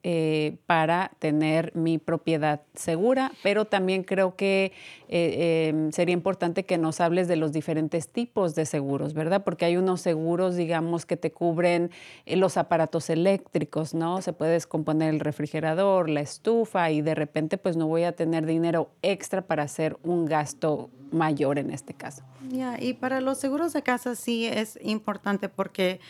para 0.67 1.13
tener 1.19 1.75
mi 1.75 1.99
propiedad 1.99 2.63
segura, 2.75 3.33
pero 3.43 3.65
también 3.65 3.86
también 3.87 4.03
creo 4.03 4.35
que 4.35 4.73
eh, 5.09 5.69
em, 5.69 5.93
sería 5.93 6.13
importante 6.13 6.65
que 6.65 6.77
nos 6.77 7.01
hables 7.01 7.29
de 7.29 7.37
los 7.37 7.53
diferentes 7.53 8.09
tipos 8.09 8.57
de 8.57 8.67
seguros, 8.67 9.15
¿verdad? 9.15 9.45
Porque 9.45 9.65
hay 9.65 9.77
unos 9.77 10.01
seguros, 10.01 10.57
digamos, 10.57 11.07
que 11.07 11.17
te 11.17 11.31
cubren 11.31 11.93
eh, 12.25 12.35
los 12.35 12.57
aparatos 12.57 13.11
eléctricos, 13.11 13.95
¿no? 13.95 14.23
Se 14.23 14.33
puede 14.33 14.55
descomponer 14.55 15.15
el 15.15 15.21
refrigerador, 15.21 16.11
la 16.11 16.21
estufa 16.21 16.91
y 16.91 17.01
de 17.01 17.15
repente 17.15 17.59
pues 17.59 17.77
no 17.77 17.87
voy 17.87 18.03
a 18.03 18.11
tener 18.11 18.45
dinero 18.45 18.91
extra 19.03 19.43
para 19.43 19.63
hacer 19.63 19.97
un 20.03 20.27
gasto 20.27 20.91
mayor 21.13 21.61
en 21.61 21.71
este 21.71 21.95
caso. 21.95 22.25
Ya, 22.49 22.83
y 22.83 22.95
para 22.95 23.21
los 23.21 23.39
seguros 23.39 23.73
de 23.73 23.83
casa 23.83 24.17
sí 24.17 24.47
es 24.47 24.81
importante 24.83 25.49
porque 25.49 26.01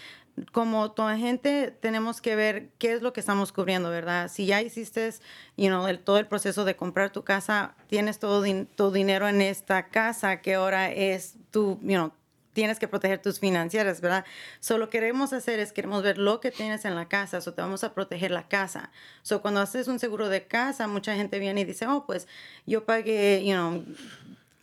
como 0.52 0.92
toda 0.92 1.16
gente 1.16 1.76
tenemos 1.80 2.20
que 2.20 2.36
ver 2.36 2.70
qué 2.78 2.92
es 2.92 3.02
lo 3.02 3.12
que 3.12 3.20
estamos 3.20 3.52
cubriendo, 3.52 3.90
¿verdad? 3.90 4.28
Si 4.28 4.46
ya 4.46 4.60
hiciste, 4.62 5.10
you 5.56 5.68
know, 5.68 5.86
todo 5.98 6.18
el 6.18 6.26
proceso 6.26 6.64
de 6.64 6.76
comprar 6.76 7.10
tu 7.10 7.24
casa, 7.24 7.74
tienes 7.88 8.18
todo 8.18 8.44
tu 8.74 8.90
dinero 8.90 9.28
en 9.28 9.40
esta 9.40 9.88
casa 9.88 10.40
que 10.42 10.54
ahora 10.54 10.90
es 10.90 11.36
tu, 11.50 11.78
you 11.82 11.96
know, 11.96 12.12
tienes 12.52 12.78
que 12.78 12.88
proteger 12.88 13.20
tus 13.20 13.38
financieras, 13.38 14.00
¿verdad? 14.00 14.24
Solo 14.60 14.88
queremos 14.88 15.34
hacer 15.34 15.60
es 15.60 15.72
queremos 15.72 16.02
ver 16.02 16.16
lo 16.16 16.40
que 16.40 16.50
tienes 16.50 16.86
en 16.86 16.94
la 16.94 17.06
casa, 17.06 17.38
o 17.38 17.52
te 17.52 17.60
vamos 17.60 17.84
a 17.84 17.92
proteger 17.92 18.30
la 18.30 18.48
casa. 18.48 18.90
So 19.22 19.42
cuando 19.42 19.60
haces 19.60 19.88
un 19.88 19.98
seguro 19.98 20.30
de 20.30 20.46
casa, 20.46 20.88
mucha 20.88 21.14
gente 21.14 21.38
viene 21.38 21.60
y 21.60 21.64
dice, 21.64 21.86
"Oh, 21.86 22.06
pues 22.06 22.26
yo 22.64 22.86
pagué, 22.86 23.44
you 23.44 23.52
know, 23.52 23.84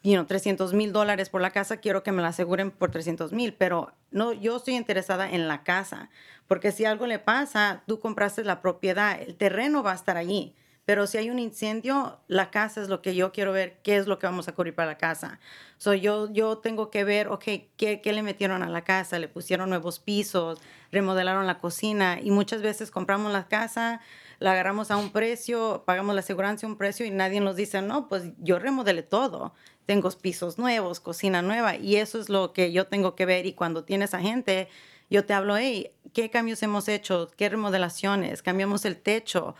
you 0.04 0.14
know, 0.14 0.26
300 0.26 0.74
mil 0.74 0.92
dólares 0.92 1.30
por 1.30 1.42
la 1.42 1.52
casa, 1.52 1.78
quiero 1.78 2.04
que 2.04 2.12
me 2.12 2.22
la 2.22 2.28
aseguren 2.30 2.72
por 2.72 2.92
300 2.92 3.32
mil, 3.32 3.54
pero 3.54 3.94
no, 4.12 4.34
yo 4.34 4.58
estoy 4.58 4.76
interesada 4.76 5.32
en 5.32 5.48
la 5.48 5.64
casa, 5.64 6.10
porque 6.48 6.72
si 6.72 6.84
algo 6.84 7.08
le 7.08 7.20
pasa, 7.20 7.84
tú 7.88 8.00
compraste 8.00 8.44
la 8.44 8.62
propiedad, 8.62 9.20
el 9.20 9.36
terreno 9.36 9.82
va 9.82 9.94
a 9.94 9.96
estar 9.96 10.18
allí, 10.18 10.56
pero 10.86 11.08
si 11.08 11.18
hay 11.18 11.30
un 11.30 11.40
incendio, 11.40 12.20
la 12.28 12.52
casa 12.52 12.82
es 12.82 12.90
lo 12.90 13.02
que 13.02 13.16
yo 13.16 13.32
quiero 13.32 13.54
ver, 13.54 13.80
qué 13.84 13.96
es 13.96 14.06
lo 14.06 14.20
que 14.20 14.28
vamos 14.28 14.50
a 14.50 14.52
cubrir 14.52 14.76
para 14.76 14.92
la 14.92 14.98
casa. 14.98 15.40
So, 15.78 15.94
yo, 15.94 16.30
yo 16.34 16.58
tengo 16.58 16.92
que 16.92 17.06
ver, 17.06 17.30
ok, 17.30 17.44
¿qué, 17.78 18.02
¿qué 18.04 18.12
le 18.12 18.22
metieron 18.22 18.64
a 18.64 18.70
la 18.70 18.84
casa? 18.84 19.18
Le 19.18 19.30
pusieron 19.30 19.70
nuevos 19.70 20.00
pisos, 20.00 20.60
remodelaron 20.92 21.48
la 21.48 21.60
cocina 21.60 22.20
y 22.22 22.32
muchas 22.32 22.62
veces 22.62 22.92
compramos 22.92 23.32
la 23.32 23.48
casa, 23.48 24.02
la 24.40 24.52
agarramos 24.52 24.92
a 24.92 24.98
un 24.98 25.12
precio, 25.12 25.84
pagamos 25.86 26.16
la 26.16 26.20
aseguranza 26.20 26.68
a 26.68 26.70
un 26.70 26.78
precio 26.78 27.06
y 27.06 27.12
nadie 27.12 27.40
nos 27.40 27.56
dice, 27.56 27.82
no, 27.82 28.10
pues 28.10 28.34
yo 28.40 28.60
remodelé 28.60 29.04
todo 29.04 29.54
tengo 29.86 30.10
pisos 30.12 30.58
nuevos, 30.58 31.00
cocina 31.00 31.42
nueva, 31.42 31.76
y 31.76 31.98
eso 31.98 32.20
es 32.20 32.30
lo 32.30 32.54
que 32.54 32.72
yo 32.72 32.88
tengo 32.88 33.16
que 33.16 33.26
ver. 33.26 33.46
Y 33.46 33.54
cuando 33.54 33.84
tienes 33.84 34.14
a 34.14 34.20
gente, 34.20 34.70
yo 35.10 35.26
te 35.26 35.34
hablo, 35.34 35.58
hey, 35.58 35.92
¿qué 36.14 36.30
cambios 36.30 36.64
hemos 36.64 36.88
hecho? 36.88 37.30
¿Qué 37.38 37.50
remodelaciones? 37.50 38.42
¿Cambiamos 38.42 38.86
el 38.86 38.98
techo? 38.98 39.56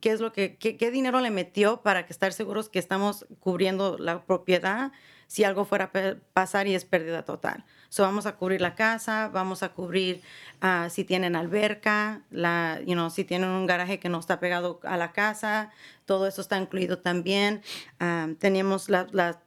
¿Qué 0.00 0.10
es 0.10 0.20
lo 0.20 0.32
que, 0.32 0.56
qué, 0.56 0.76
qué, 0.76 0.90
dinero 0.90 1.20
le 1.20 1.30
metió 1.30 1.82
para 1.82 2.06
que 2.06 2.12
estar 2.12 2.32
seguros 2.32 2.68
que 2.68 2.78
estamos 2.78 3.26
cubriendo 3.40 3.96
la 3.98 4.24
propiedad 4.24 4.92
si 5.26 5.44
algo 5.44 5.64
fuera 5.64 5.90
a 5.92 6.14
pasar 6.32 6.66
y 6.66 6.74
es 6.74 6.84
pérdida 6.84 7.24
total? 7.24 7.64
So, 7.88 8.02
vamos 8.02 8.26
a 8.26 8.36
cubrir 8.36 8.60
la 8.60 8.74
casa, 8.74 9.30
vamos 9.32 9.62
a 9.62 9.70
cubrir 9.70 10.20
uh, 10.62 10.90
si 10.90 11.04
tienen 11.04 11.36
alberca, 11.36 12.22
la, 12.30 12.80
you 12.84 12.94
know, 12.94 13.10
si 13.10 13.24
tienen 13.24 13.48
un 13.50 13.66
garaje 13.66 13.98
que 13.98 14.08
no 14.08 14.18
está 14.18 14.40
pegado 14.40 14.80
a 14.82 14.96
la 14.96 15.12
casa, 15.12 15.70
todo 16.04 16.26
eso 16.26 16.40
está 16.40 16.58
incluido 16.58 16.98
también. 16.98 17.62
Um, 18.00 18.36
tenemos 18.36 18.88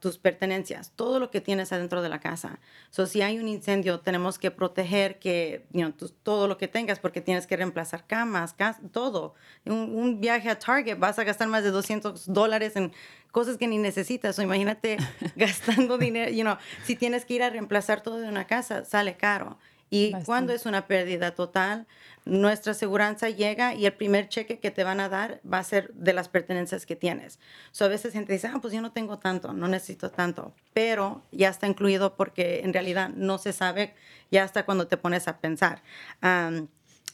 tus 0.00 0.18
pertenencias, 0.18 0.92
todo 0.96 1.18
lo 1.18 1.30
que 1.30 1.40
tienes 1.40 1.72
adentro 1.72 2.02
de 2.02 2.08
la 2.08 2.20
casa. 2.20 2.58
So, 2.90 3.06
si 3.06 3.22
hay 3.22 3.38
un 3.38 3.48
incendio, 3.48 4.00
tenemos 4.00 4.38
que 4.38 4.50
proteger 4.50 5.18
que, 5.18 5.66
you 5.72 5.80
know, 5.82 5.92
todo 6.22 6.48
lo 6.48 6.58
que 6.58 6.68
tengas 6.68 6.98
porque 6.98 7.20
tienes 7.20 7.46
que 7.46 7.56
reemplazar 7.56 8.06
camas, 8.06 8.54
todo. 8.92 9.34
Un, 9.64 9.94
un, 9.94 10.20
viaje 10.20 10.50
a 10.50 10.58
Target 10.58 10.98
vas 10.98 11.18
a 11.18 11.24
gastar 11.24 11.48
más 11.48 11.62
de 11.62 11.70
200 11.70 12.32
dólares 12.32 12.76
en 12.76 12.92
cosas 13.30 13.56
que 13.56 13.66
ni 13.66 13.78
necesitas. 13.78 14.38
O 14.38 14.42
imagínate 14.42 14.98
gastando 15.36 15.98
dinero, 15.98 16.30
you 16.30 16.42
know, 16.42 16.56
si 16.84 16.96
tienes 16.96 17.24
que 17.24 17.34
ir 17.34 17.42
a 17.42 17.50
reemplazar 17.50 18.02
todo 18.02 18.20
de 18.20 18.28
una 18.28 18.46
casa, 18.46 18.84
sale 18.84 19.16
caro. 19.16 19.58
Y 19.90 20.12
cuando 20.24 20.52
es 20.52 20.66
una 20.66 20.86
pérdida 20.86 21.34
total, 21.34 21.86
nuestra 22.24 22.72
aseguranza 22.72 23.28
llega 23.28 23.74
y 23.74 23.86
el 23.86 23.92
primer 23.92 24.28
cheque 24.28 24.60
que 24.60 24.70
te 24.70 24.84
van 24.84 25.00
a 25.00 25.08
dar 25.08 25.40
va 25.50 25.58
a 25.58 25.64
ser 25.64 25.92
de 25.94 26.12
las 26.12 26.28
pertenencias 26.28 26.86
que 26.86 26.94
tienes. 26.94 27.40
So, 27.72 27.86
a 27.86 27.88
veces 27.88 28.12
gente 28.12 28.32
dice, 28.32 28.46
ah, 28.46 28.58
pues 28.62 28.72
yo 28.72 28.80
no 28.82 28.92
tengo 28.92 29.18
tanto, 29.18 29.52
no 29.52 29.66
necesito 29.66 30.10
tanto, 30.10 30.54
pero 30.72 31.22
ya 31.32 31.48
está 31.48 31.66
incluido 31.66 32.14
porque 32.14 32.60
en 32.60 32.72
realidad 32.72 33.10
no 33.10 33.38
se 33.38 33.52
sabe 33.52 33.94
ya 34.30 34.44
hasta 34.44 34.64
cuando 34.64 34.86
te 34.86 34.96
pones 34.96 35.26
a 35.26 35.38
pensar. 35.38 35.82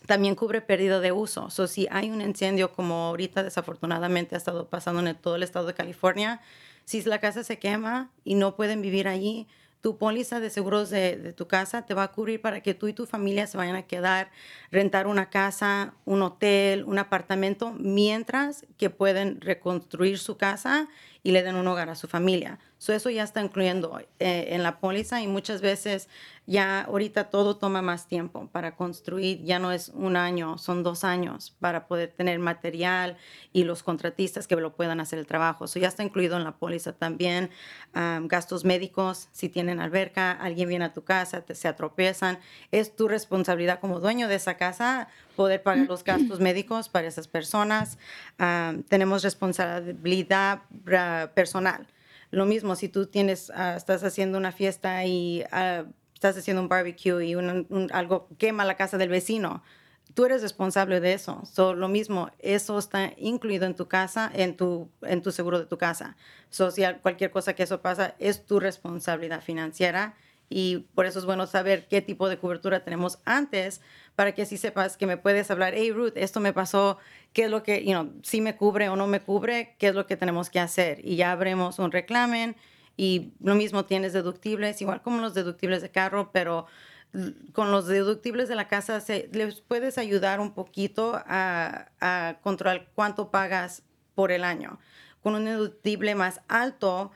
También 0.06 0.34
cubre 0.34 0.60
pérdida 0.60 1.00
de 1.00 1.12
uso. 1.12 1.50
So, 1.50 1.66
si 1.66 1.86
hay 1.90 2.10
un 2.10 2.20
incendio 2.20 2.72
como 2.72 3.06
ahorita 3.06 3.42
desafortunadamente 3.42 4.34
ha 4.34 4.38
estado 4.38 4.68
pasando 4.68 5.06
en 5.06 5.14
todo 5.16 5.36
el 5.36 5.42
estado 5.42 5.66
de 5.66 5.74
California, 5.74 6.40
si 6.84 7.02
la 7.02 7.20
casa 7.20 7.44
se 7.44 7.58
quema 7.58 8.10
y 8.24 8.36
no 8.36 8.56
pueden 8.56 8.80
vivir 8.80 9.08
allí, 9.08 9.48
tu 9.80 9.98
póliza 9.98 10.40
de 10.40 10.50
seguros 10.50 10.90
de, 10.90 11.16
de, 11.16 11.32
tu 11.32 11.46
casa 11.46 11.86
te 11.86 11.94
va 11.94 12.04
a 12.04 12.12
cubrir 12.12 12.40
para 12.40 12.60
que 12.60 12.74
tú 12.74 12.88
y 12.88 12.92
tu 12.92 13.06
familia 13.06 13.46
se 13.46 13.56
vayan 13.56 13.76
a 13.76 13.82
quedar, 13.82 14.30
rentar 14.72 15.06
una 15.06 15.30
casa, 15.30 15.94
un 16.04 16.22
hotel, 16.22 16.84
un 16.84 16.98
apartamento, 16.98 17.72
mientras 17.78 18.66
que 18.78 18.90
pueden 18.90 19.40
reconstruir 19.40 20.18
su 20.18 20.36
casa 20.36 20.88
y 21.22 21.32
le 21.32 21.42
den 21.42 21.56
un 21.56 21.68
hogar 21.68 21.88
a 21.88 21.94
su 21.94 22.08
familia. 22.08 22.58
Eso 22.78 23.10
ya 23.10 23.24
está 23.24 23.40
incluyendo 23.40 23.98
eh, 24.18 24.48
en 24.50 24.62
la 24.62 24.78
póliza 24.78 25.20
y 25.20 25.26
muchas 25.26 25.60
veces 25.60 26.08
ya 26.46 26.82
ahorita 26.82 27.24
todo 27.30 27.56
toma 27.56 27.82
más 27.82 28.06
tiempo 28.06 28.48
para 28.52 28.76
construir. 28.76 29.42
Ya 29.42 29.58
no 29.58 29.72
es 29.72 29.88
un 29.88 30.16
año, 30.16 30.58
son 30.58 30.82
dos 30.84 31.02
años 31.02 31.56
para 31.58 31.88
poder 31.88 32.12
tener 32.12 32.38
material 32.38 33.16
y 33.52 33.64
los 33.64 33.82
contratistas 33.82 34.46
que 34.46 34.54
lo 34.54 34.76
puedan 34.76 35.00
hacer 35.00 35.18
el 35.18 35.26
trabajo. 35.26 35.64
Eso 35.64 35.80
ya 35.80 35.88
está 35.88 36.04
incluido 36.04 36.36
en 36.36 36.44
la 36.44 36.52
póliza 36.52 36.92
también. 36.92 37.50
gastos 37.92 38.64
médicos, 38.64 39.28
si 39.32 39.48
tienen 39.48 39.80
alberca, 39.80 40.30
alguien 40.30 40.68
viene 40.68 40.84
a 40.84 40.92
tu 40.92 41.02
casa, 41.02 41.40
te, 41.40 41.54
se 41.56 41.66
atropiezan. 41.66 42.38
Es 42.70 42.94
tu 42.94 43.08
responsabilidad 43.08 43.80
como 43.80 43.98
dueño 43.98 44.28
de 44.28 44.36
esa 44.36 44.56
casa 44.56 45.08
poder 45.34 45.62
pagar 45.62 45.86
los 45.86 46.04
gastos 46.04 46.38
médicos 46.38 46.88
para 46.88 47.08
esas 47.08 47.26
personas. 47.26 47.98
tenemos 48.88 49.24
responsabilidad 49.24 50.62
personal. 51.34 51.88
Lo 52.36 52.44
mismo, 52.44 52.76
si 52.76 52.90
tú 52.90 53.06
tienes, 53.06 53.50
ah, 53.54 53.76
estás 53.76 54.04
haciendo 54.04 54.36
una 54.36 54.52
fiesta 54.52 55.06
y 55.06 55.42
ah, 55.52 55.86
estás 56.12 56.36
haciendo 56.36 56.60
un 56.60 56.68
barbecue 56.68 57.24
y 57.24 57.32
algo 57.94 58.28
quema 58.36 58.66
la 58.66 58.76
casa 58.76 58.98
del 58.98 59.08
vecino, 59.08 59.62
tú 60.12 60.26
eres 60.26 60.42
responsable 60.42 61.00
de 61.00 61.14
eso. 61.14 61.40
So, 61.50 61.72
lo 61.72 61.88
mismo, 61.88 62.30
eso 62.38 62.78
está 62.78 63.14
incluido 63.16 63.64
en 63.64 63.74
tu 63.74 63.88
casa, 63.88 64.30
en 64.34 64.54
tu, 64.54 64.90
en 65.00 65.22
tu 65.22 65.32
seguro 65.32 65.58
de 65.58 65.64
tu 65.64 65.78
casa. 65.78 66.18
So, 66.50 66.70
si 66.70 66.82
cualquier 67.00 67.30
cosa 67.30 67.54
que 67.54 67.62
eso 67.62 67.80
pasa, 67.80 68.14
es 68.18 68.44
tu 68.44 68.60
responsabilidad 68.60 69.40
financiera 69.40 70.14
y 70.48 70.78
por 70.94 71.06
eso 71.06 71.18
es 71.18 71.24
bueno 71.24 71.46
saber 71.46 71.88
qué 71.88 72.00
tipo 72.02 72.28
de 72.28 72.38
cobertura 72.38 72.84
tenemos 72.84 73.18
antes 73.24 73.80
para 74.14 74.32
que 74.32 74.42
así 74.42 74.56
sepas 74.56 74.96
que 74.96 75.06
me 75.06 75.16
puedes 75.16 75.50
hablar, 75.50 75.74
hey 75.76 75.92
Ruth, 75.92 76.12
esto 76.16 76.40
me 76.40 76.52
pasó, 76.52 76.98
qué 77.32 77.44
es 77.44 77.50
lo 77.50 77.62
que, 77.62 77.84
you 77.84 78.12
si 78.22 78.40
me 78.40 78.56
cubre 78.56 78.88
o 78.88 78.96
no 78.96 79.06
me 79.06 79.20
cubre, 79.20 79.74
qué 79.78 79.88
es 79.88 79.94
lo 79.94 80.06
que 80.06 80.16
tenemos 80.16 80.48
que 80.48 80.60
hacer. 80.60 81.00
Y 81.04 81.16
ya 81.16 81.32
abremos 81.32 81.78
un 81.78 81.92
reclamen 81.92 82.56
y 82.96 83.32
lo 83.40 83.54
mismo 83.54 83.84
tienes 83.84 84.12
deductibles, 84.12 84.80
igual 84.80 85.02
como 85.02 85.20
los 85.20 85.34
deductibles 85.34 85.82
de 85.82 85.90
carro, 85.90 86.30
pero 86.32 86.66
con 87.52 87.70
los 87.70 87.86
deductibles 87.86 88.48
de 88.48 88.54
la 88.54 88.68
casa 88.68 89.00
se, 89.00 89.28
les 89.32 89.60
puedes 89.60 89.98
ayudar 89.98 90.40
un 90.40 90.52
poquito 90.52 91.20
a, 91.26 91.88
a 92.00 92.38
controlar 92.42 92.88
cuánto 92.94 93.30
pagas 93.30 93.82
por 94.14 94.32
el 94.32 94.44
año. 94.44 94.78
Con 95.22 95.34
un 95.34 95.44
deductible 95.44 96.14
más 96.14 96.40
alto, 96.48 97.10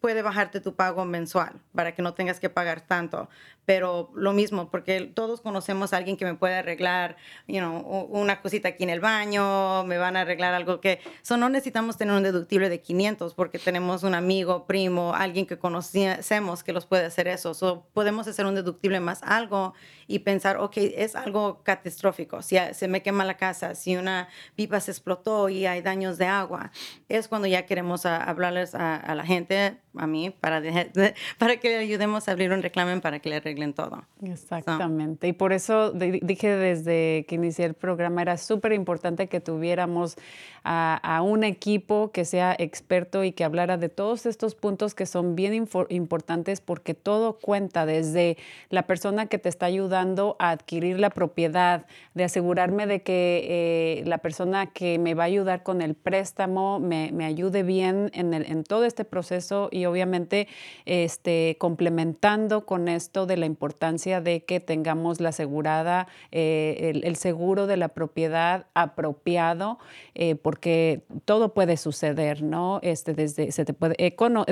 puede 0.00 0.22
bajarte 0.22 0.60
tu 0.60 0.74
pago 0.74 1.04
mensual 1.04 1.60
para 1.74 1.94
que 1.94 2.02
no 2.02 2.14
tengas 2.14 2.40
que 2.40 2.50
pagar 2.50 2.80
tanto 2.80 3.28
pero 3.64 4.10
lo 4.14 4.32
mismo, 4.32 4.70
porque 4.70 5.02
todos 5.02 5.40
conocemos 5.40 5.92
a 5.92 5.98
alguien 5.98 6.16
que 6.16 6.24
me 6.24 6.34
puede 6.34 6.54
arreglar, 6.54 7.16
you 7.46 7.58
know, 7.58 7.78
una 8.10 8.40
cosita 8.40 8.70
aquí 8.70 8.82
en 8.82 8.90
el 8.90 9.00
baño, 9.00 9.84
me 9.84 9.98
van 9.98 10.16
a 10.16 10.22
arreglar 10.22 10.54
algo 10.54 10.80
que, 10.80 11.00
so 11.22 11.36
no 11.36 11.48
necesitamos 11.48 11.96
tener 11.96 12.14
un 12.14 12.22
deductible 12.22 12.68
de 12.68 12.80
500 12.80 13.34
porque 13.34 13.58
tenemos 13.58 14.02
un 14.02 14.14
amigo, 14.14 14.66
primo, 14.66 15.14
alguien 15.14 15.46
que 15.46 15.58
conocemos 15.58 16.64
que 16.64 16.72
los 16.72 16.86
puede 16.86 17.06
hacer 17.06 17.28
eso, 17.28 17.54
so 17.54 17.86
podemos 17.92 18.26
hacer 18.26 18.46
un 18.46 18.54
deductible 18.54 19.00
más 19.00 19.22
algo 19.22 19.74
y 20.06 20.20
pensar, 20.20 20.56
ok, 20.56 20.76
es 20.76 21.14
algo 21.14 21.62
catastrófico, 21.62 22.42
si 22.42 22.56
se 22.72 22.88
me 22.88 23.02
quema 23.02 23.24
la 23.24 23.36
casa, 23.36 23.74
si 23.74 23.96
una 23.96 24.28
pipa 24.56 24.80
se 24.80 24.90
explotó 24.90 25.48
y 25.48 25.66
hay 25.66 25.82
daños 25.82 26.18
de 26.18 26.26
agua, 26.26 26.72
es 27.08 27.28
cuando 27.28 27.46
ya 27.46 27.66
queremos 27.66 28.06
hablarles 28.06 28.74
a, 28.74 29.14
la 29.14 29.24
gente, 29.24 29.78
a 29.96 30.06
mí, 30.06 30.30
para, 30.30 30.60
para 31.38 31.56
que 31.58 31.68
le 31.68 31.76
ayudemos 31.78 32.28
a 32.28 32.32
abrir 32.32 32.52
un 32.52 32.62
reclamen 32.62 33.00
para 33.00 33.20
que 33.20 33.28
le 33.28 33.40
todo. 33.74 34.04
Exactamente. 34.22 35.28
Y 35.28 35.32
por 35.32 35.52
eso 35.52 35.92
dije 35.92 36.48
desde 36.56 37.24
que 37.28 37.34
inicié 37.34 37.64
el 37.66 37.74
programa, 37.74 38.22
era 38.22 38.36
súper 38.36 38.72
importante 38.72 39.28
que 39.28 39.40
tuviéramos 39.40 40.16
a, 40.64 41.22
un 41.22 41.44
equipo 41.44 42.10
que 42.12 42.24
sea 42.24 42.54
experto 42.58 43.24
y 43.24 43.32
que 43.32 43.44
hablara 43.44 43.76
de 43.76 43.88
todos 43.88 44.26
estos 44.26 44.54
puntos 44.54 44.94
que 44.94 45.06
son 45.06 45.34
bien 45.34 45.66
importantes 45.88 46.60
porque 46.60 46.94
todo 46.94 47.38
cuenta 47.38 47.86
desde 47.86 48.36
la 48.68 48.86
persona 48.86 49.26
que 49.26 49.38
te 49.38 49.48
está 49.48 49.66
ayudando 49.66 50.36
a 50.38 50.50
adquirir 50.50 50.98
la 50.98 51.10
propiedad, 51.10 51.86
de 52.14 52.24
asegurarme 52.24 52.86
de 52.86 53.02
que 53.02 53.46
eh, 53.48 54.02
la 54.06 54.18
persona 54.18 54.66
que 54.66 54.98
me 54.98 55.14
va 55.14 55.24
a 55.24 55.26
ayudar 55.26 55.62
con 55.62 55.82
el 55.82 55.94
préstamo 55.94 56.80
me, 56.80 57.10
ayude 57.24 57.62
bien 57.62 58.10
en, 58.14 58.34
en, 58.34 58.64
todo 58.64 58.84
este 58.84 59.04
proceso 59.04 59.68
y 59.70 59.84
obviamente 59.84 60.48
este, 60.84 61.56
complementando 61.58 62.66
con 62.66 62.88
esto 62.88 63.26
de 63.26 63.36
la 63.40 63.46
importancia 63.46 64.20
de 64.20 64.44
que 64.44 64.60
tengamos 64.60 65.20
la 65.20 65.30
asegurada, 65.30 66.06
eh, 66.30 66.92
el, 67.02 67.16
seguro 67.16 67.66
de 67.66 67.76
la 67.76 67.88
propiedad 67.88 68.66
apropiado. 68.74 69.78
Eh, 70.14 70.36
porque 70.36 71.02
todo 71.24 71.54
puede 71.54 71.76
suceder, 71.76 72.42
¿no? 72.42 72.80
Este, 72.82 73.14
desde, 73.14 73.52
se 73.52 73.64
te 73.64 73.72
puede, 73.72 73.94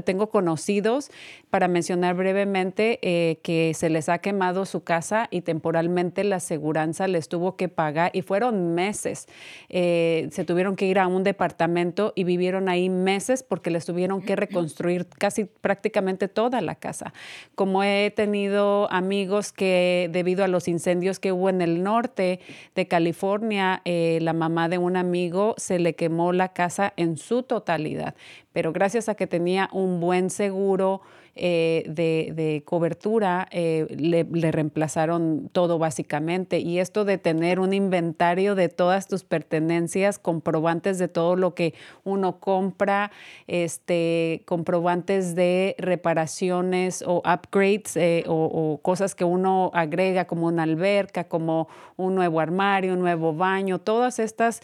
tengo 0.05 0.31
conocidos, 0.31 1.11
para 1.51 1.69
mencionar 1.69 2.15
brevemente, 2.15 2.99
eh, 3.03 3.41
que 3.43 3.73
se 3.75 3.91
les 3.91 4.09
ha 4.09 4.19
quemado 4.19 4.65
su 4.65 4.85
casa 4.85 5.29
y 5.31 5.43
temporalmente 5.43 6.25
la 6.25 6.37
aseguranza 6.37 7.09
les 7.09 7.29
tuvo 7.29 7.57
que 7.57 7.69
pagar 7.69 8.11
y 8.15 8.23
fueron 8.23 8.75
meses. 8.75 9.27
Eh, 9.69 10.29
se 10.31 10.45
tuvieron 10.45 10.77
que 10.77 10.87
ir 10.87 10.99
a 10.99 11.07
un 11.07 11.25
departamento 11.25 12.13
y 12.15 12.25
vivieron 12.25 12.69
ahí 12.69 12.89
meses 12.89 13.43
porque 13.43 13.71
les 13.71 13.85
tuvieron 13.85 14.23
que 14.23 14.37
reconstruir 14.37 15.07
casi 15.07 15.45
prácticamente 15.45 16.29
toda 16.29 16.61
la 16.61 16.77
casa. 16.77 17.13
Como 17.55 17.83
he 17.83 18.11
tenido 18.15 18.78
amigos 18.91 19.53
que 19.53 20.09
debido 20.13 20.45
a 20.45 20.49
los 20.49 20.69
incendios 20.69 21.19
que 21.19 21.33
hubo 21.33 21.51
en 21.51 21.61
el 21.61 21.83
norte 21.83 22.41
de 22.75 22.87
California, 22.87 23.83
eh, 23.85 24.19
la 24.23 24.33
mamá 24.33 24.69
de 24.69 24.79
un 24.79 24.97
amigo 24.97 25.55
se 25.57 25.79
le 25.79 25.95
quemó 25.95 26.33
la 26.33 26.53
casa 26.53 26.93
en 26.97 27.17
su 27.17 27.43
totalidad, 27.43 28.15
pero 28.53 28.73
gracias 28.73 29.09
a 29.09 29.15
que 29.15 29.27
tenía 29.27 29.69
un 29.73 30.01
buen 30.01 30.31
seguro 30.31 31.03
eh, 31.41 31.85
de, 31.87 32.63
cobertura, 32.65 33.47
eh, 33.53 33.87
le, 33.91 34.25
reemplazaron 34.51 35.49
todo 35.53 35.79
básicamente. 35.79 36.59
Y 36.59 36.81
esto 36.81 37.05
de 37.05 37.17
tener 37.17 37.61
un 37.61 37.73
inventario 37.73 38.57
de 38.57 38.69
todas 38.69 39.07
tus 39.07 39.23
pertenencias, 39.23 40.19
comprobantes 40.19 40.99
de 40.99 41.07
todo 41.07 41.37
lo 41.37 41.55
que 41.55 41.75
uno 42.03 42.41
compra, 42.41 43.13
este, 43.47 44.43
comprobantes 44.47 45.37
de 45.37 45.77
reparaciones 45.79 47.05
o 47.07 47.19
upgrades 47.19 47.97
eh, 47.97 48.25
o, 48.27 48.81
cosas 48.83 49.15
que 49.15 49.25
uno 49.25 49.71
agrega 49.75 50.25
como 50.27 50.47
una 50.49 50.65
alberca, 50.65 51.25
como 51.25 51.69
un 51.97 52.17
nuevo 52.17 52.41
armario, 52.41 52.95
un 52.95 53.01
nuevo 53.01 53.33
baño, 53.33 53.79
todas 53.79 54.19
estas 54.19 54.61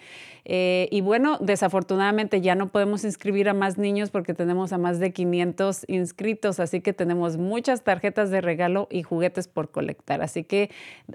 Eh, 0.46 0.90
y 0.92 1.02
bueno, 1.02 1.38
desafortunadamente 1.40 2.42
ya 2.42 2.56
no 2.56 2.70
podemos 2.70 3.06
inscribir 3.06 3.48
a 3.48 3.54
más 3.54 3.78
niños 3.78 4.10
porque 4.10 4.34
tenemos 4.34 4.74
a 4.74 4.78
más 4.78 5.00
de 5.00 5.14
500 5.14 5.86
inscritos, 5.88 6.60
así 6.60 6.82
que 6.82 6.92
tenemos 6.92 7.38
muchas 7.38 7.84
tarjetas 7.84 8.30
de 8.30 8.42
regalo 8.42 8.88
y 8.92 9.04
juguetes 9.04 9.48
por 9.48 9.72
colectar. 9.72 10.22
Así 10.22 10.44
que 10.44 10.70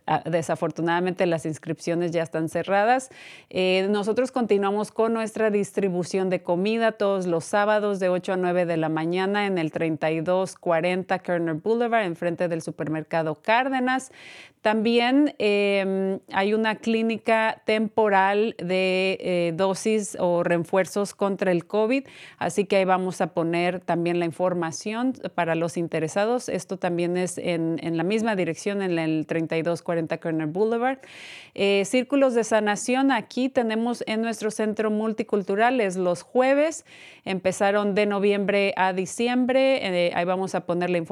ah, 0.07 0.23
desafortunadamente 0.25 1.27
las 1.27 1.45
inscripciones 1.45 2.11
ya 2.11 2.23
están 2.23 2.49
cerradas. 2.49 3.11
Eh, 3.51 3.87
nosotros 3.91 4.33
continuamos 4.33 4.93
con 4.93 5.13
nuestra 5.13 5.51
distribución 5.51 6.31
de 6.31 6.43
comida 6.43 6.93
todos 6.93 7.27
los 7.27 7.45
sábados 7.45 8.01
de 8.01 8.09
8 8.09 8.33
a 8.33 8.37
9 8.37 8.65
de 8.65 8.77
la 8.79 8.89
mañana 8.89 9.47
en 9.47 9.59
el 9.59 9.73
3240 9.73 11.18
Kerner 11.19 11.55
Boulevard, 11.55 12.05
enfrente 12.05 12.49
del 12.49 12.63
supermercado 12.63 13.35
Cárdenas. 13.37 14.11
También 14.63 15.35
em, 15.39 16.19
hay 16.33 16.53
una 16.53 16.75
clínica 16.77 17.63
temporal 17.65 18.57
de 18.59 19.17
eh, 19.21 19.53
dosis 19.55 20.17
o 20.19 20.43
refuerzos 20.43 21.15
contra 21.15 21.53
el 21.53 21.65
COVID, 21.65 22.05
así 22.39 22.65
que 22.65 22.77
ahí 22.77 22.85
vamos 22.85 23.21
a 23.21 23.29
poner 23.29 23.79
también 23.81 24.19
la 24.19 24.25
información 24.25 25.15
para 25.35 25.55
los 25.55 25.77
interesados. 25.77 26.49
Esto 26.49 26.77
también 26.77 27.17
es 27.17 27.39
en, 27.39 27.79
la 27.97 28.03
misma 28.03 28.35
dirección, 28.35 28.83
en 28.83 28.99
el 28.99 29.27
3240 29.27 30.19
Corner 30.19 30.49
Boulevard. 30.49 30.99
Eh, 31.55 31.85
círculos 31.85 32.35
de 32.35 32.43
sanación, 32.43 33.13
aquí 33.13 33.49
tenemos 33.49 34.03
en 34.07 34.23
nuestro 34.23 34.51
centro 34.51 34.91
multicultural, 34.91 35.81
es 35.81 35.97
los 35.97 36.23
jueves, 36.23 36.85
empezaron 37.25 37.95
de 37.95 38.07
noviembre 38.07 38.75
a 38.77 38.93
diciembre, 38.93 39.79
eh, 39.83 40.13
ahí 40.15 40.25
vamos 40.25 40.55
a 40.55 40.67
poner 40.67 40.91
la 40.91 40.99
información, 40.99 41.08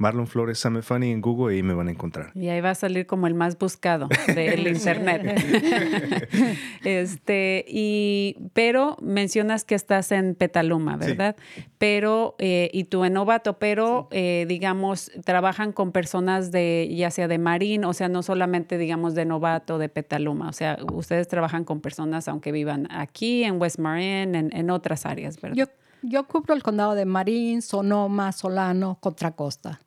Marlon 0.00 0.26
Flores 0.26 0.58
Summit 0.58 0.82
Funny 0.82 1.10
en 1.10 1.20
Google 1.20 1.54
y 1.58 1.62
me 1.62 1.74
van 1.74 1.88
a 1.88 1.90
encontrar. 1.90 2.30
Y 2.34 2.48
ahí 2.48 2.62
va 2.62 2.70
a 2.70 2.74
salir 2.74 3.06
como 3.06 3.26
el 3.26 3.34
más 3.34 3.58
buscado 3.58 4.08
del 4.34 4.66
internet. 4.66 5.38
este, 6.84 7.66
y, 7.68 8.38
pero 8.54 8.96
mencionas 9.02 9.66
que 9.66 9.74
estás 9.74 10.10
en 10.10 10.34
Petaluma, 10.34 10.96
¿verdad? 10.96 11.36
Pero, 11.76 12.34
eh, 12.38 12.70
y 12.72 12.84
tú 12.84 13.04
en 13.04 13.12
Novato, 13.12 13.58
pero 13.58 14.08
eh, 14.10 14.46
digamos, 14.48 15.12
trabajan 15.26 15.72
con 15.72 15.92
personas 15.92 16.50
de, 16.50 16.90
ya 16.90 17.10
sea 17.10 17.28
de 17.28 17.36
Marín, 17.36 17.84
o 17.84 17.92
sea, 17.92 18.08
no 18.08 18.22
solamente 18.22 18.78
digamos 18.78 19.14
de 19.14 19.26
Novato, 19.26 19.76
de 19.76 19.90
Petaluma, 19.90 20.48
o 20.48 20.54
sea, 20.54 20.78
ustedes 20.94 21.28
trabajan 21.28 21.64
con 21.64 21.82
personas 21.82 22.26
aunque 22.26 22.52
vivan 22.52 22.88
aquí, 22.90 23.44
en 23.44 23.60
West 23.60 23.78
Marin, 23.78 24.34
en, 24.34 24.70
otras 24.70 25.04
áreas, 25.04 25.38
¿verdad? 25.42 25.56
Yo, 25.56 25.66
yo 26.02 26.26
cubro 26.26 26.54
el 26.54 26.62
condado 26.62 26.94
de 26.94 27.04
Marín, 27.04 27.60
Sonoma, 27.60 28.32
Solano, 28.32 28.96
Contra 29.00 29.32
Costa 29.32 29.78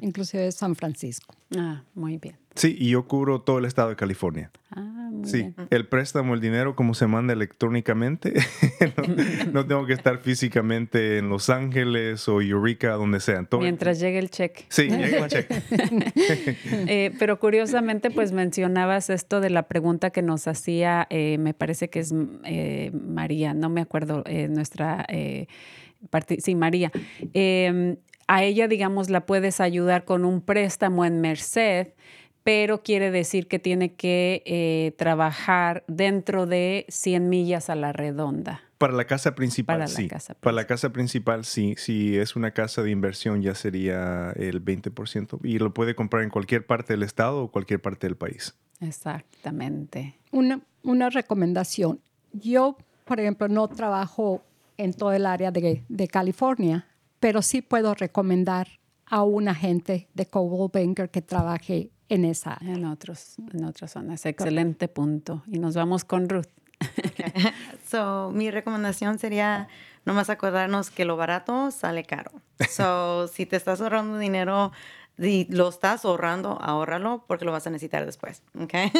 inclusive 0.00 0.50
San 0.52 0.74
Francisco. 0.74 1.34
Ah, 1.56 1.82
muy 1.94 2.16
bien. 2.18 2.36
Sí, 2.56 2.74
y 2.78 2.88
yo 2.90 3.06
cubro 3.06 3.42
todo 3.42 3.58
el 3.58 3.66
estado 3.66 3.90
de 3.90 3.96
California. 3.96 4.50
Ah, 4.70 5.10
muy 5.12 5.28
sí, 5.28 5.52
el 5.68 5.86
préstamo, 5.86 6.32
el 6.32 6.40
dinero, 6.40 6.74
como 6.74 6.94
se 6.94 7.06
manda 7.06 7.34
electrónicamente, 7.34 8.32
no, 9.52 9.66
tengo 9.66 9.84
que 9.84 9.92
estar 9.92 10.18
físicamente 10.18 11.18
en 11.18 11.28
Los 11.28 11.50
Ángeles 11.50 12.26
o 12.28 12.40
Eureka, 12.40 12.92
donde 12.92 13.20
sea. 13.20 13.46
Mientras 13.60 14.00
llegue 14.00 14.18
el 14.18 14.30
cheque. 14.30 14.64
Sí, 14.68 14.88
llegue 14.88 15.18
el 15.18 15.28
cheque. 15.28 15.62
Eh, 16.88 17.12
pero 17.18 17.38
curiosamente, 17.38 18.10
pues 18.10 18.32
mencionabas 18.32 19.10
esto 19.10 19.40
de 19.40 19.50
la 19.50 19.64
pregunta 19.64 20.10
que 20.10 20.22
nos 20.22 20.46
hacía, 20.46 21.06
eh, 21.10 21.36
me 21.38 21.52
parece 21.54 21.90
que 21.90 22.00
es 22.00 22.14
eh, 22.44 22.90
María, 22.92 23.54
no 23.54 23.68
me 23.68 23.80
acuerdo, 23.80 24.24
nuestra... 24.48 25.06
Sí, 26.38 26.54
María. 26.54 26.92
Em, 27.32 27.96
a 28.26 28.42
ella, 28.42 28.68
digamos, 28.68 29.10
la 29.10 29.26
puedes 29.26 29.60
ayudar 29.60 30.04
con 30.04 30.24
un 30.24 30.40
préstamo 30.40 31.04
en 31.04 31.20
Merced, 31.20 31.88
pero 32.42 32.82
quiere 32.82 33.10
decir 33.10 33.48
que 33.48 33.58
tiene 33.58 33.94
que 33.94 34.42
eh, 34.46 34.92
trabajar 34.96 35.84
dentro 35.88 36.46
de 36.46 36.86
100 36.88 37.28
millas 37.28 37.70
a 37.70 37.74
la 37.74 37.92
redonda. 37.92 38.62
Para 38.78 38.92
la 38.92 39.06
casa 39.06 39.34
principal, 39.34 39.78
Para 39.78 39.86
sí. 39.88 40.02
La 40.02 40.08
casa 40.08 40.34
Para 40.34 40.54
la 40.54 40.66
casa 40.66 40.90
principal, 40.90 41.44
sí. 41.44 41.74
Si 41.78 42.16
es 42.18 42.36
una 42.36 42.50
casa 42.50 42.82
de 42.82 42.90
inversión, 42.90 43.42
ya 43.42 43.54
sería 43.54 44.32
el 44.36 44.62
20%. 44.62 45.40
Y 45.42 45.58
lo 45.58 45.72
puede 45.72 45.94
comprar 45.94 46.22
en 46.22 46.30
cualquier 46.30 46.66
parte 46.66 46.92
del 46.92 47.02
estado 47.02 47.42
o 47.42 47.50
cualquier 47.50 47.80
parte 47.80 48.06
del 48.06 48.16
país. 48.16 48.54
Exactamente. 48.80 50.18
Una, 50.30 50.60
una 50.82 51.08
recomendación. 51.08 52.00
Yo, 52.32 52.76
por 53.06 53.18
ejemplo, 53.18 53.48
no 53.48 53.66
trabajo 53.68 54.44
en 54.76 54.92
todo 54.92 55.12
el 55.12 55.24
área 55.24 55.50
de, 55.50 55.82
de 55.88 56.08
California 56.08 56.86
pero 57.20 57.42
sí 57.42 57.62
puedo 57.62 57.94
recomendar 57.94 58.68
a 59.06 59.22
un 59.22 59.48
agente 59.48 60.08
de 60.14 60.26
Coldwell 60.26 60.70
Banker 60.72 61.10
que 61.10 61.22
trabaje 61.22 61.90
en 62.08 62.24
esa 62.24 62.58
En, 62.60 62.84
otros, 62.84 63.36
en 63.52 63.64
otras 63.64 63.92
zonas. 63.92 64.24
Excelente 64.26 64.88
punto. 64.88 65.42
Y 65.46 65.58
nos 65.58 65.74
vamos 65.74 66.04
con 66.04 66.28
Ruth. 66.28 66.46
so, 67.86 68.30
mi 68.32 68.50
recomendación 68.50 69.18
sería 69.18 69.68
nomás 70.04 70.30
acordarnos 70.30 70.90
que 70.90 71.04
lo 71.04 71.16
barato 71.16 71.70
sale 71.70 72.04
caro. 72.04 72.32
So, 72.70 73.28
si 73.28 73.44
te 73.46 73.56
estás 73.56 73.80
ahorrando 73.80 74.18
dinero 74.18 74.72
lo 75.18 75.68
estás 75.68 76.04
ahorrando, 76.04 76.58
ahórralo 76.60 77.24
porque 77.26 77.46
lo 77.46 77.52
vas 77.52 77.66
a 77.66 77.70
necesitar 77.70 78.04
después. 78.04 78.42
¿okay? 78.60 78.92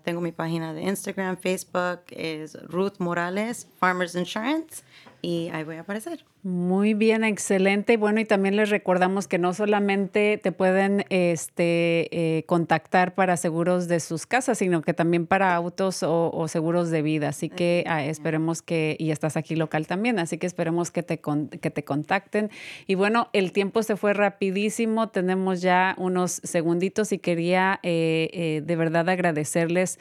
tengo 0.03 0.21
mi 0.21 0.31
página 0.31 0.73
de 0.73 0.81
Instagram, 0.81 1.37
Facebook, 1.37 2.01
es 2.09 2.59
Ruth 2.63 2.95
Morales, 2.97 3.67
Farmers 3.79 4.15
Insurance 4.15 4.83
y 5.21 5.49
ahí 5.49 5.63
voy 5.63 5.75
a 5.75 5.81
aparecer. 5.81 6.25
Muy 6.41 6.93
bien, 6.93 7.25
excelente. 7.25 7.97
Bueno, 7.97 8.21
y 8.21 8.25
también 8.25 8.55
les 8.55 8.69
recordamos 8.69 9.27
que 9.27 9.37
no 9.37 9.53
solamente 9.53 10.39
te 10.41 10.53
pueden 10.53 11.03
este, 11.09 12.37
eh, 12.37 12.43
contactar 12.45 13.13
para 13.13 13.35
seguros 13.35 13.89
de 13.89 13.99
sus 13.99 14.25
casas, 14.25 14.59
sino 14.59 14.81
que 14.81 14.93
también 14.93 15.27
para 15.27 15.53
autos 15.53 16.01
o, 16.01 16.47
seguros 16.47 16.91
de 16.91 17.01
vida. 17.01 17.27
Así 17.27 17.49
que 17.49 17.83
ah, 17.87 18.05
esperemos 18.05 18.61
que, 18.61 18.95
y 18.97 19.11
estás 19.11 19.35
aquí 19.35 19.57
local 19.57 19.85
también, 19.85 20.17
así 20.17 20.37
que 20.37 20.47
esperemos 20.47 20.91
que 20.91 21.03
te, 21.03 21.19
que 21.19 21.71
te 21.71 21.83
contacten. 21.83 22.51
Y 22.87 22.95
bueno, 22.95 23.27
el 23.33 23.51
tiempo 23.51 23.83
se 23.83 23.97
fue 23.97 24.13
rapidísimo, 24.13 25.09
tenemos 25.09 25.61
ya 25.61 25.93
unos 25.97 26.39
segunditos 26.45 27.11
y 27.11 27.17
quería 27.17 27.81
eh, 27.83 28.29
eh, 28.31 28.61
de 28.65 28.75
verdad 28.77 29.09
agradecerles 29.09 29.99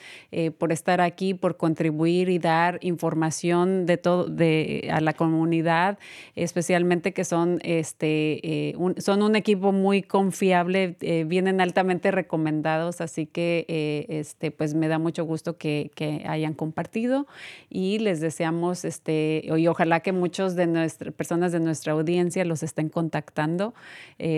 por 0.59 0.70
estar 0.70 1.01
aquí, 1.01 1.34
por 1.34 1.57
contribuir 1.57 2.28
y 2.28 2.39
dar 2.39 2.78
información 2.82 3.86
de 3.86 3.97
todo, 3.97 4.26
de, 4.26 4.89
a 4.93 5.01
la 5.01 5.14
comunidad 5.14 5.99
especialmente 6.43 7.12
que 7.12 7.24
son, 7.24 7.59
este, 7.62 8.41
eh, 8.43 8.74
un, 8.76 9.01
son 9.01 9.22
un 9.22 9.36
equipo 9.36 9.72
muy 9.72 10.03
confiable, 10.03 10.97
eh, 11.01 11.24
vienen 11.24 11.61
altamente 11.61 12.11
recomendados, 12.11 13.01
así 13.01 13.26
que 13.26 13.66
eh, 13.68 14.07
este, 14.09 14.51
pues 14.51 14.74
me 14.74 14.89
da 14.89 14.99
mucho 14.99 15.24
gusto 15.24 15.57
que, 15.57 15.91
que, 15.95 16.24
hayan 16.26 16.55
compartido 16.55 17.26
y 17.70 17.99
les 17.99 18.20
deseamos, 18.20 18.84
este, 18.84 19.43
y 19.45 19.66
ojalá 19.66 20.01
que 20.01 20.12
muchos 20.12 20.57
de 20.57 20.66
nuestras 20.66 21.14
personas 21.14 21.53
de 21.53 21.61
nuestra 21.61 21.93
audiencia 21.93 22.45
los 22.45 22.62
estén 22.62 22.89
contactando 22.89 23.74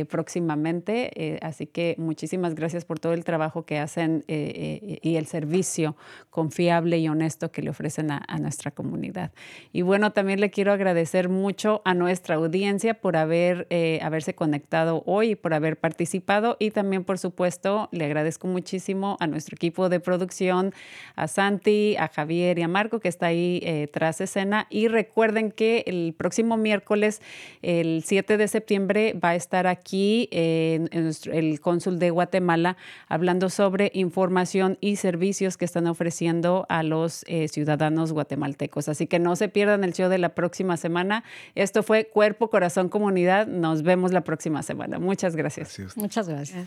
próximamente, 0.08 1.38
así 1.42 1.66
que 1.66 1.94
muchísimas 1.98 2.54
gracias 2.54 2.84
por 2.84 2.98
todo 2.98 3.12
el 3.12 3.24
trabajo 3.24 3.64
que 3.64 3.78
hacen 3.78 4.24
y 4.28 5.16
el 5.16 5.26
servicio 5.26 5.96
confiable 6.28 6.98
y 6.98 7.08
honesto 7.08 7.50
que 7.50 7.62
le 7.62 7.70
ofrecen 7.70 8.10
a, 8.10 8.22
a 8.28 8.38
nuestra 8.38 8.70
comunidad. 8.70 9.32
Y 9.72 9.82
bueno, 9.82 10.12
también 10.12 10.40
le 10.40 10.50
quiero 10.50 10.72
agradecer 10.72 11.28
mucho 11.28 11.82
a 11.84 11.89
nuestra 11.94 12.36
audiencia 12.36 12.94
por 12.94 13.16
haber, 13.16 13.66
eh, 13.70 13.98
haberse 14.02 14.34
conectado 14.34 15.02
hoy, 15.06 15.34
por 15.34 15.54
haber 15.54 15.78
participado 15.78 16.56
y 16.58 16.70
también, 16.70 17.04
por 17.04 17.18
supuesto, 17.18 17.88
le 17.92 18.04
agradezco 18.04 18.46
muchísimo 18.46 19.16
a 19.20 19.26
nuestro 19.26 19.56
equipo 19.56 19.88
de 19.88 20.00
producción, 20.00 20.72
a 21.16 21.28
Santi, 21.28 21.96
a 21.96 22.08
Javier 22.08 22.58
y 22.58 22.62
a 22.62 22.68
Marco 22.68 23.00
que 23.00 23.08
está 23.08 23.26
ahí 23.26 23.60
eh, 23.64 23.88
tras 23.92 24.20
escena. 24.20 24.66
Y 24.70 24.88
recuerden 24.88 25.50
que 25.52 25.84
el 25.86 26.14
próximo 26.16 26.56
miércoles, 26.56 27.22
el 27.62 28.02
7 28.04 28.36
de 28.36 28.48
septiembre, 28.48 29.14
va 29.14 29.30
a 29.30 29.34
estar 29.34 29.66
aquí 29.66 30.28
eh, 30.32 30.86
el 31.32 31.60
cónsul 31.60 31.98
de 31.98 32.10
Guatemala 32.10 32.76
hablando 33.08 33.50
sobre 33.50 33.90
información 33.94 34.78
y 34.80 34.96
servicios 34.96 35.56
que 35.56 35.64
están 35.64 35.86
ofreciendo 35.86 36.66
a 36.68 36.82
los 36.82 37.24
ciudadanos 37.48 38.12
guatemaltecos. 38.12 38.88
Así 38.88 39.06
que 39.06 39.18
no 39.18 39.36
se 39.36 39.48
pierdan 39.48 39.84
el 39.84 39.92
show 39.92 40.08
de 40.08 40.18
la 40.18 40.30
próxima 40.30 40.76
semana. 40.76 41.24
Esto 41.70 41.84
fue 41.84 42.08
Cuerpo, 42.08 42.50
Corazón, 42.50 42.88
Comunidad. 42.88 43.46
Nos 43.46 43.84
vemos 43.84 44.10
la 44.10 44.22
próxima 44.22 44.60
semana. 44.64 44.98
Muchas 44.98 45.36
gracias. 45.36 45.78
Muchas 45.94 46.28
gracias. 46.28 46.66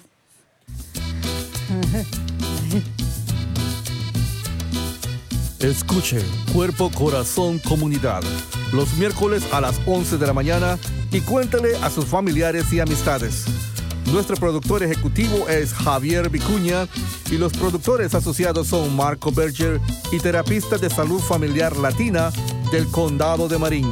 Escuche 5.59 6.21
Cuerpo, 6.53 6.89
Corazón, 6.89 7.59
Comunidad 7.59 8.23
los 8.71 8.93
miércoles 8.95 9.43
a 9.51 9.59
las 9.59 9.79
11 9.85 10.17
de 10.17 10.25
la 10.25 10.33
mañana 10.33 10.79
y 11.11 11.19
cuéntale 11.19 11.75
a 11.77 11.89
sus 11.89 12.05
familiares 12.05 12.71
y 12.71 12.79
amistades. 12.79 13.43
Nuestro 14.11 14.37
productor 14.37 14.83
ejecutivo 14.83 15.49
es 15.49 15.73
Javier 15.73 16.29
Vicuña 16.29 16.87
y 17.29 17.37
los 17.37 17.51
productores 17.51 18.15
asociados 18.15 18.67
son 18.67 18.95
Marco 18.95 19.33
Berger 19.33 19.81
y 20.13 20.19
terapista 20.19 20.77
de 20.77 20.89
salud 20.89 21.19
familiar 21.19 21.75
latina 21.75 22.31
del 22.71 22.87
Condado 22.87 23.49
de 23.49 23.57
Marín. 23.57 23.91